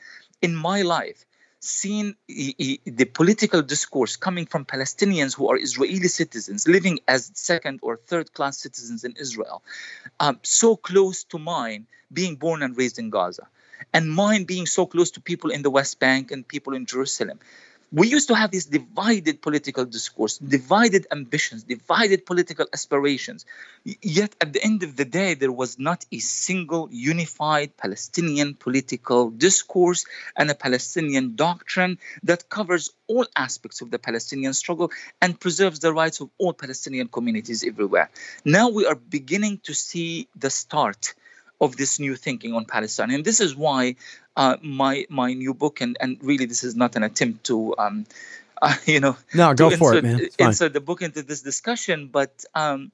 in 0.42 0.54
my 0.54 0.82
life 0.82 1.24
seen 1.64 2.14
the 2.28 3.10
political 3.12 3.62
discourse 3.62 4.16
coming 4.16 4.46
from 4.46 4.64
Palestinians 4.64 5.34
who 5.34 5.48
are 5.50 5.56
Israeli 5.56 6.08
citizens 6.08 6.68
living 6.68 7.00
as 7.08 7.30
second 7.34 7.80
or 7.82 7.96
third 7.96 8.32
class 8.34 8.58
citizens 8.58 9.04
in 9.04 9.14
Israel, 9.18 9.62
um, 10.20 10.38
so 10.42 10.76
close 10.76 11.24
to 11.24 11.38
mine, 11.38 11.86
being 12.12 12.36
born 12.36 12.62
and 12.62 12.76
raised 12.76 12.98
in 12.98 13.10
Gaza, 13.10 13.48
and 13.92 14.10
mine 14.10 14.44
being 14.44 14.66
so 14.66 14.86
close 14.86 15.10
to 15.12 15.20
people 15.20 15.50
in 15.50 15.62
the 15.62 15.70
West 15.70 15.98
Bank 15.98 16.30
and 16.30 16.46
people 16.46 16.74
in 16.74 16.86
Jerusalem 16.86 17.40
we 17.94 18.08
used 18.08 18.26
to 18.26 18.34
have 18.34 18.50
this 18.50 18.66
divided 18.66 19.40
political 19.40 19.84
discourse, 19.84 20.38
divided 20.38 21.06
ambitions, 21.12 21.62
divided 21.62 22.26
political 22.26 22.66
aspirations. 22.72 23.46
Yet 24.02 24.34
at 24.40 24.52
the 24.52 24.64
end 24.64 24.82
of 24.82 24.96
the 24.96 25.04
day, 25.04 25.34
there 25.34 25.52
was 25.52 25.78
not 25.78 26.04
a 26.10 26.18
single 26.18 26.88
unified 26.90 27.76
Palestinian 27.76 28.54
political 28.54 29.30
discourse 29.30 30.06
and 30.36 30.50
a 30.50 30.56
Palestinian 30.56 31.36
doctrine 31.36 31.98
that 32.24 32.48
covers 32.48 32.90
all 33.06 33.26
aspects 33.36 33.80
of 33.80 33.92
the 33.92 34.00
Palestinian 34.00 34.54
struggle 34.54 34.90
and 35.22 35.38
preserves 35.38 35.78
the 35.78 35.92
rights 35.92 36.20
of 36.20 36.30
all 36.38 36.52
Palestinian 36.52 37.06
communities 37.06 37.62
everywhere. 37.62 38.10
Now 38.44 38.70
we 38.70 38.86
are 38.86 38.96
beginning 38.96 39.60
to 39.64 39.72
see 39.74 40.26
the 40.34 40.50
start 40.50 41.14
of 41.60 41.76
this 41.76 41.98
new 42.00 42.16
thinking 42.16 42.54
on 42.54 42.64
Palestine. 42.64 43.10
And 43.10 43.24
this 43.24 43.40
is 43.40 43.54
why 43.56 43.96
uh, 44.36 44.56
my 44.62 45.06
my 45.08 45.32
new 45.32 45.54
book, 45.54 45.80
and, 45.80 45.96
and 46.00 46.18
really 46.22 46.46
this 46.46 46.64
is 46.64 46.74
not 46.74 46.96
an 46.96 47.02
attempt 47.02 47.44
to, 47.44 47.76
um, 47.78 48.06
uh, 48.62 48.74
you 48.86 49.00
know, 49.00 49.16
no, 49.34 49.54
go 49.54 49.70
for 49.70 49.94
insert, 49.96 50.04
it, 50.04 50.38
man. 50.38 50.48
Insert 50.48 50.72
the 50.72 50.80
book 50.80 51.02
into 51.02 51.22
this 51.22 51.42
discussion, 51.42 52.08
but. 52.08 52.44
Um, 52.54 52.92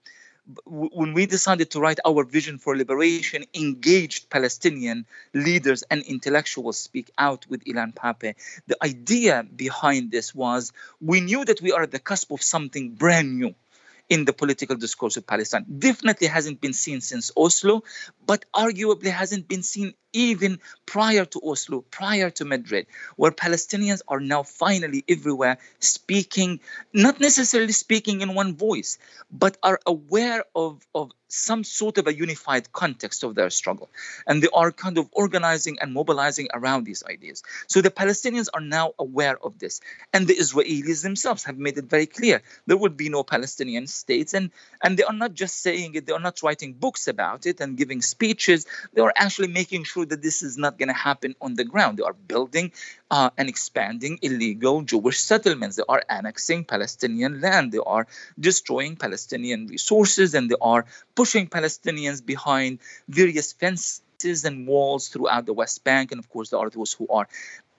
when 0.66 1.12
we 1.12 1.26
decided 1.26 1.70
to 1.70 1.80
write 1.80 2.00
our 2.04 2.24
vision 2.24 2.58
for 2.58 2.76
liberation, 2.76 3.44
engaged 3.54 4.30
Palestinian 4.30 5.06
leaders 5.32 5.84
and 5.88 6.02
intellectuals 6.02 6.78
speak 6.78 7.10
out 7.16 7.46
with 7.48 7.64
Ilan 7.66 7.94
Pappé. 7.94 8.34
The 8.66 8.76
idea 8.82 9.44
behind 9.44 10.10
this 10.10 10.34
was 10.34 10.72
we 11.00 11.20
knew 11.20 11.44
that 11.44 11.60
we 11.60 11.70
are 11.70 11.82
at 11.82 11.92
the 11.92 12.00
cusp 12.00 12.32
of 12.32 12.42
something 12.42 12.90
brand 12.94 13.38
new 13.38 13.54
in 14.10 14.24
the 14.24 14.32
political 14.32 14.76
discourse 14.76 15.16
of 15.16 15.26
Palestine. 15.26 15.64
Definitely 15.78 16.26
hasn't 16.26 16.60
been 16.60 16.72
seen 16.72 17.00
since 17.00 17.30
Oslo, 17.36 17.84
but 18.26 18.44
arguably 18.52 19.10
hasn't 19.10 19.48
been 19.48 19.62
seen 19.62 19.94
even 20.12 20.58
prior 20.86 21.24
to 21.24 21.40
Oslo, 21.44 21.82
prior 21.90 22.30
to 22.30 22.44
Madrid, 22.44 22.86
where 23.16 23.30
Palestinians 23.30 24.02
are 24.08 24.20
now 24.20 24.42
finally 24.42 25.04
everywhere 25.08 25.58
speaking, 25.78 26.60
not 26.92 27.20
necessarily 27.20 27.72
speaking 27.72 28.20
in 28.20 28.34
one 28.34 28.56
voice, 28.56 28.98
but 29.30 29.56
are 29.62 29.80
aware 29.86 30.44
of, 30.54 30.84
of 30.94 31.12
some 31.32 31.64
sort 31.64 31.98
of 31.98 32.06
a 32.06 32.14
unified 32.14 32.72
context 32.72 33.22
of 33.22 33.34
their 33.34 33.50
struggle. 33.50 33.88
And 34.26 34.42
they 34.42 34.48
are 34.52 34.72
kind 34.72 34.98
of 34.98 35.08
organizing 35.12 35.78
and 35.80 35.92
mobilizing 35.92 36.48
around 36.52 36.84
these 36.84 37.04
ideas. 37.08 37.42
So 37.68 37.80
the 37.80 37.90
Palestinians 37.90 38.48
are 38.52 38.60
now 38.60 38.92
aware 38.98 39.38
of 39.42 39.58
this. 39.58 39.80
And 40.12 40.26
the 40.26 40.34
Israelis 40.34 41.02
themselves 41.02 41.44
have 41.44 41.58
made 41.58 41.78
it 41.78 41.84
very 41.84 42.06
clear 42.06 42.42
there 42.66 42.76
will 42.76 42.90
be 42.90 43.08
no 43.08 43.22
Palestinian 43.22 43.86
states. 43.86 44.34
And, 44.34 44.50
and 44.82 44.96
they 44.96 45.04
are 45.04 45.12
not 45.12 45.34
just 45.34 45.62
saying 45.62 45.94
it, 45.94 46.06
they 46.06 46.12
are 46.12 46.20
not 46.20 46.42
writing 46.42 46.72
books 46.72 47.08
about 47.08 47.46
it 47.46 47.60
and 47.60 47.76
giving 47.76 48.02
speeches. 48.02 48.66
They 48.92 49.02
are 49.02 49.12
actually 49.16 49.48
making 49.48 49.84
sure 49.84 49.99
that 50.06 50.22
this 50.22 50.42
is 50.42 50.56
not 50.56 50.78
going 50.78 50.88
to 50.88 50.94
happen 50.94 51.34
on 51.40 51.54
the 51.54 51.64
ground. 51.64 51.98
They 51.98 52.02
are 52.02 52.12
building 52.12 52.72
uh, 53.10 53.30
and 53.36 53.48
expanding 53.48 54.18
illegal 54.22 54.82
Jewish 54.82 55.20
settlements. 55.20 55.76
They 55.76 55.82
are 55.88 56.02
annexing 56.08 56.64
Palestinian 56.64 57.40
land. 57.40 57.72
They 57.72 57.78
are 57.84 58.06
destroying 58.38 58.96
Palestinian 58.96 59.66
resources 59.66 60.34
and 60.34 60.50
they 60.50 60.56
are 60.60 60.86
pushing 61.14 61.48
Palestinians 61.48 62.24
behind 62.24 62.78
various 63.08 63.52
fences 63.52 64.44
and 64.44 64.66
walls 64.66 65.08
throughout 65.08 65.46
the 65.46 65.52
West 65.54 65.84
Bank. 65.84 66.12
And 66.12 66.18
of 66.18 66.28
course, 66.28 66.50
there 66.50 66.60
are 66.60 66.70
those 66.70 66.92
who 66.92 67.06
are 67.08 67.28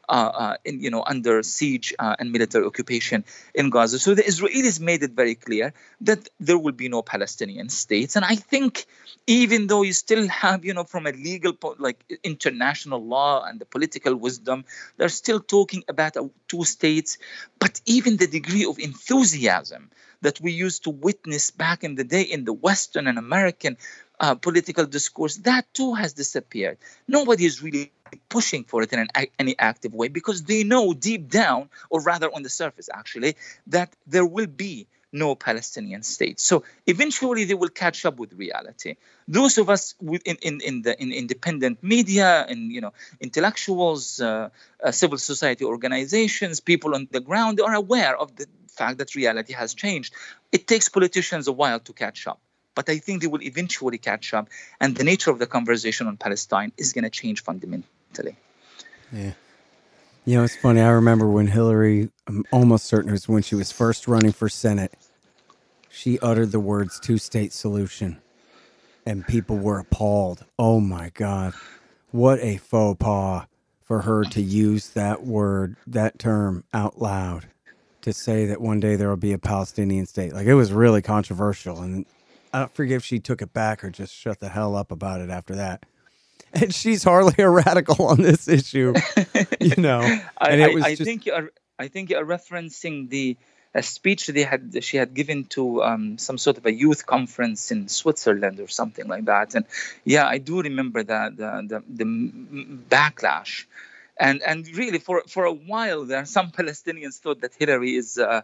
Uh, 0.09 0.31
uh, 0.43 0.57
in, 0.65 0.81
you 0.81 0.89
know, 0.89 1.03
under 1.05 1.41
siege 1.41 1.93
uh, 1.97 2.15
and 2.19 2.31
military 2.31 2.65
occupation 2.65 3.23
in 3.55 3.69
Gaza. 3.69 3.97
So 3.97 4.13
the 4.13 4.23
Israelis 4.23 4.79
made 4.79 5.03
it 5.03 5.11
very 5.11 5.35
clear 5.35 5.73
that 6.01 6.27
there 6.39 6.57
will 6.57 6.73
be 6.73 6.89
no 6.89 7.01
Palestinian 7.01 7.69
states. 7.69 8.17
And 8.17 8.25
I 8.25 8.35
think 8.35 8.87
even 9.27 9.67
though 9.67 9.83
you 9.83 9.93
still 9.93 10.27
have, 10.27 10.65
you 10.65 10.73
know, 10.73 10.83
from 10.83 11.07
a 11.07 11.11
legal, 11.11 11.53
point 11.53 11.79
like 11.79 12.03
international 12.23 13.05
law 13.05 13.45
and 13.45 13.61
the 13.61 13.65
political 13.65 14.15
wisdom, 14.15 14.65
they're 14.97 15.07
still 15.07 15.39
talking 15.39 15.83
about 15.87 16.17
uh, 16.17 16.27
two 16.47 16.65
states. 16.65 17.17
But 17.59 17.79
even 17.85 18.17
the 18.17 18.27
degree 18.27 18.65
of 18.65 18.79
enthusiasm 18.79 19.91
that 20.21 20.41
we 20.41 20.51
used 20.51 20.83
to 20.83 20.89
witness 20.89 21.51
back 21.51 21.83
in 21.83 21.95
the 21.95 22.03
day 22.03 22.21
in 22.21 22.45
the 22.45 22.53
Western 22.53 23.07
and 23.07 23.17
American 23.17 23.77
uh, 24.21 24.35
political 24.35 24.85
discourse, 24.85 25.37
that 25.37 25.65
too 25.73 25.95
has 25.95 26.13
disappeared. 26.13 26.77
Nobody 27.07 27.45
is 27.45 27.63
really 27.63 27.91
pushing 28.29 28.63
for 28.63 28.83
it 28.83 28.93
in 28.93 28.99
an, 28.99 29.07
any 29.39 29.57
active 29.57 29.93
way 29.95 30.09
because 30.09 30.43
they 30.43 30.63
know 30.63 30.93
deep 30.93 31.27
down, 31.27 31.69
or 31.89 32.01
rather 32.01 32.29
on 32.33 32.43
the 32.43 32.49
surface 32.49 32.87
actually, 32.93 33.35
that 33.67 33.93
there 34.05 34.25
will 34.25 34.47
be 34.47 34.87
no 35.11 35.35
Palestinian 35.35 36.03
state. 36.03 36.39
So 36.39 36.63
eventually 36.87 37.43
they 37.45 37.55
will 37.55 37.69
catch 37.69 38.05
up 38.05 38.17
with 38.17 38.31
reality. 38.33 38.95
Those 39.27 39.57
of 39.57 39.69
us 39.69 39.95
in, 40.01 40.37
in, 40.41 40.61
in 40.61 40.81
the 40.83 41.01
in 41.01 41.11
independent 41.11 41.83
media 41.83 42.45
and 42.47 42.71
you 42.71 42.79
know 42.79 42.93
intellectuals, 43.19 44.21
uh, 44.21 44.49
uh, 44.81 44.91
civil 44.91 45.17
society 45.17 45.65
organizations, 45.65 46.59
people 46.59 46.95
on 46.95 47.07
the 47.11 47.19
ground, 47.19 47.59
are 47.59 47.73
aware 47.73 48.15
of 48.15 48.35
the 48.35 48.45
fact 48.67 48.99
that 48.99 49.15
reality 49.15 49.53
has 49.53 49.73
changed. 49.73 50.13
It 50.51 50.67
takes 50.67 50.87
politicians 50.89 51.47
a 51.47 51.51
while 51.51 51.79
to 51.81 51.91
catch 51.91 52.27
up 52.27 52.39
but 52.75 52.89
I 52.89 52.97
think 52.97 53.21
they 53.21 53.27
will 53.27 53.41
eventually 53.43 53.97
catch 53.97 54.33
up, 54.33 54.49
and 54.79 54.95
the 54.95 55.03
nature 55.03 55.31
of 55.31 55.39
the 55.39 55.47
conversation 55.47 56.07
on 56.07 56.17
Palestine 56.17 56.71
is 56.77 56.93
going 56.93 57.03
to 57.03 57.09
change 57.09 57.43
fundamentally. 57.43 58.35
Yeah. 59.11 59.33
You 60.25 60.37
know, 60.37 60.43
it's 60.43 60.55
funny. 60.55 60.81
I 60.81 60.89
remember 60.89 61.27
when 61.27 61.47
Hillary, 61.47 62.09
I'm 62.27 62.45
almost 62.51 62.85
certain 62.85 63.09
it 63.09 63.13
was 63.13 63.27
when 63.27 63.41
she 63.41 63.55
was 63.55 63.71
first 63.71 64.07
running 64.07 64.31
for 64.31 64.49
Senate, 64.49 64.93
she 65.89 66.19
uttered 66.19 66.51
the 66.51 66.59
words 66.59 66.99
two 66.99 67.17
state 67.17 67.53
solution, 67.53 68.21
and 69.05 69.27
people 69.27 69.57
were 69.57 69.79
appalled. 69.79 70.45
Oh 70.59 70.79
my 70.79 71.09
God. 71.13 71.53
What 72.11 72.39
a 72.39 72.57
faux 72.57 72.97
pas 72.99 73.45
for 73.81 74.01
her 74.01 74.23
to 74.23 74.41
use 74.41 74.89
that 74.89 75.23
word, 75.25 75.75
that 75.87 76.19
term 76.19 76.63
out 76.73 77.01
loud 77.01 77.47
to 78.01 78.13
say 78.13 78.45
that 78.45 78.61
one 78.61 78.79
day 78.79 78.95
there 78.95 79.09
will 79.09 79.17
be 79.17 79.33
a 79.33 79.37
Palestinian 79.37 80.05
state. 80.05 80.33
Like 80.33 80.47
it 80.47 80.53
was 80.53 80.71
really 80.71 81.01
controversial. 81.01 81.81
And 81.81 82.05
I 82.53 82.59
don't 82.59 82.73
forget 82.73 82.97
if 82.97 83.05
she 83.05 83.19
took 83.19 83.41
it 83.41 83.53
back 83.53 83.83
or 83.83 83.89
just 83.89 84.13
shut 84.13 84.39
the 84.39 84.49
hell 84.49 84.75
up 84.75 84.91
about 84.91 85.21
it 85.21 85.29
after 85.29 85.55
that. 85.55 85.85
And 86.53 86.75
she's 86.75 87.01
hardly 87.01 87.41
a 87.41 87.49
radical 87.49 88.07
on 88.07 88.21
this 88.21 88.49
issue, 88.49 88.93
you 89.61 89.75
know. 89.77 90.01
And 90.01 90.61
I, 90.61 90.67
it 90.67 90.73
was 90.73 90.83
I, 90.83 90.95
just... 90.95 91.03
think 91.03 91.25
you're, 91.25 91.49
I 91.79 91.87
think 91.87 92.09
you're 92.09 92.25
referencing 92.25 93.09
the 93.09 93.37
a 93.73 93.81
speech 93.81 94.27
they 94.27 94.43
had 94.43 94.83
she 94.83 94.97
had 94.97 95.13
given 95.13 95.45
to 95.45 95.81
um, 95.81 96.17
some 96.17 96.37
sort 96.37 96.57
of 96.57 96.65
a 96.65 96.73
youth 96.73 97.05
conference 97.05 97.71
in 97.71 97.87
Switzerland 97.87 98.59
or 98.59 98.67
something 98.67 99.07
like 99.07 99.25
that. 99.25 99.55
And 99.55 99.65
yeah, 100.03 100.27
I 100.27 100.39
do 100.39 100.61
remember 100.61 101.03
that 101.03 101.37
the 101.37 101.63
the, 101.65 101.83
the 101.87 102.05
backlash. 102.89 103.65
And, 104.19 104.43
and 104.43 104.67
really, 104.77 104.99
for, 104.99 105.23
for 105.27 105.45
a 105.45 105.53
while 105.53 106.05
there, 106.05 106.25
some 106.37 106.51
Palestinians 106.51 107.19
thought 107.19 107.41
that 107.41 107.53
Hillary 107.57 107.95
is 107.95 108.17
uh, 108.19 108.41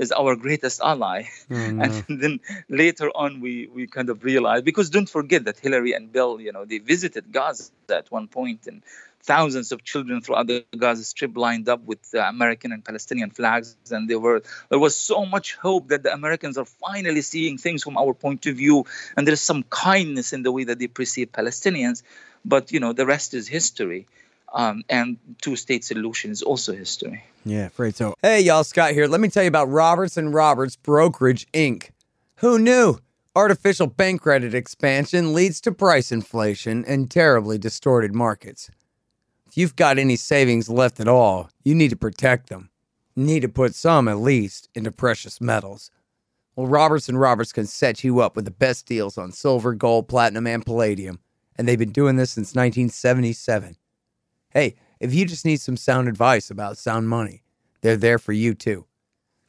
is 0.00 0.10
our 0.12 0.34
greatest 0.34 0.80
ally. 0.80 1.18
Mm-hmm. 1.50 1.80
And 2.08 2.22
then 2.22 2.40
later 2.68 3.08
on, 3.14 3.40
we, 3.40 3.68
we 3.76 3.86
kind 3.86 4.08
of 4.10 4.24
realized 4.24 4.64
because 4.64 4.88
don't 4.90 5.08
forget 5.08 5.44
that 5.44 5.58
Hillary 5.58 5.92
and 5.92 6.10
Bill, 6.10 6.40
you 6.40 6.52
know, 6.52 6.64
they 6.64 6.78
visited 6.78 7.30
Gaza 7.30 7.70
at 7.90 8.10
one 8.10 8.26
point 8.26 8.66
and 8.66 8.82
thousands 9.22 9.70
of 9.72 9.84
children 9.84 10.22
throughout 10.22 10.46
the 10.46 10.64
Gaza 10.76 11.04
Strip 11.04 11.36
lined 11.36 11.68
up 11.68 11.82
with 11.84 12.02
uh, 12.14 12.20
American 12.20 12.72
and 12.72 12.82
Palestinian 12.82 13.30
flags, 13.30 13.76
and 13.90 14.08
there 14.08 14.18
were 14.18 14.42
there 14.70 14.78
was 14.78 14.96
so 14.96 15.26
much 15.26 15.54
hope 15.56 15.88
that 15.88 16.02
the 16.02 16.12
Americans 16.12 16.56
are 16.56 16.64
finally 16.64 17.20
seeing 17.20 17.58
things 17.58 17.82
from 17.82 17.96
our 17.98 18.14
point 18.14 18.46
of 18.46 18.56
view, 18.56 18.86
and 19.16 19.26
there's 19.26 19.42
some 19.42 19.62
kindness 19.64 20.32
in 20.32 20.42
the 20.42 20.52
way 20.52 20.64
that 20.64 20.78
they 20.78 20.86
perceive 20.86 21.32
Palestinians. 21.32 22.02
But 22.44 22.72
you 22.72 22.80
know, 22.80 22.92
the 22.94 23.06
rest 23.06 23.34
is 23.34 23.46
history. 23.46 24.06
Um, 24.52 24.82
and 24.88 25.16
two 25.40 25.56
state 25.56 25.84
solution 25.84 26.30
is 26.30 26.42
also 26.42 26.72
history. 26.72 27.24
Yeah, 27.44 27.66
afraid 27.66 27.96
so. 27.96 28.14
Hey, 28.22 28.40
y'all, 28.40 28.64
Scott 28.64 28.92
here. 28.92 29.06
Let 29.06 29.20
me 29.20 29.28
tell 29.28 29.44
you 29.44 29.48
about 29.48 29.70
Roberts 29.70 30.16
and 30.16 30.34
Roberts 30.34 30.76
Brokerage 30.76 31.46
Inc. 31.52 31.90
Who 32.36 32.58
knew? 32.58 32.98
Artificial 33.36 33.86
bank 33.86 34.22
credit 34.22 34.54
expansion 34.54 35.32
leads 35.32 35.60
to 35.60 35.72
price 35.72 36.10
inflation 36.10 36.84
and 36.84 37.10
terribly 37.10 37.58
distorted 37.58 38.12
markets. 38.14 38.70
If 39.46 39.56
you've 39.56 39.76
got 39.76 39.98
any 39.98 40.16
savings 40.16 40.68
left 40.68 41.00
at 41.00 41.08
all, 41.08 41.50
you 41.64 41.74
need 41.74 41.90
to 41.90 41.96
protect 41.96 42.48
them. 42.48 42.70
You 43.14 43.24
need 43.24 43.40
to 43.40 43.48
put 43.48 43.74
some, 43.74 44.08
at 44.08 44.18
least, 44.18 44.68
into 44.74 44.90
precious 44.90 45.40
metals. 45.40 45.90
Well, 46.56 46.66
Roberts 46.66 47.08
and 47.08 47.18
Roberts 47.18 47.52
can 47.52 47.66
set 47.66 48.02
you 48.02 48.20
up 48.20 48.36
with 48.36 48.44
the 48.44 48.50
best 48.50 48.86
deals 48.86 49.16
on 49.16 49.32
silver, 49.32 49.74
gold, 49.74 50.08
platinum, 50.08 50.46
and 50.46 50.64
palladium, 50.64 51.20
and 51.56 51.66
they've 51.68 51.78
been 51.78 51.92
doing 51.92 52.16
this 52.16 52.32
since 52.32 52.54
1977. 52.54 53.76
Hey, 54.50 54.74
if 54.98 55.14
you 55.14 55.24
just 55.24 55.44
need 55.44 55.60
some 55.60 55.76
sound 55.76 56.08
advice 56.08 56.50
about 56.50 56.76
sound 56.76 57.08
money, 57.08 57.42
they're 57.80 57.96
there 57.96 58.18
for 58.18 58.32
you 58.32 58.54
too. 58.54 58.86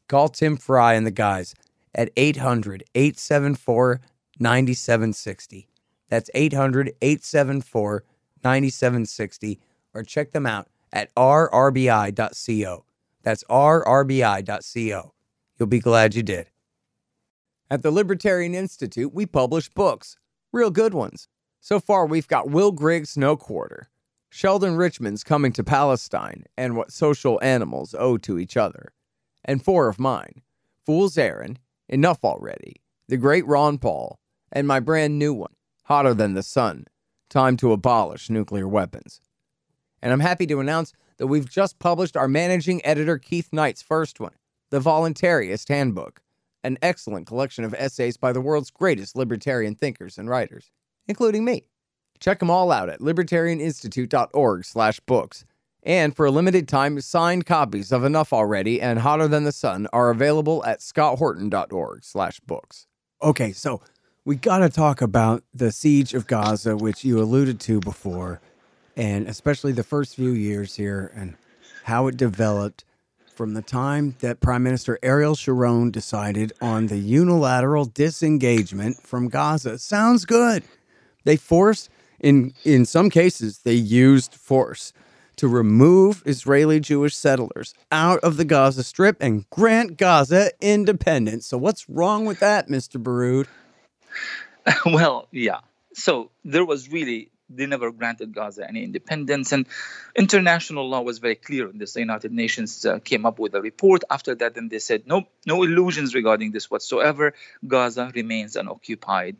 Call 0.08 0.30
Tim 0.30 0.58
Fry 0.58 0.93
and 0.93 1.06
the 1.06 1.12
guys 1.12 1.56
at 1.95 2.12
800 2.16 2.84
874 2.95 4.02
9760. 4.39 5.68
That's 6.10 6.30
800 6.34 6.93
874 7.02 8.04
9760. 8.43 9.60
Or 9.93 10.04
check 10.04 10.32
them 10.32 10.45
out 10.45 10.68
at 10.93 11.14
rrbi.co. 11.16 12.86
That's 13.24 13.43
rrbi.co. 13.45 15.14
You'll 15.58 15.68
be 15.68 15.80
glad 15.80 16.16
you 16.16 16.24
did. 16.24 16.47
At 17.70 17.84
the 17.84 17.91
Libertarian 17.91 18.54
Institute, 18.54 19.14
we 19.14 19.26
publish 19.26 19.70
books, 19.70 20.18
real 20.52 20.72
good 20.72 20.93
ones. 20.93 21.28
So 21.62 21.80
far, 21.80 22.06
we've 22.06 22.28
got 22.28 22.49
Will 22.49 22.72
Grigg's 22.72 23.16
No 23.16 23.38
Quarter, 23.38 23.89
Sheldon 24.34 24.78
Richman's 24.78 25.26
Coming 25.26 25.52
to 25.52 25.64
Palestine, 25.64 26.46
and 26.58 26.78
What 26.78 26.94
Social 26.94 27.38
Animals 27.44 27.94
Owe 28.00 28.18
to 28.20 28.40
Each 28.40 28.56
Other, 28.56 28.94
and 29.44 29.62
four 29.62 29.90
of 29.90 30.00
mine. 30.00 30.42
Fool's 30.86 31.18
Errand, 31.18 31.60
Enough 31.90 32.24
Already, 32.24 32.78
The 33.10 33.18
Great 33.18 33.46
Ron 33.46 33.78
Paul, 33.78 34.22
and 34.50 34.66
my 34.66 34.80
brand 34.80 35.20
new 35.20 35.34
one, 35.34 35.52
Hotter 35.84 36.14
Than 36.14 36.34
the 36.34 36.44
Sun. 36.44 36.86
Time 37.30 37.58
to 37.58 37.74
Abolish 37.74 38.30
Nuclear 38.30 38.70
Weapons. 38.70 39.20
And 40.02 40.14
I'm 40.14 40.22
happy 40.22 40.48
to 40.48 40.62
announce 40.62 40.94
that 41.18 41.28
we've 41.28 41.50
just 41.50 41.78
published 41.78 42.16
our 42.16 42.30
managing 42.30 42.84
editor 42.86 43.18
Keith 43.18 43.50
Knight's 43.52 43.82
first 43.82 44.22
one, 44.22 44.36
The 44.70 44.80
Voluntaryist 44.80 45.68
Handbook, 45.68 46.22
an 46.64 46.78
excellent 46.82 47.28
collection 47.28 47.66
of 47.66 47.76
essays 47.78 48.16
by 48.16 48.32
the 48.32 48.40
world's 48.40 48.72
greatest 48.72 49.14
libertarian 49.14 49.76
thinkers 49.76 50.18
and 50.18 50.30
writers, 50.30 50.72
including 51.06 51.44
me. 51.44 51.66
Check 52.22 52.39
them 52.39 52.49
all 52.49 52.72
out 52.72 52.88
at 52.88 53.01
libertarianinstitute.org 53.01 54.63
slash 54.63 55.01
books. 55.01 55.43
And 55.84 56.15
for 56.15 56.26
a 56.28 56.32
limited 56.32 56.67
time, 56.67 57.01
signed 57.01 57.47
copies 57.47 57.91
of 57.91 58.05
Enough 58.05 58.32
Already 58.32 58.80
and 58.80 58.99
Hotter 58.99 59.28
Than 59.28 59.43
the 59.43 59.51
Sun 59.51 59.88
are 59.91 60.11
available 60.11 60.63
at 60.63 60.82
scotthorton.org/books. 60.82 62.88
Okay, 63.24 63.51
so 63.51 63.82
we 64.24 64.36
got 64.36 64.59
to 64.59 64.69
talk 64.69 65.01
about 65.01 65.43
the 65.51 65.72
siege 65.72 66.13
of 66.13 66.28
Gaza, 66.28 66.78
which 66.78 67.03
you 67.03 67.19
alluded 67.19 67.59
to 67.61 67.80
before, 67.80 68.39
and 68.95 69.28
especially 69.28 69.72
the 69.72 69.84
first 69.84 70.15
few 70.15 70.30
years 70.30 70.76
here 70.76 71.11
and 71.15 71.36
how 71.86 72.05
it 72.05 72.17
developed 72.17 72.86
from 73.34 73.55
the 73.55 73.63
time 73.63 74.15
that 74.19 74.39
Prime 74.39 74.61
Minister 74.61 74.99
Ariel 75.01 75.34
Sharon 75.34 75.89
decided 75.89 76.53
on 76.61 76.86
the 76.86 76.97
unilateral 76.97 77.86
disengagement 77.86 79.01
from 79.01 79.30
Gaza. 79.30 79.80
Sounds 79.80 80.26
good. 80.26 80.63
They 81.24 81.38
forced 81.38 81.89
in 82.22 82.53
in 82.63 82.86
some 82.86 83.09
cases 83.09 83.59
they 83.59 83.74
used 83.74 84.34
force 84.34 84.93
to 85.38 85.47
remove 85.47 86.22
Israeli 86.26 86.80
Jewish 86.80 87.15
settlers 87.15 87.74
out 87.91 88.19
of 88.19 88.38
the 88.38 88.45
Gaza 88.45 88.84
Strip 88.84 89.17
and 89.19 89.49
grant 89.49 89.97
Gaza 89.97 90.51
independence. 90.61 91.47
So 91.47 91.57
what's 91.57 91.89
wrong 91.89 92.26
with 92.26 92.39
that, 92.39 92.67
Mr. 92.67 93.01
Baroud? 93.01 93.47
well, 94.86 95.28
yeah. 95.32 95.61
So 95.93 96.30
there 96.45 96.63
was 96.65 96.89
really 96.89 97.32
they 97.53 97.65
never 97.65 97.91
granted 97.91 98.34
Gaza 98.34 98.67
any 98.67 98.84
independence, 98.84 99.51
and 99.51 99.65
international 100.15 100.88
law 100.88 101.01
was 101.01 101.19
very 101.19 101.36
clear 101.36 101.67
on 101.67 101.78
this. 101.78 101.93
The 101.93 101.99
United 101.99 102.32
Nations 102.32 102.86
uh, 102.86 102.99
came 102.99 103.26
up 103.26 103.39
with 103.39 103.55
a 103.55 103.61
report 103.61 104.03
after 104.09 104.36
that, 104.36 104.57
and 104.57 104.69
they 104.69 104.80
said 104.80 105.05
no, 105.05 105.28
no 105.45 105.63
illusions 105.63 106.15
regarding 106.15 106.51
this 106.51 106.72
whatsoever. 106.72 107.34
Gaza 107.67 108.11
remains 108.15 108.55
an 108.55 108.67
occupied 108.69 109.38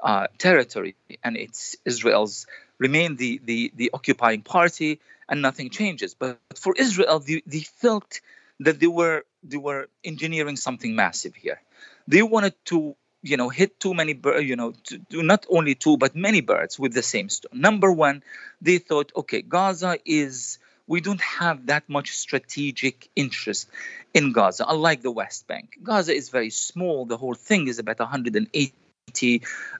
uh, 0.00 0.26
territory, 0.38 0.96
and 1.22 1.36
it's 1.36 1.76
Israel's 1.84 2.46
remain 2.78 3.16
the, 3.16 3.40
the 3.44 3.72
the 3.74 3.90
occupying 3.92 4.42
party, 4.42 5.00
and 5.28 5.42
nothing 5.42 5.70
changes. 5.70 6.14
But 6.14 6.38
for 6.56 6.74
Israel, 6.76 7.20
they, 7.20 7.42
they 7.46 7.60
felt 7.60 8.20
that 8.60 8.80
they 8.80 8.86
were 8.86 9.24
they 9.42 9.56
were 9.56 9.88
engineering 10.02 10.56
something 10.56 10.94
massive 10.94 11.34
here. 11.34 11.60
They 12.08 12.22
wanted 12.22 12.54
to 12.66 12.96
you 13.22 13.36
know 13.36 13.48
hit 13.48 13.80
too 13.80 13.94
many 13.94 14.12
birds 14.12 14.46
you 14.46 14.54
know 14.54 14.74
to, 14.84 15.22
not 15.22 15.46
only 15.48 15.74
two 15.74 15.96
but 15.96 16.14
many 16.14 16.42
birds 16.42 16.78
with 16.78 16.92
the 16.92 17.02
same 17.02 17.28
stone 17.30 17.58
number 17.58 17.90
one 17.90 18.22
they 18.60 18.78
thought 18.78 19.10
okay 19.16 19.40
gaza 19.40 19.98
is 20.04 20.58
we 20.86 21.00
don't 21.00 21.22
have 21.22 21.66
that 21.66 21.88
much 21.88 22.14
strategic 22.14 23.08
interest 23.16 23.68
in 24.12 24.32
gaza 24.32 24.66
unlike 24.68 25.00
the 25.00 25.10
west 25.10 25.46
bank 25.46 25.78
gaza 25.82 26.12
is 26.14 26.28
very 26.28 26.50
small 26.50 27.06
the 27.06 27.16
whole 27.16 27.34
thing 27.34 27.66
is 27.66 27.78
about 27.78 27.98
180 27.98 28.74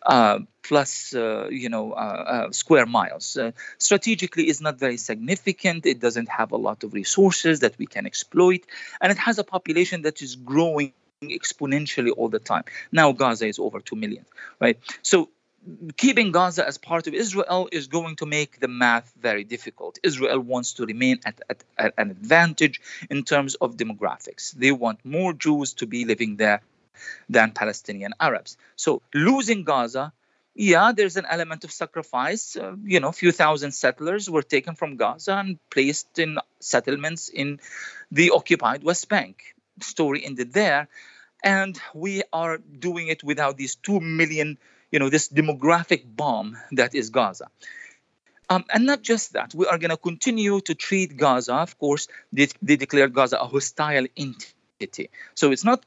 uh, 0.06 0.38
plus 0.62 1.14
uh, 1.14 1.48
you 1.50 1.68
know 1.68 1.92
uh, 1.92 1.96
uh 1.96 2.52
square 2.52 2.86
miles 2.86 3.36
uh, 3.36 3.50
strategically 3.78 4.48
is 4.48 4.60
not 4.60 4.78
very 4.78 4.96
significant 4.96 5.86
it 5.86 6.00
doesn't 6.00 6.28
have 6.28 6.52
a 6.52 6.56
lot 6.56 6.84
of 6.84 6.94
resources 6.94 7.60
that 7.60 7.76
we 7.78 7.86
can 7.86 8.06
exploit 8.06 8.62
and 9.00 9.12
it 9.12 9.18
has 9.18 9.38
a 9.38 9.44
population 9.44 10.02
that 10.02 10.22
is 10.22 10.36
growing 10.36 10.92
exponentially 11.22 12.12
all 12.16 12.28
the 12.28 12.38
time. 12.38 12.64
Now 12.92 13.12
Gaza 13.12 13.46
is 13.46 13.58
over 13.58 13.80
2 13.80 13.96
million, 13.96 14.24
right? 14.60 14.78
So 15.02 15.30
keeping 15.96 16.32
Gaza 16.32 16.66
as 16.66 16.76
part 16.78 17.06
of 17.06 17.14
Israel 17.14 17.68
is 17.72 17.86
going 17.86 18.16
to 18.16 18.26
make 18.26 18.60
the 18.60 18.68
math 18.68 19.12
very 19.18 19.44
difficult. 19.44 19.98
Israel 20.02 20.40
wants 20.40 20.74
to 20.74 20.84
remain 20.84 21.20
at, 21.24 21.40
at, 21.48 21.64
at, 21.78 21.94
an 21.96 22.10
advantage 22.10 22.80
in 23.08 23.24
terms 23.24 23.54
of 23.54 23.76
demographics. 23.76 24.52
They 24.52 24.72
want 24.72 25.04
more 25.04 25.32
Jews 25.32 25.72
to 25.74 25.86
be 25.86 26.04
living 26.04 26.36
there 26.36 26.60
than 27.28 27.52
Palestinian 27.52 28.14
Arabs. 28.20 28.56
So 28.76 29.02
losing 29.14 29.64
Gaza, 29.64 30.12
yeah, 30.54 30.92
there's 30.92 31.16
an 31.16 31.26
element 31.28 31.64
of 31.64 31.72
sacrifice. 31.72 32.56
Uh, 32.56 32.76
you 32.84 33.00
know, 33.00 33.08
a 33.08 33.12
few 33.12 33.32
thousand 33.32 33.72
settlers 33.72 34.30
were 34.30 34.42
taken 34.42 34.74
from 34.76 34.96
Gaza 34.96 35.34
and 35.34 35.58
placed 35.70 36.18
in 36.18 36.38
settlements 36.60 37.28
in 37.28 37.60
the 38.12 38.30
occupied 38.30 38.84
West 38.84 39.08
Bank. 39.08 39.54
Story 39.80 40.24
ended 40.24 40.52
there 40.52 40.88
and 41.44 41.78
we 41.92 42.22
are 42.32 42.58
doing 42.58 43.08
it 43.08 43.22
without 43.22 43.56
these 43.56 43.76
2 43.76 44.00
million 44.00 44.58
you 44.90 44.98
know 44.98 45.10
this 45.10 45.28
demographic 45.28 46.02
bomb 46.04 46.56
that 46.72 46.94
is 46.94 47.10
gaza 47.10 47.48
um, 48.50 48.64
and 48.72 48.86
not 48.86 49.02
just 49.02 49.34
that 49.34 49.54
we 49.54 49.66
are 49.66 49.78
going 49.78 49.90
to 49.90 49.96
continue 49.96 50.60
to 50.60 50.74
treat 50.74 51.16
gaza 51.16 51.54
of 51.54 51.78
course 51.78 52.08
they, 52.32 52.48
they 52.62 52.76
declared 52.76 53.12
gaza 53.14 53.38
a 53.38 53.46
hostile 53.46 54.06
entity 54.16 55.10
so 55.34 55.52
it's 55.52 55.64
not 55.64 55.84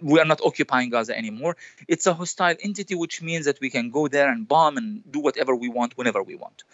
we 0.00 0.18
are 0.20 0.24
not 0.24 0.40
occupying 0.44 0.90
gaza 0.90 1.16
anymore 1.16 1.56
it's 1.88 2.06
a 2.06 2.14
hostile 2.14 2.56
entity 2.60 2.94
which 2.94 3.22
means 3.22 3.44
that 3.44 3.58
we 3.60 3.70
can 3.70 3.90
go 3.90 4.08
there 4.08 4.30
and 4.30 4.48
bomb 4.48 4.76
and 4.76 5.02
do 5.10 5.20
whatever 5.20 5.54
we 5.54 5.68
want 5.68 5.96
whenever 5.96 6.22
we 6.22 6.34
want 6.34 6.64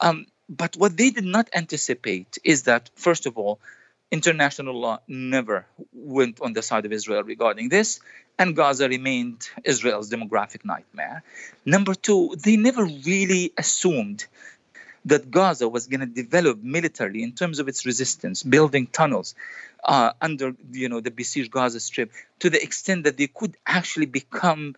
um, 0.00 0.26
but 0.48 0.76
what 0.76 0.96
they 0.96 1.10
did 1.10 1.24
not 1.24 1.48
anticipate 1.54 2.38
is 2.42 2.64
that 2.64 2.90
first 2.94 3.26
of 3.26 3.38
all 3.38 3.60
international 4.10 4.74
law 4.74 4.98
never 5.06 5.66
went 5.92 6.40
on 6.40 6.52
the 6.52 6.62
side 6.62 6.84
of 6.84 6.92
Israel 6.92 7.22
regarding 7.22 7.68
this, 7.68 8.00
and 8.38 8.56
Gaza 8.56 8.88
remained 8.88 9.48
Israel's 9.64 10.10
demographic 10.10 10.64
nightmare. 10.64 11.22
Number 11.64 11.94
two, 11.94 12.34
they 12.42 12.56
never 12.56 12.84
really 12.84 13.52
assumed 13.56 14.26
that 15.06 15.30
Gaza 15.30 15.68
was 15.68 15.86
going 15.86 16.00
to 16.00 16.06
develop 16.06 16.62
militarily 16.62 17.22
in 17.22 17.32
terms 17.32 17.58
of 17.58 17.68
its 17.68 17.86
resistance, 17.86 18.42
building 18.42 18.86
tunnels 18.86 19.34
uh, 19.84 20.12
under 20.20 20.54
you 20.72 20.88
know 20.88 21.00
the 21.00 21.10
besieged 21.10 21.50
Gaza 21.50 21.80
Strip 21.80 22.12
to 22.40 22.50
the 22.50 22.62
extent 22.62 23.04
that 23.04 23.16
they 23.16 23.26
could 23.26 23.56
actually 23.66 24.06
become 24.06 24.74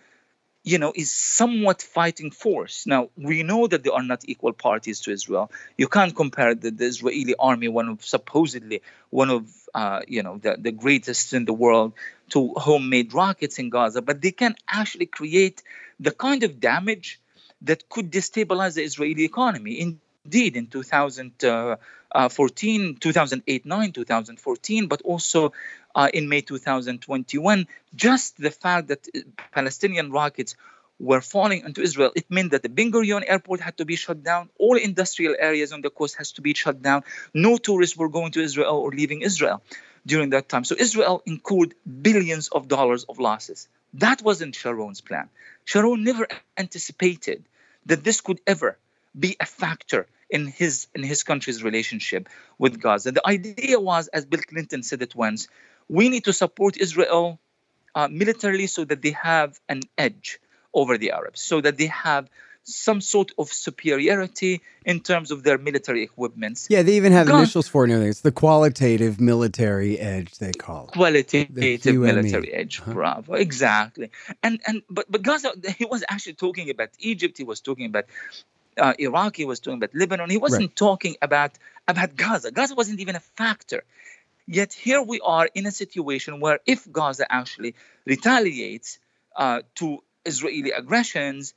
you 0.64 0.78
know, 0.78 0.92
is 0.94 1.12
somewhat 1.12 1.82
fighting 1.82 2.30
force. 2.30 2.86
Now, 2.86 3.08
we 3.16 3.42
know 3.42 3.66
that 3.66 3.82
they 3.82 3.90
are 3.90 4.02
not 4.02 4.22
equal 4.26 4.52
parties 4.52 5.00
to 5.00 5.10
Israel. 5.10 5.50
You 5.76 5.88
can't 5.88 6.14
compare 6.14 6.54
the, 6.54 6.70
the 6.70 6.84
Israeli 6.84 7.34
army, 7.38 7.68
one 7.68 7.88
of 7.88 8.04
supposedly 8.04 8.82
one 9.10 9.30
of, 9.30 9.50
uh, 9.74 10.02
you 10.06 10.22
know, 10.22 10.38
the, 10.38 10.56
the 10.58 10.70
greatest 10.70 11.32
in 11.32 11.46
the 11.46 11.52
world, 11.52 11.94
to 12.30 12.54
homemade 12.56 13.12
rockets 13.12 13.58
in 13.58 13.70
Gaza, 13.70 14.02
but 14.02 14.22
they 14.22 14.30
can 14.30 14.54
actually 14.68 15.06
create 15.06 15.62
the 15.98 16.12
kind 16.12 16.44
of 16.44 16.60
damage 16.60 17.20
that 17.62 17.88
could 17.88 18.10
destabilize 18.10 18.74
the 18.74 18.82
Israeli 18.82 19.24
economy. 19.24 19.80
Indeed, 20.24 20.56
in 20.56 20.68
2014, 20.68 22.96
2008, 23.00 23.66
9, 23.66 23.92
2014, 23.92 24.86
but 24.86 25.02
also 25.02 25.52
uh, 25.94 26.08
in 26.14 26.28
May 26.28 26.40
2021. 26.40 27.66
Just 27.94 28.38
the 28.38 28.50
fact 28.50 28.88
that 28.88 29.06
uh, 29.14 29.20
Palestinian 29.52 30.10
rockets 30.12 30.56
were 31.00 31.20
falling 31.20 31.64
into 31.64 31.82
Israel, 31.82 32.12
it 32.14 32.30
meant 32.30 32.52
that 32.52 32.62
the 32.62 32.68
Ben 32.68 32.92
Gurion 32.92 33.24
airport 33.26 33.60
had 33.60 33.76
to 33.78 33.84
be 33.84 33.96
shut 33.96 34.22
down. 34.22 34.48
All 34.58 34.76
industrial 34.76 35.34
areas 35.38 35.72
on 35.72 35.82
the 35.82 35.90
coast 35.90 36.14
has 36.16 36.30
to 36.32 36.40
be 36.40 36.54
shut 36.54 36.80
down. 36.80 37.02
No 37.34 37.56
tourists 37.56 37.96
were 37.96 38.08
going 38.08 38.30
to 38.32 38.40
Israel 38.40 38.76
or 38.76 38.92
leaving 38.92 39.22
Israel 39.22 39.62
during 40.06 40.30
that 40.30 40.48
time. 40.48 40.64
So 40.64 40.76
Israel 40.78 41.22
incurred 41.26 41.74
billions 42.02 42.48
of 42.48 42.68
dollars 42.68 43.04
of 43.04 43.18
losses. 43.18 43.68
That 43.94 44.22
wasn't 44.22 44.54
Sharon's 44.54 45.00
plan. 45.00 45.28
Sharon 45.64 46.04
never 46.04 46.28
anticipated 46.56 47.44
that 47.86 48.04
this 48.04 48.20
could 48.20 48.40
ever 48.46 48.78
be 49.18 49.36
a 49.40 49.46
factor 49.46 50.06
in 50.30 50.46
his 50.46 50.88
in 50.94 51.02
his 51.02 51.22
country's 51.22 51.62
relationship 51.62 52.28
with 52.58 52.80
Gaza. 52.80 53.12
The 53.12 53.26
idea 53.26 53.78
was, 53.78 54.08
as 54.08 54.24
Bill 54.24 54.40
Clinton 54.40 54.82
said 54.82 55.02
it 55.02 55.14
once, 55.14 55.48
we 55.88 56.08
need 56.08 56.24
to 56.24 56.32
support 56.32 56.76
Israel 56.78 57.38
uh, 57.94 58.08
militarily 58.08 58.66
so 58.66 58.84
that 58.84 59.02
they 59.02 59.10
have 59.10 59.60
an 59.68 59.82
edge 59.98 60.40
over 60.72 60.96
the 60.96 61.12
Arabs, 61.12 61.40
so 61.40 61.60
that 61.60 61.76
they 61.76 61.86
have 61.86 62.30
some 62.64 63.00
sort 63.00 63.32
of 63.38 63.52
superiority 63.52 64.62
in 64.84 65.00
terms 65.00 65.30
of 65.30 65.42
their 65.42 65.58
military 65.58 66.02
equipments. 66.02 66.68
Yeah, 66.70 66.82
they 66.82 66.96
even 66.96 67.12
have 67.12 67.26
Gaza, 67.26 67.38
initials 67.38 67.68
for 67.68 67.82
it 67.82 67.86
and 67.86 67.94
everything. 67.94 68.10
It's 68.10 68.20
the 68.20 68.32
qualitative 68.32 69.20
military 69.20 69.98
edge 69.98 70.38
they 70.38 70.52
call 70.52 70.86
it. 70.86 70.92
Qualitative 70.92 71.98
military 71.98 72.52
edge. 72.52 72.78
Huh? 72.78 72.92
Bravo. 72.92 73.34
Exactly. 73.34 74.10
And 74.42 74.60
and 74.66 74.82
but 74.88 75.10
but 75.10 75.22
Gaza 75.22 75.52
he 75.76 75.84
was 75.84 76.04
actually 76.08 76.34
talking 76.34 76.70
about 76.70 76.90
Egypt, 76.98 77.36
he 77.36 77.44
was 77.44 77.60
talking 77.60 77.86
about 77.86 78.04
uh, 78.78 78.94
Iraq, 78.98 79.36
he 79.36 79.44
was 79.44 79.60
talking 79.60 79.78
about 79.78 79.94
Lebanon. 79.94 80.30
He 80.30 80.38
wasn't 80.38 80.62
right. 80.62 80.76
talking 80.76 81.16
about 81.22 81.52
about 81.88 82.16
Gaza. 82.16 82.50
Gaza 82.50 82.74
wasn't 82.74 83.00
even 83.00 83.16
a 83.16 83.20
factor. 83.20 83.84
Yet 84.46 84.72
here 84.72 85.02
we 85.02 85.20
are 85.20 85.48
in 85.54 85.66
a 85.66 85.70
situation 85.70 86.40
where 86.40 86.60
if 86.66 86.90
Gaza 86.90 87.30
actually 87.30 87.74
retaliates 88.04 88.98
uh, 89.36 89.62
to 89.76 90.02
Israeli 90.24 90.72
aggressions, 90.72 91.54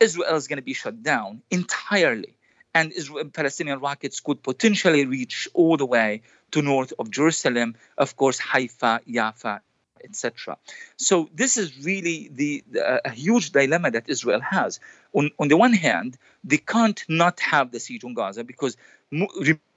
Israel 0.00 0.36
is 0.36 0.48
going 0.48 0.58
to 0.58 0.62
be 0.62 0.74
shut 0.74 1.02
down 1.02 1.42
entirely. 1.50 2.36
And 2.74 2.92
Israel, 2.92 3.26
Palestinian 3.26 3.78
rockets 3.80 4.20
could 4.20 4.42
potentially 4.42 5.06
reach 5.06 5.48
all 5.54 5.76
the 5.76 5.86
way 5.86 6.22
to 6.50 6.62
north 6.62 6.92
of 6.98 7.10
Jerusalem, 7.10 7.76
of 7.96 8.16
course, 8.16 8.38
Haifa, 8.38 9.00
Jaffa, 9.08 9.62
etc. 10.02 10.58
So 10.96 11.28
this 11.34 11.56
is 11.56 11.84
really 11.84 12.30
the, 12.32 12.64
the, 12.70 13.06
a 13.06 13.10
huge 13.10 13.50
dilemma 13.50 13.90
that 13.92 14.08
Israel 14.08 14.40
has. 14.40 14.80
On, 15.14 15.30
on 15.38 15.48
the 15.48 15.56
one 15.56 15.72
hand, 15.72 16.18
they 16.42 16.58
can't 16.58 17.02
not 17.08 17.40
have 17.40 17.70
the 17.70 17.80
siege 17.80 18.04
on 18.04 18.14
Gaza 18.14 18.44
because 18.44 18.76
mo- 19.10 19.28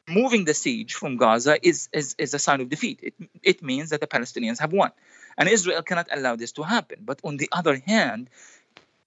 removing 0.08 0.46
the 0.46 0.54
siege 0.54 0.96
from 0.96 1.18
Gaza 1.18 1.58
is, 1.66 1.90
is, 1.94 2.16
is 2.18 2.34
a 2.34 2.40
sign 2.40 2.62
of 2.62 2.70
defeat. 2.70 3.00
It, 3.04 3.14
it 3.44 3.64
means 3.64 3.92
that 3.92 4.02
the 4.02 4.08
Palestinians 4.08 4.60
have 4.60 4.74
won. 4.74 4.92
And 5.38 5.48
Israel 5.48 5.84
cannot 5.84 6.08
allow 6.12 6.36
this 6.36 6.54
to 6.54 6.64
happen. 6.64 7.00
But 7.06 7.20
on 7.24 7.38
the 7.38 7.50
other 7.52 7.76
hand, 7.76 8.30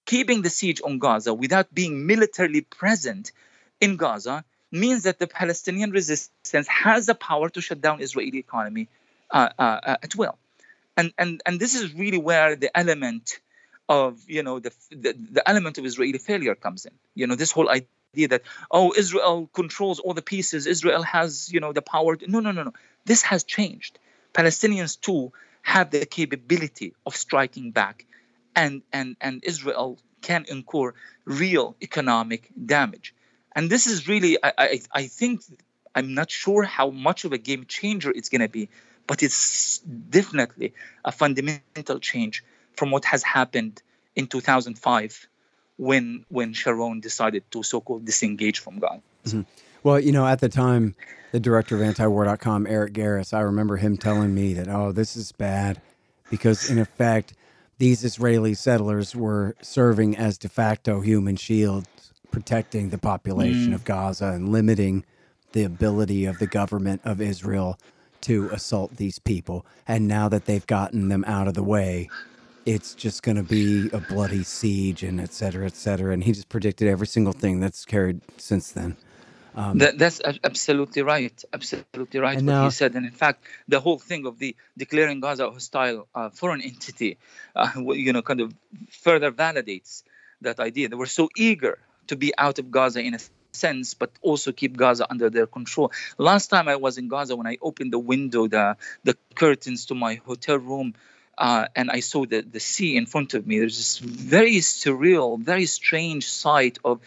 keeping 0.05 0.41
the 0.41 0.49
siege 0.49 0.81
on 0.83 0.99
Gaza 0.99 1.33
without 1.33 1.73
being 1.73 2.05
militarily 2.05 2.61
present 2.61 3.31
in 3.79 3.97
Gaza 3.97 4.45
means 4.71 5.03
that 5.03 5.19
the 5.19 5.27
Palestinian 5.27 5.91
resistance 5.91 6.67
has 6.67 7.05
the 7.05 7.15
power 7.15 7.49
to 7.49 7.61
shut 7.61 7.81
down 7.81 8.01
Israeli 8.01 8.37
economy 8.37 8.87
uh, 9.29 9.49
uh, 9.59 9.61
uh, 9.61 9.97
at 10.03 10.15
will. 10.15 10.37
And, 10.95 11.13
and, 11.17 11.41
and 11.45 11.59
this 11.59 11.75
is 11.75 11.93
really 11.93 12.17
where 12.17 12.55
the 12.55 12.75
element 12.77 13.39
of 13.91 14.23
you 14.27 14.43
know 14.47 14.59
the, 14.59 14.71
the, 14.89 15.11
the 15.37 15.43
element 15.51 15.77
of 15.77 15.85
Israeli 15.85 16.17
failure 16.17 16.55
comes 16.55 16.85
in. 16.85 16.93
You 17.13 17.27
know 17.27 17.35
this 17.35 17.51
whole 17.51 17.69
idea 17.69 18.27
that 18.33 18.43
oh 18.77 18.93
Israel 19.03 19.49
controls 19.53 19.99
all 19.99 20.13
the 20.13 20.27
pieces, 20.33 20.65
Israel 20.75 21.03
has 21.03 21.51
you 21.53 21.59
know 21.59 21.73
the 21.73 21.81
power. 21.81 22.17
No 22.35 22.39
no 22.39 22.51
no 22.51 22.63
no. 22.63 22.73
This 23.05 23.21
has 23.23 23.43
changed. 23.43 23.99
Palestinians 24.33 24.99
too 25.07 25.33
have 25.73 25.91
the 25.91 26.05
capability 26.05 26.93
of 27.05 27.15
striking 27.25 27.71
back, 27.71 28.05
and 28.55 28.81
and 28.93 29.17
and 29.19 29.43
Israel 29.43 29.99
can 30.21 30.45
incur 30.47 30.93
real 31.25 31.75
economic 31.81 32.49
damage. 32.75 33.13
And 33.55 33.69
this 33.69 33.87
is 33.87 34.07
really 34.07 34.33
I 34.41 34.51
I, 34.57 34.81
I 35.01 35.03
think 35.19 35.41
I'm 35.97 36.13
not 36.13 36.29
sure 36.31 36.63
how 36.63 36.87
much 37.07 37.25
of 37.25 37.33
a 37.33 37.41
game 37.49 37.65
changer 37.77 38.11
it's 38.17 38.29
going 38.29 38.45
to 38.49 38.53
be, 38.59 38.69
but 39.09 39.17
it's 39.25 39.79
definitely 40.19 40.73
a 41.03 41.11
fundamental 41.11 41.99
change 41.99 42.35
from 42.75 42.91
what 42.91 43.05
has 43.05 43.23
happened 43.23 43.81
in 44.15 44.27
2005 44.27 45.27
when 45.77 46.25
when 46.29 46.53
Sharon 46.53 46.99
decided 46.99 47.43
to 47.51 47.63
so-called 47.63 48.05
disengage 48.05 48.59
from 48.59 48.79
God. 48.79 49.01
Mm-hmm. 49.25 49.41
Well, 49.83 49.99
you 49.99 50.11
know, 50.11 50.27
at 50.27 50.39
the 50.39 50.49
time, 50.49 50.95
the 51.31 51.39
director 51.39 51.75
of 51.75 51.81
antiwar.com, 51.81 52.67
Eric 52.67 52.93
Garris, 52.93 53.33
I 53.33 53.41
remember 53.41 53.77
him 53.77 53.97
telling 53.97 54.33
me 54.33 54.53
that, 54.53 54.67
oh, 54.67 54.91
this 54.91 55.15
is 55.15 55.31
bad 55.31 55.81
because, 56.29 56.69
in 56.69 56.77
effect, 56.77 57.33
these 57.79 58.03
Israeli 58.03 58.53
settlers 58.53 59.15
were 59.15 59.55
serving 59.61 60.15
as 60.17 60.37
de 60.37 60.49
facto 60.49 61.01
human 61.01 61.35
shields, 61.35 61.87
protecting 62.29 62.89
the 62.89 62.99
population 62.99 63.71
mm. 63.71 63.75
of 63.75 63.83
Gaza 63.85 64.27
and 64.27 64.49
limiting 64.49 65.03
the 65.53 65.63
ability 65.63 66.25
of 66.25 66.37
the 66.37 66.47
government 66.47 67.01
of 67.03 67.19
Israel 67.19 67.79
to 68.21 68.49
assault 68.49 68.97
these 68.97 69.17
people. 69.17 69.65
And 69.87 70.07
now 70.07 70.29
that 70.29 70.45
they've 70.45 70.65
gotten 70.67 71.09
them 71.09 71.25
out 71.25 71.47
of 71.47 71.55
the 71.55 71.63
way, 71.63 72.07
it's 72.65 72.95
just 72.95 73.23
going 73.23 73.37
to 73.37 73.43
be 73.43 73.89
a 73.91 73.99
bloody 73.99 74.43
siege 74.43 75.03
and 75.03 75.19
et 75.19 75.33
cetera, 75.33 75.65
et 75.65 75.75
cetera. 75.75 76.13
And 76.13 76.23
he 76.23 76.31
just 76.31 76.49
predicted 76.49 76.87
every 76.87 77.07
single 77.07 77.33
thing 77.33 77.59
that's 77.59 77.85
carried 77.85 78.21
since 78.37 78.71
then. 78.71 78.97
Um, 79.55 79.79
that, 79.79 79.97
that's 79.97 80.21
absolutely 80.43 81.01
right. 81.01 81.43
Absolutely 81.53 82.19
right. 82.19 82.35
What 82.35 82.45
now, 82.45 82.65
he 82.65 82.71
said, 82.71 82.95
and 82.95 83.05
in 83.05 83.11
fact, 83.11 83.43
the 83.67 83.79
whole 83.79 83.99
thing 83.99 84.25
of 84.25 84.39
the 84.39 84.55
declaring 84.77 85.19
Gaza 85.19 85.47
a 85.47 85.51
hostile 85.51 86.07
uh, 86.15 86.29
foreign 86.29 86.61
entity, 86.61 87.17
uh, 87.55 87.69
you 87.77 88.13
know, 88.13 88.21
kind 88.21 88.41
of 88.41 88.53
further 88.89 89.31
validates 89.31 90.03
that 90.41 90.59
idea. 90.59 90.87
They 90.87 90.95
were 90.95 91.05
so 91.05 91.29
eager 91.35 91.79
to 92.07 92.15
be 92.15 92.31
out 92.37 92.59
of 92.59 92.71
Gaza 92.71 93.01
in 93.01 93.15
a 93.15 93.19
sense, 93.51 93.93
but 93.93 94.11
also 94.21 94.53
keep 94.53 94.77
Gaza 94.77 95.05
under 95.09 95.29
their 95.29 95.47
control. 95.47 95.91
Last 96.17 96.47
time 96.47 96.69
I 96.69 96.77
was 96.77 96.97
in 96.97 97.09
Gaza, 97.09 97.35
when 97.35 97.47
I 97.47 97.57
opened 97.61 97.91
the 97.91 97.99
window, 97.99 98.47
the 98.47 98.77
the 99.03 99.17
curtains 99.35 99.87
to 99.87 99.95
my 99.95 100.15
hotel 100.25 100.57
room, 100.57 100.93
uh, 101.41 101.65
and 101.75 101.89
I 101.89 102.01
saw 102.01 102.25
the, 102.25 102.41
the 102.41 102.59
sea 102.59 102.95
in 102.95 103.07
front 103.07 103.33
of 103.33 103.47
me. 103.47 103.57
There's 103.57 103.77
this 103.77 103.97
very 103.97 104.57
surreal, 104.57 105.39
very 105.39 105.65
strange 105.65 106.29
sight 106.29 106.77
of 106.85 107.01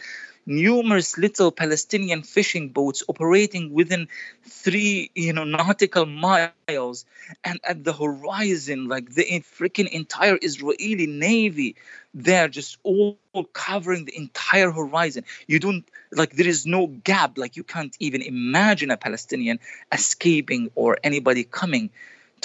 numerous 0.45 1.17
little 1.17 1.53
Palestinian 1.53 2.21
fishing 2.21 2.67
boats 2.67 3.01
operating 3.07 3.71
within 3.71 4.09
three, 4.43 5.09
you 5.15 5.31
know, 5.31 5.45
nautical 5.45 6.05
miles, 6.05 7.05
and 7.45 7.61
at 7.63 7.85
the 7.85 7.93
horizon, 7.93 8.89
like 8.89 9.09
the 9.13 9.23
freaking 9.57 9.87
entire 9.87 10.37
Israeli 10.41 11.07
navy, 11.07 11.77
they're 12.13 12.49
just 12.49 12.77
all 12.83 13.17
covering 13.53 14.03
the 14.03 14.17
entire 14.17 14.69
horizon. 14.69 15.23
You 15.47 15.59
don't 15.59 15.85
like 16.11 16.33
there 16.33 16.47
is 16.47 16.65
no 16.65 16.87
gap. 16.87 17.37
Like 17.37 17.55
you 17.55 17.63
can't 17.63 17.95
even 18.01 18.21
imagine 18.21 18.91
a 18.91 18.97
Palestinian 18.97 19.61
escaping 19.93 20.71
or 20.75 20.97
anybody 21.05 21.45
coming 21.45 21.89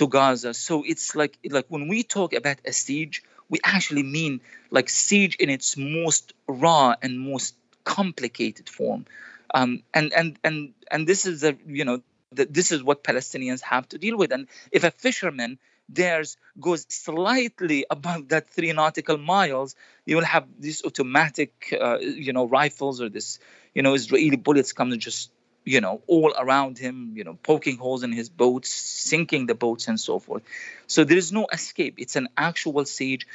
to 0.00 0.08
Gaza. 0.08 0.54
So 0.54 0.82
it's 0.82 1.14
like 1.14 1.38
like 1.50 1.66
when 1.68 1.86
we 1.86 2.02
talk 2.02 2.32
about 2.32 2.58
a 2.64 2.72
siege, 2.72 3.22
we 3.50 3.58
actually 3.62 4.02
mean 4.02 4.40
like 4.70 4.88
siege 4.88 5.36
in 5.36 5.50
its 5.50 5.76
most 5.76 6.32
raw 6.48 6.94
and 7.02 7.20
most 7.20 7.54
complicated 7.84 8.68
form. 8.70 9.04
Um, 9.52 9.82
and 9.92 10.12
and 10.14 10.38
and 10.42 10.72
and 10.90 11.06
this 11.06 11.26
is 11.26 11.44
a 11.44 11.54
you 11.66 11.84
know 11.84 12.00
the, 12.32 12.46
this 12.46 12.72
is 12.72 12.82
what 12.82 13.04
Palestinians 13.04 13.60
have 13.60 13.86
to 13.90 13.98
deal 13.98 14.16
with. 14.16 14.32
And 14.32 14.48
if 14.72 14.84
a 14.84 14.90
fisherman 14.90 15.58
theirs 15.86 16.38
goes 16.58 16.86
slightly 16.88 17.84
above 17.90 18.28
that 18.28 18.48
three 18.48 18.72
nautical 18.72 19.18
miles, 19.18 19.74
you 20.06 20.16
will 20.16 20.30
have 20.36 20.46
these 20.58 20.82
automatic 20.82 21.76
uh, 21.78 21.98
you 21.98 22.32
know 22.32 22.46
rifles 22.48 23.02
or 23.02 23.10
this 23.10 23.38
you 23.74 23.82
know 23.82 23.92
Israeli 23.92 24.36
bullets 24.36 24.72
come 24.72 24.92
and 24.92 25.00
just 25.00 25.30
you 25.64 25.80
know 25.80 26.00
all 26.06 26.34
around 26.38 26.78
him 26.78 27.12
you 27.14 27.24
know 27.24 27.38
poking 27.42 27.76
holes 27.76 28.02
in 28.02 28.12
his 28.12 28.28
boats 28.28 28.70
sinking 28.70 29.46
the 29.46 29.54
boats 29.54 29.88
and 29.88 30.00
so 30.00 30.18
forth 30.18 30.42
so 30.86 31.04
there 31.04 31.18
is 31.18 31.32
no 31.32 31.46
escape 31.52 31.94
it's 31.98 32.16
an 32.16 32.28
actual 32.36 32.84
siege 32.84 33.26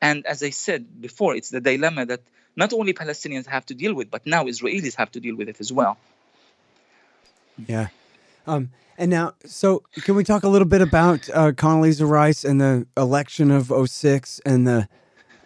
and 0.00 0.24
as 0.26 0.42
i 0.42 0.50
said 0.50 1.00
before 1.00 1.34
it's 1.34 1.50
the 1.50 1.60
dilemma 1.60 2.06
that 2.06 2.20
not 2.58 2.72
only 2.72 2.92
Palestinians 2.92 3.46
have 3.46 3.64
to 3.66 3.74
deal 3.74 3.94
with, 3.94 4.10
but 4.10 4.26
now 4.26 4.44
Israelis 4.44 4.96
have 4.96 5.12
to 5.12 5.20
deal 5.20 5.36
with 5.36 5.48
it 5.48 5.60
as 5.60 5.72
well. 5.72 5.96
Yeah. 7.66 7.86
Um, 8.48 8.70
and 8.98 9.12
now, 9.12 9.34
so 9.46 9.84
can 10.04 10.16
we 10.16 10.24
talk 10.24 10.42
a 10.42 10.48
little 10.48 10.66
bit 10.66 10.82
about 10.82 11.30
uh, 11.30 11.52
Condoleezza 11.52 12.06
Rice 12.06 12.44
and 12.44 12.60
the 12.60 12.86
election 12.96 13.52
of 13.52 13.70
06 13.70 14.40
and 14.44 14.66
the 14.66 14.88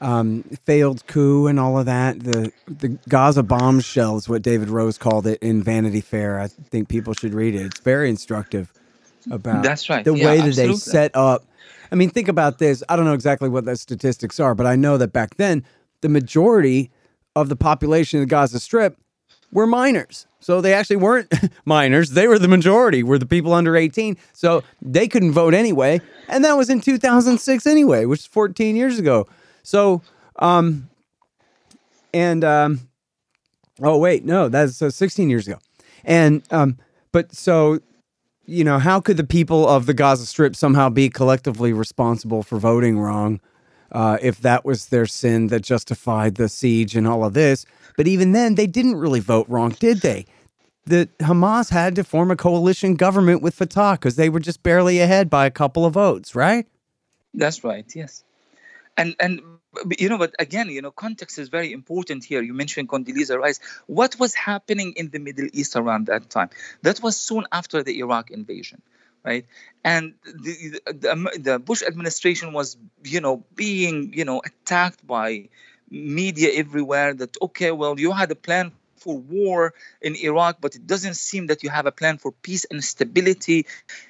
um, 0.02 0.42
failed 0.64 1.06
coup 1.06 1.46
and 1.46 1.58
all 1.58 1.78
of 1.78 1.86
that? 1.86 2.20
The 2.20 2.52
the 2.66 2.88
Gaza 3.08 3.42
bombshell 3.42 4.16
is 4.16 4.28
what 4.28 4.42
David 4.42 4.68
Rose 4.68 4.98
called 4.98 5.26
it 5.26 5.42
in 5.42 5.62
Vanity 5.62 6.00
Fair. 6.00 6.38
I 6.38 6.48
think 6.48 6.88
people 6.88 7.14
should 7.14 7.34
read 7.34 7.54
it. 7.54 7.62
It's 7.62 7.80
very 7.80 8.10
instructive 8.10 8.72
about 9.30 9.62
that's 9.62 9.88
right 9.88 10.04
the 10.04 10.14
yeah, 10.14 10.26
way 10.26 10.36
that 10.38 10.48
absolutely. 10.48 10.74
they 10.74 10.78
set 10.78 11.16
up. 11.16 11.44
I 11.90 11.94
mean, 11.94 12.10
think 12.10 12.28
about 12.28 12.58
this. 12.58 12.82
I 12.88 12.96
don't 12.96 13.04
know 13.04 13.12
exactly 13.12 13.48
what 13.48 13.64
the 13.64 13.76
statistics 13.76 14.40
are, 14.40 14.54
but 14.54 14.66
I 14.66 14.76
know 14.76 14.98
that 14.98 15.12
back 15.12 15.36
then 15.36 15.64
the 16.00 16.08
majority 16.08 16.90
of 17.34 17.48
the 17.48 17.56
population 17.56 18.20
of 18.20 18.26
the 18.26 18.30
Gaza 18.30 18.60
Strip 18.60 18.98
were 19.52 19.66
minors. 19.66 20.26
So 20.40 20.60
they 20.60 20.74
actually 20.74 20.96
weren't 20.96 21.32
minors. 21.64 22.10
They 22.10 22.26
were 22.26 22.38
the 22.38 22.48
majority, 22.48 23.02
were 23.02 23.18
the 23.18 23.26
people 23.26 23.52
under 23.52 23.76
18. 23.76 24.16
So 24.32 24.62
they 24.80 25.06
couldn't 25.06 25.32
vote 25.32 25.54
anyway. 25.54 26.00
And 26.28 26.44
that 26.44 26.54
was 26.54 26.68
in 26.68 26.80
2006 26.80 27.66
anyway, 27.66 28.06
which 28.06 28.20
is 28.20 28.26
14 28.26 28.74
years 28.74 28.98
ago. 28.98 29.26
So, 29.62 30.02
um, 30.38 30.88
and, 32.12 32.44
um, 32.44 32.80
oh, 33.80 33.98
wait, 33.98 34.24
no, 34.24 34.48
that's 34.48 34.82
uh, 34.82 34.90
16 34.90 35.30
years 35.30 35.46
ago. 35.46 35.58
And, 36.04 36.42
um, 36.50 36.78
but 37.12 37.34
so, 37.34 37.80
you 38.44 38.64
know, 38.64 38.78
how 38.78 39.00
could 39.00 39.16
the 39.16 39.24
people 39.24 39.68
of 39.68 39.86
the 39.86 39.94
Gaza 39.94 40.26
Strip 40.26 40.56
somehow 40.56 40.88
be 40.88 41.08
collectively 41.08 41.72
responsible 41.72 42.42
for 42.42 42.58
voting 42.58 42.98
wrong? 42.98 43.40
uh, 43.92 44.18
if 44.22 44.40
that 44.40 44.64
was 44.64 44.86
their 44.86 45.06
sin 45.06 45.48
that 45.48 45.60
justified 45.60 46.34
the 46.34 46.48
siege 46.48 46.96
and 46.96 47.06
all 47.06 47.24
of 47.24 47.34
this. 47.34 47.64
But 47.96 48.08
even 48.08 48.32
then, 48.32 48.54
they 48.54 48.66
didn't 48.66 48.96
really 48.96 49.20
vote 49.20 49.46
wrong, 49.48 49.70
did 49.78 49.98
they? 49.98 50.26
The 50.86 51.08
Hamas 51.20 51.70
had 51.70 51.94
to 51.96 52.04
form 52.04 52.30
a 52.30 52.36
coalition 52.36 52.96
government 52.96 53.42
with 53.42 53.54
Fatah 53.54 53.92
because 53.92 54.16
they 54.16 54.28
were 54.28 54.40
just 54.40 54.62
barely 54.62 54.98
ahead 54.98 55.30
by 55.30 55.46
a 55.46 55.50
couple 55.50 55.84
of 55.84 55.92
votes, 55.92 56.34
right? 56.34 56.66
That's 57.34 57.62
right. 57.62 57.84
Yes, 57.94 58.24
and 58.96 59.14
and 59.20 59.40
you 59.98 60.08
know, 60.08 60.18
but 60.18 60.34
again, 60.38 60.68
you 60.68 60.82
know, 60.82 60.90
context 60.90 61.38
is 61.38 61.48
very 61.48 61.72
important 61.72 62.24
here. 62.24 62.42
You 62.42 62.54
mentioned 62.54 62.88
Condoleezza 62.88 63.38
Rice. 63.38 63.60
What 63.86 64.18
was 64.18 64.34
happening 64.34 64.94
in 64.96 65.10
the 65.10 65.18
Middle 65.18 65.48
East 65.52 65.76
around 65.76 66.06
that 66.06 66.30
time? 66.30 66.50
That 66.82 67.02
was 67.02 67.16
soon 67.16 67.46
after 67.52 67.82
the 67.82 67.98
Iraq 67.98 68.30
invasion, 68.30 68.82
right? 69.24 69.46
And 69.84 70.14
the, 70.24 70.80
the, 70.86 71.12
um, 71.12 71.28
the 71.38 71.58
Bush 71.58 71.82
administration 71.82 72.52
was, 72.52 72.76
you 73.04 73.20
know, 73.20 73.44
being, 73.54 74.12
you 74.14 74.24
know, 74.24 74.42
attacked 74.44 75.06
by 75.06 75.48
media 75.92 76.50
everywhere 76.54 77.12
that 77.12 77.36
okay 77.42 77.70
well 77.70 78.00
you 78.00 78.12
had 78.12 78.30
a 78.30 78.34
plan 78.34 78.72
for 79.02 79.18
war 79.18 79.74
in 80.00 80.16
Iraq, 80.16 80.58
but 80.60 80.74
it 80.74 80.86
doesn't 80.86 81.16
seem 81.16 81.48
that 81.48 81.62
you 81.62 81.70
have 81.70 81.86
a 81.86 81.92
plan 81.92 82.18
for 82.18 82.32
peace 82.32 82.64
and 82.70 82.82
stability 82.82 83.66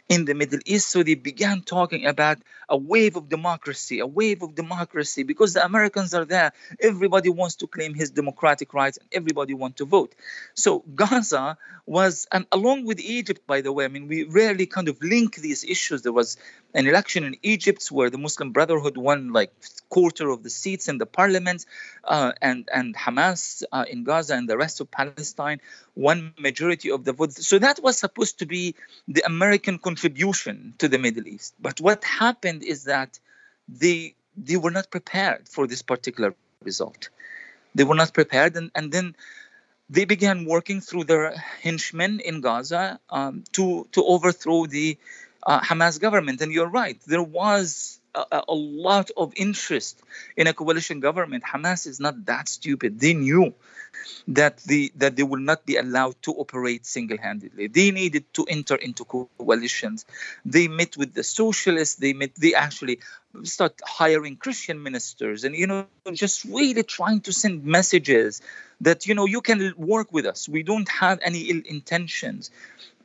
in 0.09 0.25
the 0.25 0.35
Middle 0.35 0.61
East. 0.67 0.89
So 0.91 1.03
they 1.03 1.15
began 1.15 1.63
talking 1.63 2.07
about 2.07 2.39
a 2.69 2.77
wave 2.77 3.17
of 3.17 3.29
democracy, 3.29 3.99
a 4.01 4.07
wave 4.07 4.43
of 4.43 4.55
democracy, 4.55 5.23
because 5.23 5.55
the 5.55 5.65
Americans 5.65 6.15
are 6.15 6.25
there. 6.25 6.53
Everybody 6.81 7.31
wants 7.31 7.57
to 7.57 7.67
claim 7.67 7.95
his 7.95 8.11
democratic 8.11 8.75
rights 8.75 8.99
and 8.99 9.09
everybody 9.13 9.55
wants 9.55 9.79
to 9.79 9.85
vote. 9.85 10.15
So 10.55 10.85
Gaza 10.95 11.59
was, 11.87 12.27
and 12.31 12.47
along 12.53 12.85
with 12.85 13.01
Egypt, 13.01 13.47
by 13.47 13.61
the 13.61 13.73
way, 13.73 13.85
I 13.85 13.89
mean, 13.89 14.09
we 14.09 14.25
rarely 14.25 14.67
kind 14.67 14.89
of 14.89 15.03
link 15.03 15.37
these 15.37 15.65
issues. 15.65 16.03
There 16.03 16.13
was 16.13 16.37
an 16.75 16.87
election 16.87 17.25
in 17.25 17.37
Egypt 17.43 17.87
where 17.89 18.11
the 18.11 18.19
Muslim 18.19 18.53
Brotherhood 18.53 18.97
won 18.97 19.33
like 19.33 19.53
quarter 19.89 20.31
of 20.31 20.43
the 20.43 20.51
seats 20.51 20.89
in 20.89 20.99
the 20.99 21.07
parliament, 21.07 21.67
uh, 22.05 22.33
and 22.41 22.69
and 22.73 22.97
Hamas 22.97 23.63
uh, 23.73 23.85
in 23.89 24.05
Gaza 24.05 24.35
and 24.35 24.49
the 24.49 24.57
rest 24.57 24.81
of 24.81 24.91
Palestine 24.91 25.61
won 25.95 26.33
majority 26.39 26.91
of 26.91 27.05
the 27.05 27.13
votes. 27.13 27.47
So 27.47 27.59
that 27.59 27.83
was 27.83 27.99
supposed 27.99 28.39
to 28.39 28.47
be 28.47 28.75
the 29.07 29.23
American 29.27 29.79
contribution 29.79 30.75
to 30.79 30.89
the 30.89 30.99
Middle 30.99 31.27
East. 31.27 31.55
But 31.61 31.81
what 31.81 32.05
happened 32.05 32.63
is 32.63 32.85
that 32.85 33.19
they 33.69 34.15
they 34.37 34.57
were 34.57 34.71
not 34.71 34.91
prepared 34.91 35.49
for 35.49 35.67
this 35.67 35.83
particular 35.83 36.35
result. 36.65 37.11
They 37.75 37.85
were 37.85 37.95
not 37.95 38.13
prepared, 38.13 38.57
and, 38.57 38.71
and 38.75 38.93
then 38.93 39.17
they 39.89 40.05
began 40.05 40.47
working 40.47 40.81
through 40.81 41.05
their 41.05 41.33
henchmen 41.61 42.21
in 42.21 42.41
Gaza 42.41 42.99
um, 43.11 43.45
to 43.53 43.87
to 43.93 44.05
overthrow 44.05 44.67
the 44.67 44.99
uh, 45.43 45.61
Hamas 45.61 46.01
government. 46.01 46.41
And 46.41 46.53
you're 46.53 46.69
right, 46.69 46.99
there 47.07 47.23
was 47.23 48.01
a, 48.15 48.43
a, 48.49 48.55
lot 48.55 49.11
of 49.17 49.33
interest 49.37 50.03
in 50.37 50.47
a 50.47 50.53
coalition 50.53 51.01
government. 51.01 51.45
Hamas 51.45 51.87
is 51.87 52.01
not 52.01 52.27
that 52.27 52.49
stupid. 52.49 53.01
They 53.01 53.15
knew 53.15 53.55
that 54.29 54.59
the 54.59 54.93
that 54.97 55.17
they 55.17 55.23
will 55.23 55.41
not 55.41 55.67
be 55.67 55.77
allowed 55.77 56.21
to 56.23 56.33
operate 56.33 56.87
single-handedly. 56.87 57.69
They 57.69 57.91
needed 57.91 58.25
to 58.35 58.45
enter 58.49 58.75
into 58.75 59.05
coalitions. 59.05 60.07
They 60.45 60.69
met 60.69 60.97
with 60.97 61.15
the 61.15 61.23
socialists. 61.23 61.97
They 61.97 62.13
met. 62.13 62.35
They 62.35 62.55
actually 62.55 63.01
start 63.45 63.81
hiring 63.85 64.37
Christian 64.37 64.83
ministers, 64.83 65.45
and 65.45 65.55
you 65.55 65.67
know, 65.67 65.87
just 66.13 66.45
really 66.45 66.83
trying 66.83 67.21
to 67.23 67.33
send 67.33 67.65
messages 67.65 68.43
that 68.81 69.07
you 69.07 69.15
know 69.15 69.27
you 69.27 69.41
can 69.41 69.75
work 69.77 70.13
with 70.13 70.27
us. 70.27 70.49
We 70.49 70.63
don't 70.63 70.89
have 70.89 71.19
any 71.23 71.43
ill 71.43 71.63
intentions. 71.65 72.51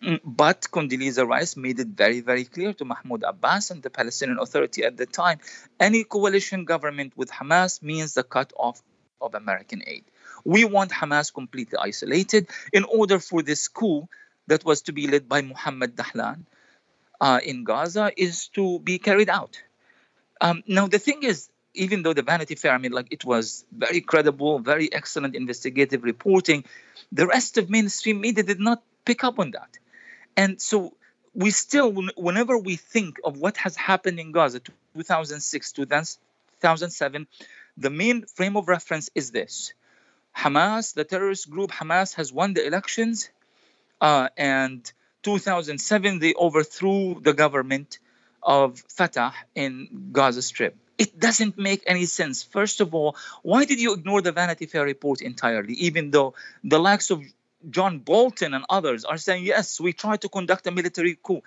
Mm, 0.02 0.20
but 0.24 0.68
Condoleezza 0.72 1.28
Rice 1.28 1.58
made 1.58 1.80
it 1.80 1.88
very, 1.88 2.20
very 2.22 2.46
clear 2.46 2.72
to 2.74 2.86
Mahmoud 2.86 3.24
Abbas 3.24 3.72
and 3.72 3.82
the 3.82 3.90
Palestinian 3.90 4.38
Authority 4.40 4.84
at 4.84 4.96
the 4.96 5.06
time 5.08 5.40
any 5.80 6.04
coalition 6.04 6.66
government 6.66 7.14
with 7.16 7.32
Hamas 7.32 7.82
means 7.82 8.14
the 8.14 8.24
cut 8.24 8.54
off 8.56 8.82
of 9.20 9.34
American 9.34 9.82
aid. 9.88 10.04
We 10.46 10.66
want 10.66 10.92
Hamas 10.92 11.34
completely 11.34 11.80
isolated 11.80 12.50
in 12.72 12.84
order 12.84 13.20
for 13.20 13.42
this 13.42 13.68
coup 13.68 14.08
that 14.46 14.64
was 14.64 14.84
to 14.84 14.92
be 14.94 15.08
led 15.08 15.28
by 15.28 15.42
Mohammed 15.42 15.96
Dahlan 15.96 16.46
uh, 17.20 17.40
in 17.44 17.64
Gaza 17.64 18.12
is 18.16 18.50
to 18.50 18.80
be 18.80 19.00
carried 19.00 19.30
out. 19.30 19.62
Um, 20.40 20.64
now, 20.68 20.88
the 20.88 21.00
thing 21.00 21.24
is, 21.24 21.50
even 21.74 22.04
though 22.04 22.14
the 22.14 22.22
Vanity 22.22 22.56
Fair, 22.56 22.72
I 22.74 22.78
mean, 22.78 22.92
like 22.92 23.08
it 23.12 23.26
was 23.26 23.66
very 23.72 24.02
credible, 24.02 24.60
very 24.60 24.92
excellent 24.94 25.36
investigative 25.36 26.04
reporting, 26.04 26.66
the 27.12 27.26
rest 27.26 27.58
of 27.58 27.70
mainstream 27.70 28.22
media 28.22 28.44
did 28.44 28.60
not 28.60 28.84
pick 29.06 29.24
up 29.24 29.40
on 29.40 29.52
that. 29.52 29.80
And 30.38 30.62
so 30.62 30.94
we 31.34 31.50
still, 31.52 31.92
whenever 32.16 32.58
we 32.58 32.76
think 32.76 33.20
of 33.24 33.38
what 33.38 33.58
has 33.58 33.76
happened 33.76 34.20
in 34.20 34.32
Gaza, 34.32 34.60
2006, 34.60 35.72
2007, 35.72 37.28
the 37.78 37.90
main 37.90 38.26
frame 38.26 38.56
of 38.56 38.68
reference 38.68 39.10
is 39.16 39.32
this. 39.32 39.74
Hamas, 40.36 40.94
the 40.94 41.04
terrorist 41.04 41.50
group 41.50 41.72
Hamas, 41.72 42.14
has 42.16 42.32
won 42.32 42.54
the 42.54 42.66
elections, 42.66 43.30
uh, 44.00 44.30
and 44.38 44.92
2007 45.24 46.20
they 46.20 46.34
overthrew 46.36 47.20
the 47.22 47.34
government 47.34 47.98
of 48.44 48.84
Fatah 48.88 49.34
in 49.56 50.10
Gaza 50.12 50.42
Strip. 50.42 50.76
It 50.98 51.20
doesn't 51.20 51.58
make 51.58 51.84
any 51.86 52.06
sense. 52.06 52.44
First 52.44 52.82
of 52.82 52.96
all, 52.96 53.16
why 53.44 53.66
did 53.66 53.80
you 53.80 53.94
ignore 53.94 54.22
the 54.22 54.32
Vanity 54.32 54.66
Fair 54.66 54.86
report 54.86 55.22
entirely, 55.22 55.74
even 55.74 56.12
though 56.12 56.34
the 56.64 56.80
likes 56.80 57.10
of 57.12 57.24
John 57.70 58.00
Bolton 58.00 58.54
and 58.54 58.66
others 58.70 59.06
are 59.06 59.18
saying, 59.18 59.46
yes, 59.46 59.80
we 59.80 59.94
tried 59.94 60.22
to 60.22 60.30
conduct 60.30 60.68
a 60.68 60.72
military 60.72 61.18
coup. 61.22 61.42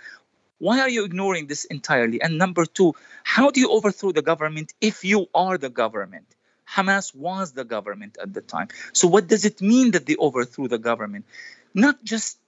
Why 0.58 0.80
are 0.80 0.88
you 0.88 1.04
ignoring 1.04 1.46
this 1.46 1.64
entirely? 1.64 2.20
And 2.20 2.36
number 2.36 2.66
two, 2.66 2.94
how 3.24 3.50
do 3.50 3.60
you 3.60 3.70
overthrow 3.70 4.12
the 4.12 4.22
government 4.22 4.74
if 4.80 5.04
you 5.04 5.26
are 5.34 5.56
the 5.56 5.70
government? 5.70 6.26
Hamas 6.68 7.14
was 7.14 7.52
the 7.52 7.64
government 7.64 8.18
at 8.20 8.32
the 8.32 8.40
time. 8.40 8.68
So 8.92 9.08
what 9.08 9.26
does 9.26 9.44
it 9.44 9.60
mean 9.60 9.92
that 9.92 10.06
they 10.06 10.16
overthrew 10.16 10.68
the 10.68 10.78
government? 10.78 11.24
Not 11.74 12.02
just 12.04 12.38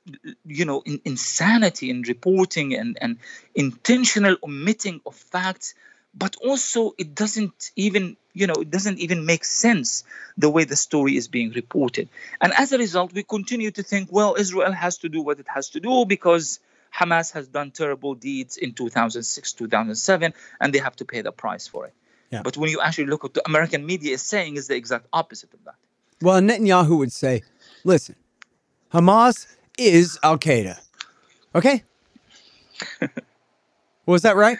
you 0.44 0.64
know 0.64 0.82
in, 0.84 1.00
insanity 1.04 1.90
in 1.90 2.02
reporting 2.02 2.74
and, 2.74 2.98
and 3.00 3.18
intentional 3.54 4.36
omitting 4.42 5.00
of 5.06 5.14
facts, 5.14 5.74
but 6.14 6.36
also 6.36 6.94
it 6.98 7.14
doesn't 7.14 7.70
even 7.76 8.16
you 8.34 8.46
know 8.46 8.54
it 8.54 8.70
doesn't 8.70 8.98
even 8.98 9.24
make 9.24 9.44
sense 9.44 10.04
the 10.36 10.50
way 10.50 10.64
the 10.64 10.76
story 10.76 11.16
is 11.16 11.28
being 11.28 11.52
reported. 11.52 12.08
And 12.40 12.52
as 12.54 12.72
a 12.72 12.78
result, 12.78 13.12
we 13.12 13.22
continue 13.22 13.70
to 13.70 13.82
think, 13.82 14.08
well, 14.10 14.34
Israel 14.38 14.72
has 14.72 14.98
to 14.98 15.08
do 15.08 15.22
what 15.22 15.38
it 15.38 15.46
has 15.48 15.70
to 15.70 15.80
do 15.80 16.04
because 16.04 16.60
Hamas 16.94 17.32
has 17.32 17.48
done 17.48 17.70
terrible 17.70 18.14
deeds 18.14 18.56
in 18.56 18.72
2006, 18.74 19.52
2007, 19.52 20.34
and 20.60 20.74
they 20.74 20.78
have 20.78 20.96
to 20.96 21.04
pay 21.04 21.22
the 21.22 21.32
price 21.32 21.66
for 21.66 21.86
it. 21.86 21.94
Yeah. 22.30 22.42
But 22.42 22.56
when 22.56 22.70
you 22.70 22.80
actually 22.80 23.06
look 23.06 23.20
at 23.20 23.24
what 23.24 23.34
the 23.34 23.46
American 23.46 23.84
media 23.84 24.14
is 24.14 24.22
saying, 24.22 24.56
is 24.56 24.68
the 24.68 24.76
exact 24.76 25.06
opposite 25.12 25.52
of 25.52 25.64
that. 25.64 25.74
Well, 26.20 26.40
Netanyahu 26.40 26.98
would 26.98 27.12
say, 27.12 27.42
listen, 27.84 28.16
Hamas 28.92 29.46
is 29.78 30.18
Al 30.22 30.38
Qaeda. 30.38 30.78
Okay? 31.54 31.82
Was 34.06 34.22
that 34.22 34.36
right? 34.36 34.58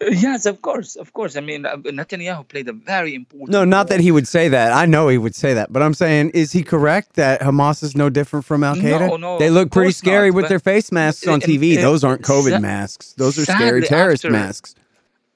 Yes, 0.00 0.46
of 0.46 0.62
course, 0.62 0.96
of 0.96 1.12
course. 1.12 1.36
I 1.36 1.40
mean, 1.40 1.66
uh, 1.66 1.76
Netanyahu 1.76 2.46
played 2.46 2.68
a 2.68 2.72
very 2.72 3.14
important. 3.14 3.50
No, 3.50 3.64
not 3.64 3.76
role. 3.76 3.84
that 3.86 4.00
he 4.00 4.10
would 4.10 4.28
say 4.28 4.48
that. 4.48 4.72
I 4.72 4.86
know 4.86 5.08
he 5.08 5.18
would 5.18 5.34
say 5.34 5.54
that, 5.54 5.72
but 5.72 5.82
I'm 5.82 5.94
saying, 5.94 6.30
is 6.30 6.52
he 6.52 6.62
correct 6.62 7.14
that 7.14 7.40
Hamas 7.40 7.82
is 7.82 7.96
no 7.96 8.10
different 8.10 8.44
from 8.44 8.64
Al 8.64 8.76
Qaeda? 8.76 9.08
No, 9.08 9.16
no. 9.16 9.38
They 9.38 9.50
look 9.50 9.70
pretty 9.70 9.92
scary 9.92 10.30
not, 10.30 10.36
with 10.36 10.48
their 10.48 10.58
face 10.58 10.92
masks 10.92 11.26
on 11.26 11.40
TV. 11.40 11.76
Those 11.76 12.04
aren't 12.04 12.22
COVID 12.22 12.60
masks. 12.60 13.14
Those 13.14 13.38
are 13.38 13.44
scary 13.44 13.82
terrorist 13.82 14.24
after, 14.24 14.32
masks. 14.32 14.74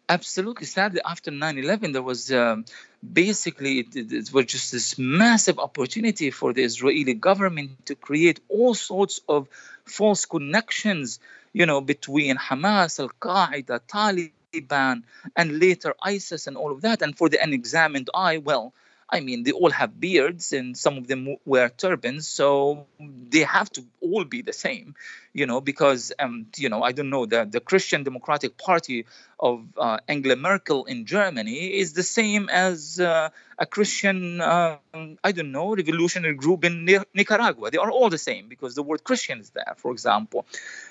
Absolutely. 0.09 0.67
Sadly, 0.67 1.01
after 1.05 1.31
9/11, 1.31 1.93
there 1.93 2.03
was 2.03 2.31
um, 2.33 2.65
basically 3.13 3.81
it, 3.81 3.97
it, 3.97 4.33
was 4.33 4.47
just 4.47 4.73
this 4.73 4.99
massive 4.99 5.59
opportunity 5.59 6.31
for 6.31 6.53
the 6.53 6.63
Israeli 6.63 7.15
government 7.15 7.87
to 7.87 7.95
create 7.95 8.41
all 8.49 8.75
sorts 8.75 9.21
of 9.29 9.49
false 9.85 10.27
connections, 10.27 11.21
you 11.53 11.67
know, 11.67 11.81
between 11.81 12.37
Hamas, 12.37 13.01
Al 13.01 13.09
Qaeda, 13.09 13.81
Taliban, 13.89 14.33
and 14.61 15.59
later 15.59 15.95
ISIS, 16.03 16.47
and 16.47 16.57
all 16.57 16.73
of 16.73 16.83
that. 16.83 17.03
And 17.03 17.17
for 17.17 17.29
the 17.29 17.43
unexamined 17.43 18.11
eye, 18.15 18.39
well, 18.39 18.73
I 19.09 19.21
mean, 19.21 19.43
they 19.45 19.53
all 19.53 19.71
have 19.71 20.01
beards 20.01 20.53
and 20.53 20.77
some 20.77 20.97
of 20.97 21.07
them 21.07 21.37
wear 21.45 21.69
turbans, 21.69 22.27
so 22.27 22.87
they 22.99 23.41
have 23.41 23.71
to 23.73 23.85
all 24.01 24.25
be 24.25 24.43
the 24.43 24.53
same, 24.53 24.95
you 25.33 25.47
know, 25.47 25.61
because, 25.61 26.13
um, 26.19 26.47
you 26.57 26.69
know, 26.69 26.83
I 26.83 26.93
don't 26.93 27.11
know, 27.11 27.27
the, 27.27 27.45
the 27.45 27.61
Christian 27.61 28.03
Democratic 28.03 28.57
Party 28.57 29.05
of 29.39 29.65
uh, 29.77 29.99
Angela 30.09 30.37
Merkel 30.37 30.87
in 30.87 31.05
Germany 31.05 31.79
is 31.79 31.93
the 31.93 32.03
same 32.03 32.49
as 32.49 32.99
uh, 32.99 33.29
a 33.59 33.67
Christian, 33.67 34.41
uh, 34.41 34.79
I 35.23 35.33
don't 35.33 35.53
know, 35.53 35.77
revolutionary 35.77 36.35
group 36.35 36.65
in 36.65 36.85
Nicaragua. 37.15 37.71
They 37.71 37.79
are 37.79 37.91
all 37.91 38.09
the 38.11 38.19
same 38.19 38.49
because 38.49 38.75
the 38.75 38.83
word 38.83 39.05
Christian 39.05 39.39
is 39.39 39.51
there, 39.51 39.75
for 39.77 39.93
example. 39.93 40.47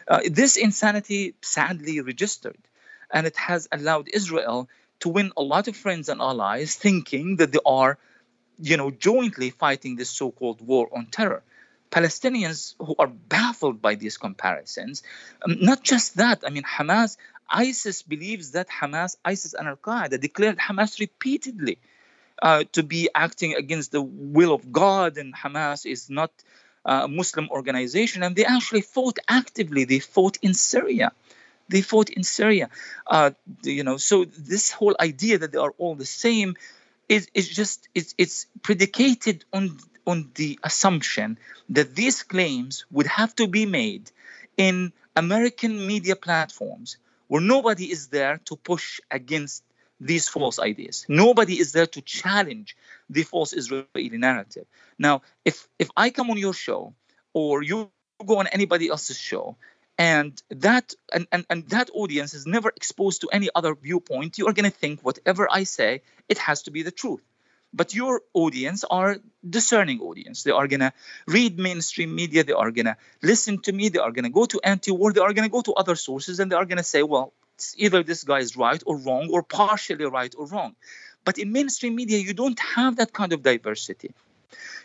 Uh, 0.08 0.22
this 0.30 0.56
insanity 0.56 1.34
sadly 1.42 2.00
registered, 2.00 2.58
and 3.12 3.28
it 3.28 3.38
has 3.38 3.68
allowed 3.72 4.10
Israel 4.14 4.70
to 5.02 5.10
win 5.10 5.32
a 5.36 5.42
lot 5.42 5.68
of 5.68 5.76
friends 5.76 6.10
and 6.10 6.22
allies, 6.22 6.76
thinking 6.76 7.38
that 7.38 7.52
they 7.52 7.60
are, 7.66 7.98
you 8.60 8.78
know, 8.78 8.92
jointly 8.92 9.50
fighting 9.50 9.96
this 9.96 10.10
so-called 10.10 10.62
war 10.62 10.90
on 10.96 11.08
terror. 11.08 11.44
Palestinians 11.92 12.74
who 12.80 12.96
are 12.98 13.08
baffled 13.08 13.82
by 13.82 13.96
these 13.96 14.18
comparisons. 14.18 15.04
Um, 15.44 15.58
not 15.62 15.84
just 15.84 16.18
that, 16.18 16.44
I 16.46 16.50
mean, 16.50 16.64
Hamas, 16.64 17.18
ISIS 17.48 18.02
believes 18.02 18.52
that 18.52 18.68
Hamas, 18.68 19.16
ISIS 19.24 19.54
and 19.54 19.68
Al 19.68 19.76
Qaeda 19.76 20.20
declared 20.20 20.58
Hamas 20.58 21.00
repeatedly 21.00 21.78
uh, 22.42 22.64
to 22.72 22.82
be 22.82 23.10
acting 23.14 23.54
against 23.54 23.92
the 23.92 24.02
will 24.02 24.54
of 24.54 24.72
God, 24.72 25.18
and 25.18 25.36
Hamas 25.36 25.86
is 25.86 26.10
not 26.10 26.32
a 26.86 27.08
Muslim 27.08 27.50
organization, 27.50 28.24
and 28.24 28.36
they 28.36 28.46
actually 28.46 28.82
fought 28.82 29.20
actively. 29.28 29.86
They 29.86 30.00
fought 30.00 30.38
in 30.42 30.54
Syria. 30.54 31.12
They 31.74 31.82
fought 31.82 32.12
in 32.12 32.24
Syria. 32.24 32.70
Uh, 33.08 33.32
you 33.64 33.84
know, 33.84 33.98
so 33.98 34.26
this 34.26 34.72
whole 34.72 34.96
idea 35.00 35.40
that 35.40 35.52
they 35.52 35.58
are 35.58 35.74
all 35.80 35.96
the 35.96 36.06
same 36.06 36.56
is 37.10 37.28
is 37.34 37.50
just 37.50 37.90
it's 37.96 38.14
it's 38.24 38.46
predicated 38.62 39.44
on 39.52 39.80
on 40.06 40.30
the 40.36 40.60
assumption 40.64 41.40
that 41.70 41.96
these 41.96 42.22
claims 42.22 42.86
would 42.92 43.08
have 43.08 43.36
to 43.42 43.48
be 43.48 43.66
made 43.66 44.12
in 44.56 44.94
American 45.16 45.88
media 45.88 46.16
platforms 46.16 46.98
where 47.28 47.42
nobody 47.42 47.86
is 47.96 48.10
there 48.10 48.36
to 48.46 48.56
push 48.56 49.00
against 49.10 49.64
these 50.00 50.30
false 50.30 50.60
ideas. 50.60 51.06
Nobody 51.08 51.56
is 51.64 51.72
there 51.72 51.88
to 51.96 52.02
challenge 52.02 52.78
the 53.10 53.24
false 53.24 53.52
Israeli 53.62 54.18
narrative. 54.30 54.68
Now, 55.00 55.24
if 55.44 55.68
if 55.80 55.90
I 55.98 56.12
come 56.12 56.30
on 56.30 56.38
your 56.38 56.54
show 56.54 56.94
or 57.34 57.64
you 57.64 57.90
go 58.24 58.38
on 58.38 58.48
anybody 58.48 58.90
else's 58.90 59.18
show 59.18 59.58
and 59.98 60.42
that 60.50 60.94
and, 61.14 61.28
and, 61.32 61.46
and 61.50 61.70
that 61.70 61.90
audience 61.94 62.34
is 62.34 62.46
never 62.48 62.70
exposed 62.70 63.22
to 63.22 63.30
any 63.32 63.50
other 63.54 63.76
viewpoint, 63.76 64.38
you 64.38 64.48
are 64.48 64.54
going 64.54 64.70
to 64.70 64.78
think 64.78 65.02
whatever 65.02 65.48
I 65.52 65.64
say, 65.64 66.02
it 66.28 66.38
has 66.40 66.64
to 66.64 66.72
be 66.72 66.84
the 66.84 66.92
truth. 66.92 67.22
But 67.76 67.96
your 67.96 68.22
audience 68.34 68.84
are 68.84 69.18
discerning 69.48 70.00
audience. 70.02 70.44
They 70.44 70.52
are 70.52 70.68
going 70.68 70.82
to 70.82 70.94
read 71.28 71.58
mainstream 71.58 72.14
media 72.16 72.44
they 72.44 72.54
are 72.54 72.72
going 72.72 72.86
to 72.86 72.98
listen 73.22 73.60
to 73.64 73.74
me 73.74 73.90
they 73.90 74.00
are 74.00 74.12
going 74.12 74.26
to 74.26 74.30
go 74.30 74.46
to 74.46 74.62
anti-war 74.64 75.12
they 75.12 75.22
are 75.22 75.34
going 75.34 75.48
to 75.48 75.52
go 75.52 75.62
to 75.62 75.74
other 75.74 75.96
sources 75.96 76.40
and 76.40 76.52
they 76.52 76.56
are 76.56 76.66
going 76.66 76.78
to 76.78 76.84
say 76.84 77.02
well 77.02 77.34
either 77.78 78.04
this 78.04 78.24
guy 78.24 78.40
is 78.40 78.56
right 78.58 78.82
or 78.86 78.98
wrong 78.98 79.30
or 79.32 79.42
partially 79.44 80.06
right 80.06 80.34
or 80.38 80.48
wrong. 80.48 80.76
But 81.26 81.38
in 81.38 81.52
mainstream 81.52 81.96
media 81.96 82.20
you 82.20 82.34
don't 82.34 82.60
have 82.60 82.98
that 82.98 83.14
kind 83.14 83.34
of 83.34 83.42
diversity. 83.42 84.14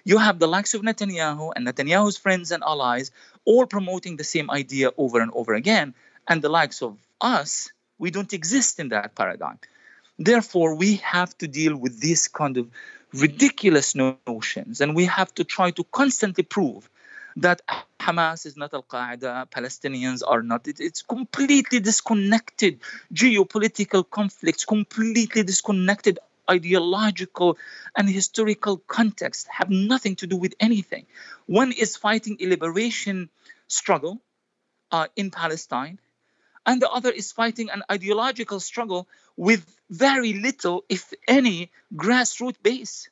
You 0.05 0.17
have 0.17 0.39
the 0.39 0.49
likes 0.49 0.73
of 0.73 0.81
Netanyahu 0.81 1.53
and 1.55 1.67
Netanyahu's 1.67 2.17
friends 2.17 2.53
and 2.53 2.63
allies 2.63 3.11
all 3.51 3.67
promoting 3.77 4.15
the 4.17 4.29
same 4.35 4.49
idea 4.61 4.87
over 5.05 5.19
and 5.25 5.33
over 5.41 5.53
again 5.63 5.95
and 6.29 6.43
the 6.43 6.53
likes 6.61 6.79
of 6.83 6.93
us 7.21 7.51
we 8.03 8.09
don't 8.17 8.33
exist 8.41 8.79
in 8.83 8.89
that 8.95 9.15
paradigm 9.21 9.59
Therefore, 10.19 10.75
we 10.75 10.97
have 10.97 11.37
to 11.39 11.47
deal 11.47 11.77
with 11.77 12.01
these 12.01 12.27
kind 12.27 12.57
of 12.57 12.69
ridiculous 13.13 13.95
notions, 13.95 14.81
and 14.81 14.97
we 14.97 15.05
have 15.05 15.33
to 15.37 15.45
try 15.45 15.71
to 15.71 15.85
constantly 15.85 16.43
prove 16.43 16.91
that 17.37 17.63
Hamas 18.01 18.45
is 18.45 18.57
not 18.57 18.75
Al 18.75 18.83
Qaeda, 18.83 19.49
Palestinians 19.49 20.23
are 20.27 20.43
not. 20.43 20.67
It, 20.67 20.81
it's 20.81 21.03
completely 21.03 21.79
disconnected 21.79 22.81
geopolitical 23.15 24.03
conflicts, 24.11 24.65
completely 24.65 25.45
disconnected 25.45 26.19
ideological 26.51 27.59
and 27.97 28.09
historical 28.09 28.79
context, 28.79 29.49
have 29.49 29.71
nothing 29.71 30.17
to 30.17 30.27
do 30.27 30.37
with 30.37 30.55
anything. 30.61 31.07
One 31.47 31.73
is 31.73 31.97
fighting 31.97 32.37
a 32.41 32.47
liberation 32.47 33.31
struggle 33.69 34.21
uh, 34.91 35.07
in 35.17 35.31
Palestine, 35.31 35.99
and 36.67 36.83
the 36.83 36.91
other 36.91 37.11
is 37.11 37.33
fighting 37.33 37.71
an 37.71 37.83
ideological 37.91 38.61
struggle 38.61 39.09
with 39.37 39.65
very 39.91 40.33
little, 40.35 40.85
if 40.89 41.13
any, 41.27 41.71
grassroots 41.95 42.63
base. 42.63 43.09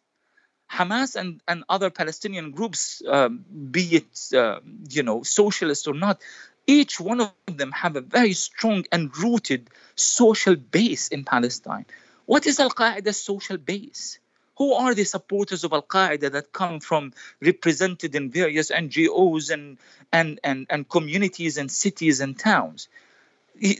Hamas 0.70 1.14
and, 1.14 1.40
and 1.46 1.64
other 1.68 1.90
Palestinian 1.90 2.50
groups, 2.50 3.00
um, 3.06 3.44
be 3.70 3.96
it 3.96 4.34
uh, 4.34 4.58
you 4.90 5.04
know 5.04 5.22
socialist 5.22 5.86
or 5.86 5.94
not, 5.94 6.20
each 6.66 6.98
one 6.98 7.20
of 7.20 7.32
them 7.46 7.70
have 7.72 7.94
a 7.96 8.00
very 8.00 8.32
strong 8.32 8.84
and 8.90 9.16
rooted 9.16 9.70
social 9.94 10.56
base 10.56 11.08
in 11.08 11.24
Palestine. 11.24 11.86
What 12.26 12.46
is 12.46 12.60
Al 12.60 12.70
Qaeda's 12.70 13.20
social 13.22 13.56
base? 13.56 14.18
Who 14.58 14.72
are 14.74 14.94
the 14.94 15.04
supporters 15.04 15.64
of 15.64 15.72
Al 15.72 15.82
Qaeda 15.82 16.32
that 16.32 16.52
come 16.52 16.80
from 16.80 17.12
represented 17.40 18.14
in 18.14 18.30
various 18.30 18.70
NGOs 18.70 19.50
and, 19.50 19.78
and, 20.12 20.40
and, 20.42 20.66
and 20.70 20.88
communities 20.88 21.56
and 21.58 21.70
cities 21.70 22.20
and 22.20 22.38
towns? 22.38 22.88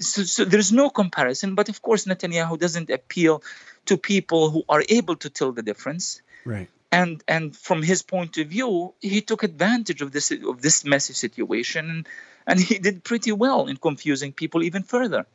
so, 0.01 0.23
so 0.23 0.45
there's 0.45 0.73
no 0.73 0.91
comparison. 0.91 1.55
But 1.55 1.69
of 1.69 1.83
course, 1.83 2.05
Netanyahu 2.05 2.59
doesn't 2.59 2.91
appeal 2.91 3.43
to 3.87 3.97
people 3.97 4.51
who 4.51 4.65
are 4.69 4.83
able 4.89 5.17
to 5.17 5.31
tell 5.31 5.53
the 5.53 5.63
difference. 5.63 6.23
Right. 6.45 6.69
And 6.93 7.23
and 7.27 7.57
from 7.57 7.83
his 7.83 8.03
point 8.03 8.39
of 8.39 8.49
view, 8.49 8.95
he 9.01 9.21
took 9.21 9.43
advantage 9.43 10.03
of 10.03 10.13
this 10.13 10.31
of 10.31 10.63
this 10.63 10.85
messy 10.85 11.15
situation, 11.15 12.07
and 12.47 12.61
he 12.61 12.79
did 12.79 13.03
pretty 13.03 13.33
well 13.33 13.67
in 13.67 13.77
confusing 13.77 14.33
people 14.33 14.63
even 14.63 14.83
further. 14.83 15.27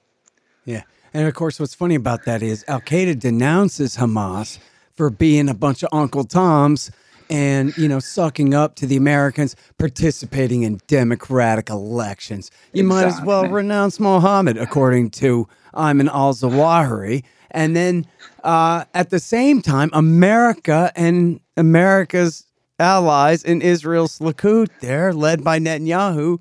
Yeah. 0.65 0.83
And 1.13 1.27
of 1.27 1.33
course, 1.33 1.59
what's 1.59 1.75
funny 1.75 1.95
about 1.95 2.25
that 2.25 2.41
is 2.41 2.63
Al 2.67 2.81
Qaeda 2.81 3.19
denounces 3.19 3.97
Hamas 3.97 4.59
for 4.95 5.09
being 5.09 5.49
a 5.49 5.53
bunch 5.53 5.83
of 5.83 5.89
Uncle 5.91 6.23
Toms 6.23 6.91
and 7.29 7.75
you 7.77 7.87
know 7.87 7.99
sucking 7.99 8.53
up 8.53 8.75
to 8.75 8.85
the 8.85 8.97
Americans 8.97 9.55
participating 9.77 10.63
in 10.63 10.79
democratic 10.87 11.69
elections. 11.69 12.51
You 12.73 12.83
exactly. 12.83 12.83
might 12.83 13.07
as 13.07 13.25
well 13.25 13.47
renounce 13.47 13.99
Mohammed, 13.99 14.57
according 14.57 15.11
to 15.11 15.47
Ayman 15.73 16.09
al 16.09 16.33
Zawahiri. 16.33 17.23
And 17.51 17.75
then 17.75 18.05
uh, 18.45 18.85
at 18.93 19.09
the 19.09 19.19
same 19.19 19.61
time, 19.61 19.89
America 19.93 20.91
and 20.95 21.41
America's 21.57 22.45
allies 22.79 23.43
in 23.43 23.61
Israel's 23.61 24.19
Likud, 24.19 24.69
there 24.79 25.13
led 25.13 25.43
by 25.43 25.59
Netanyahu, 25.59 26.39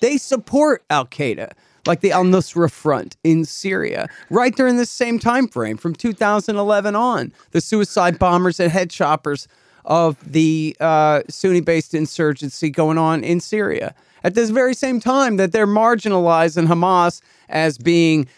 they 0.00 0.16
support 0.16 0.82
Al 0.88 1.06
Qaeda 1.06 1.52
like 1.86 2.00
the 2.00 2.12
Al 2.12 2.24
Nusra 2.24 2.70
Front 2.70 3.16
in 3.24 3.44
Syria, 3.44 4.08
right 4.30 4.54
during 4.54 4.76
this 4.76 4.90
same 4.90 5.18
time 5.18 5.48
frame 5.48 5.76
from 5.76 5.94
2011 5.94 6.94
on. 6.94 7.32
The 7.52 7.60
suicide 7.60 8.18
bombers 8.18 8.60
and 8.60 8.70
head 8.70 8.90
choppers 8.90 9.48
of 9.84 10.16
the 10.24 10.76
uh, 10.80 11.22
Sunni 11.28 11.60
based 11.60 11.94
insurgency 11.94 12.70
going 12.70 12.98
on 12.98 13.24
in 13.24 13.40
Syria. 13.40 13.94
At 14.24 14.34
this 14.34 14.50
very 14.50 14.74
same 14.74 15.00
time 15.00 15.36
that 15.36 15.52
they're 15.52 15.66
marginalizing 15.66 16.66
Hamas 16.66 17.22
as 17.48 17.78
being 17.78 18.28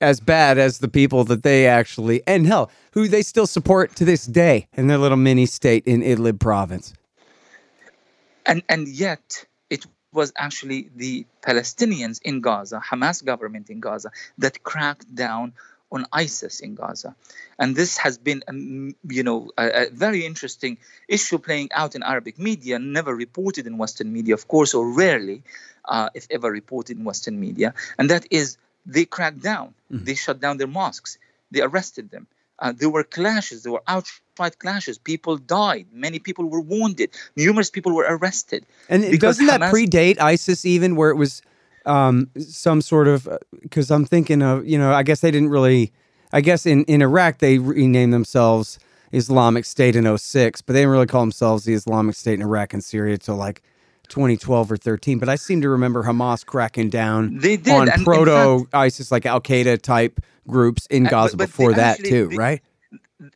as 0.00 0.20
bad 0.20 0.58
as 0.58 0.78
the 0.78 0.88
people 0.88 1.24
that 1.24 1.42
they 1.42 1.66
actually, 1.66 2.22
and 2.26 2.46
hell, 2.46 2.70
who 2.92 3.08
they 3.08 3.22
still 3.22 3.46
support 3.46 3.96
to 3.96 4.04
this 4.04 4.26
day 4.26 4.68
in 4.74 4.86
their 4.86 4.98
little 4.98 5.16
mini 5.16 5.46
state 5.46 5.84
in 5.86 6.02
Idlib 6.02 6.38
province. 6.38 6.92
And, 8.46 8.62
and 8.68 8.86
yet, 8.86 9.46
was 10.14 10.32
actually 10.36 10.90
the 10.94 11.26
Palestinians 11.42 12.20
in 12.22 12.40
Gaza, 12.40 12.80
Hamas 12.80 13.24
government 13.24 13.70
in 13.70 13.80
Gaza, 13.80 14.10
that 14.38 14.62
cracked 14.62 15.12
down 15.14 15.52
on 15.92 16.06
ISIS 16.12 16.60
in 16.60 16.74
Gaza. 16.74 17.14
And 17.58 17.76
this 17.76 17.98
has 17.98 18.18
been, 18.18 18.42
um, 18.48 18.96
you 19.08 19.22
know, 19.22 19.50
a, 19.56 19.86
a, 19.86 19.90
very 19.90 20.26
interesting 20.26 20.78
issue 21.08 21.38
playing 21.38 21.70
out 21.72 21.94
in 21.94 22.02
Arabic 22.02 22.38
media, 22.38 22.78
never 22.78 23.14
reported 23.14 23.66
in 23.66 23.78
Western 23.78 24.12
media, 24.12 24.34
of 24.34 24.48
course, 24.48 24.74
or 24.74 24.90
rarely, 24.90 25.42
uh, 25.84 26.08
if 26.14 26.26
ever 26.30 26.50
reported 26.50 26.98
in 26.98 27.04
Western 27.04 27.38
media. 27.38 27.74
And 27.96 28.10
that 28.10 28.26
is 28.30 28.56
they 28.86 29.04
cracked 29.04 29.40
down, 29.40 29.74
mm-hmm. 29.90 30.04
they 30.04 30.14
shut 30.14 30.40
down 30.40 30.56
their 30.56 30.66
mosques, 30.66 31.18
they 31.50 31.60
arrested 31.60 32.10
them. 32.10 32.26
Uh, 32.58 32.72
there 32.76 32.90
were 32.90 33.04
clashes, 33.04 33.62
there 33.62 33.72
were 33.72 33.82
outright 34.34 34.58
clashes. 34.58 34.98
People 34.98 35.36
died, 35.36 35.86
many 35.92 36.18
people 36.18 36.46
were 36.46 36.60
wounded, 36.60 37.10
numerous 37.36 37.70
people 37.70 37.94
were 37.94 38.06
arrested. 38.08 38.66
And 38.88 39.18
doesn't 39.18 39.46
that 39.46 39.60
Hamas- 39.60 39.72
predate 39.72 40.20
ISIS 40.20 40.64
even, 40.64 40.96
where 40.96 41.10
it 41.10 41.16
was 41.16 41.42
um, 41.86 42.30
some 42.38 42.80
sort 42.80 43.08
of 43.08 43.28
because 43.62 43.90
I'm 43.90 44.04
thinking 44.04 44.42
of 44.42 44.66
you 44.66 44.78
know 44.78 44.92
I 44.92 45.02
guess 45.02 45.20
they 45.20 45.30
didn't 45.30 45.50
really 45.50 45.92
I 46.32 46.40
guess 46.40 46.66
in 46.66 46.84
in 46.84 47.02
Iraq 47.02 47.38
they 47.38 47.58
renamed 47.58 48.12
themselves 48.12 48.78
Islamic 49.12 49.64
State 49.64 49.94
in 49.94 50.18
06, 50.18 50.62
but 50.62 50.72
they 50.72 50.80
didn't 50.80 50.90
really 50.90 51.06
call 51.06 51.20
themselves 51.20 51.64
the 51.64 51.74
Islamic 51.74 52.16
State 52.16 52.34
in 52.34 52.42
Iraq 52.42 52.74
and 52.74 52.82
Syria 52.82 53.14
until 53.14 53.36
like 53.36 53.62
2012 54.08 54.72
or 54.72 54.76
13. 54.76 55.18
But 55.18 55.28
I 55.28 55.36
seem 55.36 55.60
to 55.60 55.68
remember 55.68 56.02
Hamas 56.02 56.44
cracking 56.44 56.90
down 56.90 57.38
they 57.38 57.56
did. 57.56 57.72
on 57.72 58.04
proto 58.04 58.66
ISIS 58.72 59.12
like 59.12 59.24
Al 59.24 59.40
Qaeda 59.40 59.80
type 59.80 60.20
groups 60.48 60.86
in 60.86 61.04
Gaza 61.04 61.36
but, 61.36 61.44
but 61.44 61.46
before 61.48 61.74
that 61.74 62.00
actually, 62.00 62.10
too, 62.10 62.28
they, 62.28 62.36
right? 62.36 62.62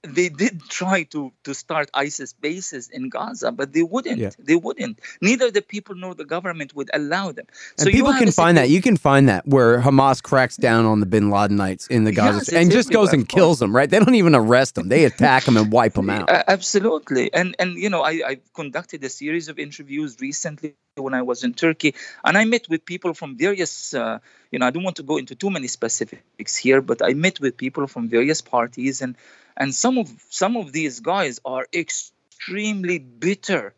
They 0.03 0.29
did 0.29 0.63
try 0.69 1.05
to 1.05 1.33
to 1.45 1.55
start 1.55 1.91
ISIS 1.95 2.33
bases 2.33 2.89
in 2.89 3.09
Gaza, 3.09 3.53
but 3.53 3.73
they 3.73 3.83
wouldn't. 3.83 4.19
Yeah. 4.19 4.31
They 4.39 4.57
wouldn't. 4.57 5.01
Neither 5.21 5.51
the 5.51 5.63
people 5.63 5.95
nor 5.95 6.15
the 6.15 6.25
government 6.25 6.75
would 6.75 6.91
allow 6.93 7.33
them. 7.33 7.47
So 7.77 7.87
and 7.87 7.95
people 7.95 8.13
can 8.15 8.31
find 8.31 8.59
that. 8.59 8.69
You 8.69 8.83
can 8.83 8.97
find 8.97 9.29
that 9.29 9.47
where 9.47 9.81
Hamas 9.81 10.23
cracks 10.23 10.57
down 10.57 10.85
on 10.85 11.01
the 11.01 11.07
Bin 11.07 11.31
Ladenites 11.31 11.89
in 11.91 12.05
the 12.05 12.13
Gaza 12.13 12.39
yes, 12.39 12.53
and 12.53 12.71
just 12.71 12.91
goes 12.91 13.13
and 13.13 13.29
kills 13.29 13.59
them. 13.59 13.75
Right? 13.75 13.89
They 13.89 13.99
don't 13.99 14.15
even 14.15 14.35
arrest 14.35 14.75
them. 14.75 14.89
They 14.89 15.05
attack 15.05 15.45
them 15.45 15.57
and 15.57 15.73
wipe 15.73 15.95
them 15.95 16.11
out. 16.17 16.31
Uh, 16.31 16.45
absolutely. 16.49 17.33
And 17.33 17.55
and 17.59 17.77
you 17.77 17.91
know, 17.91 18.03
I 18.03 18.23
I 18.27 18.41
conducted 18.55 19.05
a 19.05 19.09
series 19.09 19.49
of 19.49 19.59
interviews 19.59 20.17
recently 20.21 20.75
when 20.97 21.15
I 21.15 21.23
was 21.23 21.45
in 21.45 21.55
Turkey, 21.55 21.95
and 22.25 22.37
I 22.37 22.45
met 22.45 22.69
with 22.69 22.85
people 22.85 23.15
from 23.15 23.37
various. 23.37 23.95
Uh, 23.95 24.19
you 24.51 24.59
know, 24.59 24.67
I 24.67 24.71
don't 24.71 24.83
want 24.83 24.97
to 24.97 25.03
go 25.03 25.19
into 25.19 25.35
too 25.35 25.51
many 25.51 25.67
specifics 25.67 26.57
here, 26.57 26.81
but 26.81 27.03
I 27.05 27.13
met 27.13 27.39
with 27.39 27.57
people 27.57 27.87
from 27.87 28.09
various 28.09 28.41
parties 28.41 29.03
and 29.03 29.15
and 29.59 29.75
some 29.75 29.99
of 29.99 30.09
some 30.31 30.57
of 30.57 30.73
these 30.73 31.01
guys 31.01 31.41
are 31.45 31.67
extremely 31.75 32.99
bitter. 32.99 33.75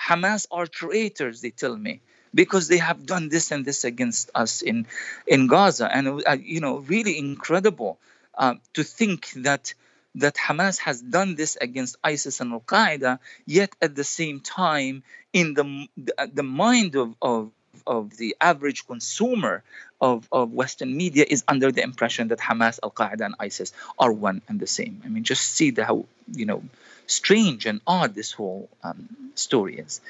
Hamas 0.00 0.46
are 0.50 0.66
traitors 0.66 1.40
they 1.40 1.50
tell 1.50 1.76
me 1.76 2.00
because 2.32 2.68
they 2.68 2.78
have 2.78 3.04
done 3.04 3.28
this 3.28 3.50
and 3.50 3.64
this 3.64 3.84
against 3.84 4.30
us 4.34 4.62
in 4.62 4.86
in 5.26 5.48
gaza. 5.48 5.94
And 5.94 6.22
uh, 6.26 6.36
you 6.40 6.60
know 6.60 6.78
really 6.78 7.18
incredible 7.18 7.98
uh, 8.38 8.54
to 8.74 8.84
think 8.84 9.30
that 9.48 9.74
that 10.16 10.36
Hamas 10.36 10.78
has 10.78 11.02
done 11.02 11.34
this 11.34 11.56
against 11.56 11.96
ISIS 12.04 12.40
and 12.40 12.52
Al 12.52 12.60
Qaeda, 12.60 13.18
yet 13.46 13.74
at 13.82 13.96
the 13.96 14.04
same 14.04 14.38
time, 14.40 15.02
in 15.32 15.54
the 15.54 15.88
the, 16.32 16.44
mind 16.44 16.94
of, 16.94 17.14
of 17.20 17.50
of 17.86 18.16
the 18.16 18.36
average 18.40 18.86
consumer 18.86 19.64
of, 20.04 20.28
of 20.30 20.52
Western 20.52 20.94
media 20.94 21.24
is 21.26 21.42
under 21.48 21.72
the 21.72 21.82
impression 21.82 22.28
that 22.28 22.38
Hamas, 22.38 22.78
Al 22.82 22.90
Qaeda, 22.90 23.22
and 23.22 23.34
ISIS 23.40 23.72
are 23.98 24.12
one 24.12 24.42
and 24.48 24.60
the 24.60 24.66
same. 24.66 25.00
I 25.02 25.08
mean, 25.08 25.24
just 25.24 25.54
see 25.56 25.70
the, 25.70 25.82
how 25.84 26.04
you 26.30 26.44
know 26.44 26.62
strange 27.06 27.64
and 27.64 27.80
odd 27.86 28.14
this 28.14 28.30
whole 28.30 28.68
um, 28.82 29.08
story 29.34 29.78
is. 29.78 30.02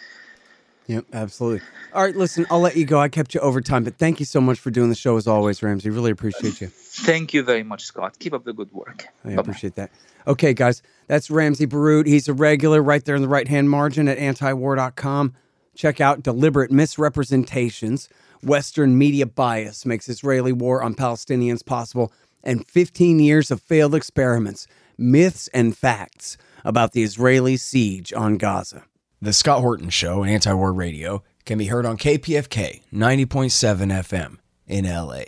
Yep, 0.88 1.06
absolutely. 1.12 1.66
All 1.94 2.02
right, 2.02 2.14
listen, 2.14 2.44
I'll 2.50 2.60
let 2.60 2.76
you 2.76 2.84
go. 2.84 2.98
I 2.98 3.08
kept 3.08 3.34
you 3.34 3.40
over 3.40 3.60
time, 3.60 3.84
but 3.84 3.96
thank 3.96 4.18
you 4.18 4.26
so 4.26 4.40
much 4.40 4.58
for 4.58 4.70
doing 4.70 4.88
the 4.88 4.96
show 4.96 5.16
as 5.16 5.26
always, 5.28 5.62
Ramzy. 5.62 5.90
Really 5.90 6.10
appreciate 6.10 6.60
you. 6.60 6.66
Thank 6.66 7.32
you 7.32 7.42
very 7.44 7.62
much, 7.62 7.84
Scott. 7.84 8.18
Keep 8.18 8.34
up 8.34 8.44
the 8.44 8.52
good 8.52 8.70
work. 8.72 9.06
I 9.24 9.28
Bye-bye. 9.28 9.40
appreciate 9.40 9.76
that. 9.76 9.90
Okay, 10.26 10.52
guys, 10.52 10.82
that's 11.06 11.30
Ramzy 11.30 11.66
Baroud. 11.66 12.06
He's 12.06 12.28
a 12.28 12.34
regular 12.34 12.82
right 12.82 13.02
there 13.02 13.14
in 13.14 13.22
the 13.22 13.28
right 13.28 13.48
hand 13.48 13.70
margin 13.70 14.08
at 14.08 14.18
antiwar.com. 14.18 15.34
Check 15.74 16.00
out 16.00 16.22
Deliberate 16.22 16.70
Misrepresentations. 16.70 18.08
Western 18.44 18.98
media 18.98 19.26
bias 19.26 19.86
makes 19.86 20.08
Israeli 20.08 20.52
war 20.52 20.82
on 20.82 20.94
Palestinians 20.94 21.64
possible, 21.64 22.12
and 22.42 22.66
15 22.66 23.18
years 23.20 23.50
of 23.50 23.60
failed 23.60 23.94
experiments, 23.94 24.66
myths, 24.98 25.48
and 25.48 25.76
facts 25.76 26.36
about 26.64 26.92
the 26.92 27.02
Israeli 27.02 27.56
siege 27.56 28.12
on 28.12 28.36
Gaza. 28.36 28.84
The 29.20 29.32
Scott 29.32 29.60
Horton 29.60 29.90
Show, 29.90 30.24
Anti 30.24 30.52
War 30.52 30.72
Radio, 30.72 31.22
can 31.44 31.58
be 31.58 31.66
heard 31.66 31.86
on 31.86 31.96
KPFK 31.96 32.82
90.7 32.92 33.92
FM 33.92 34.38
in 34.66 34.84
LA, 34.84 35.24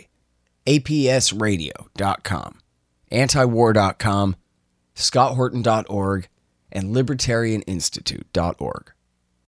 APSradio.com, 0.65 2.59
antiwar.com, 3.11 4.35
scotthorton.org, 4.95 6.27
and 6.71 6.95
libertarianinstitute.org. 6.95 8.91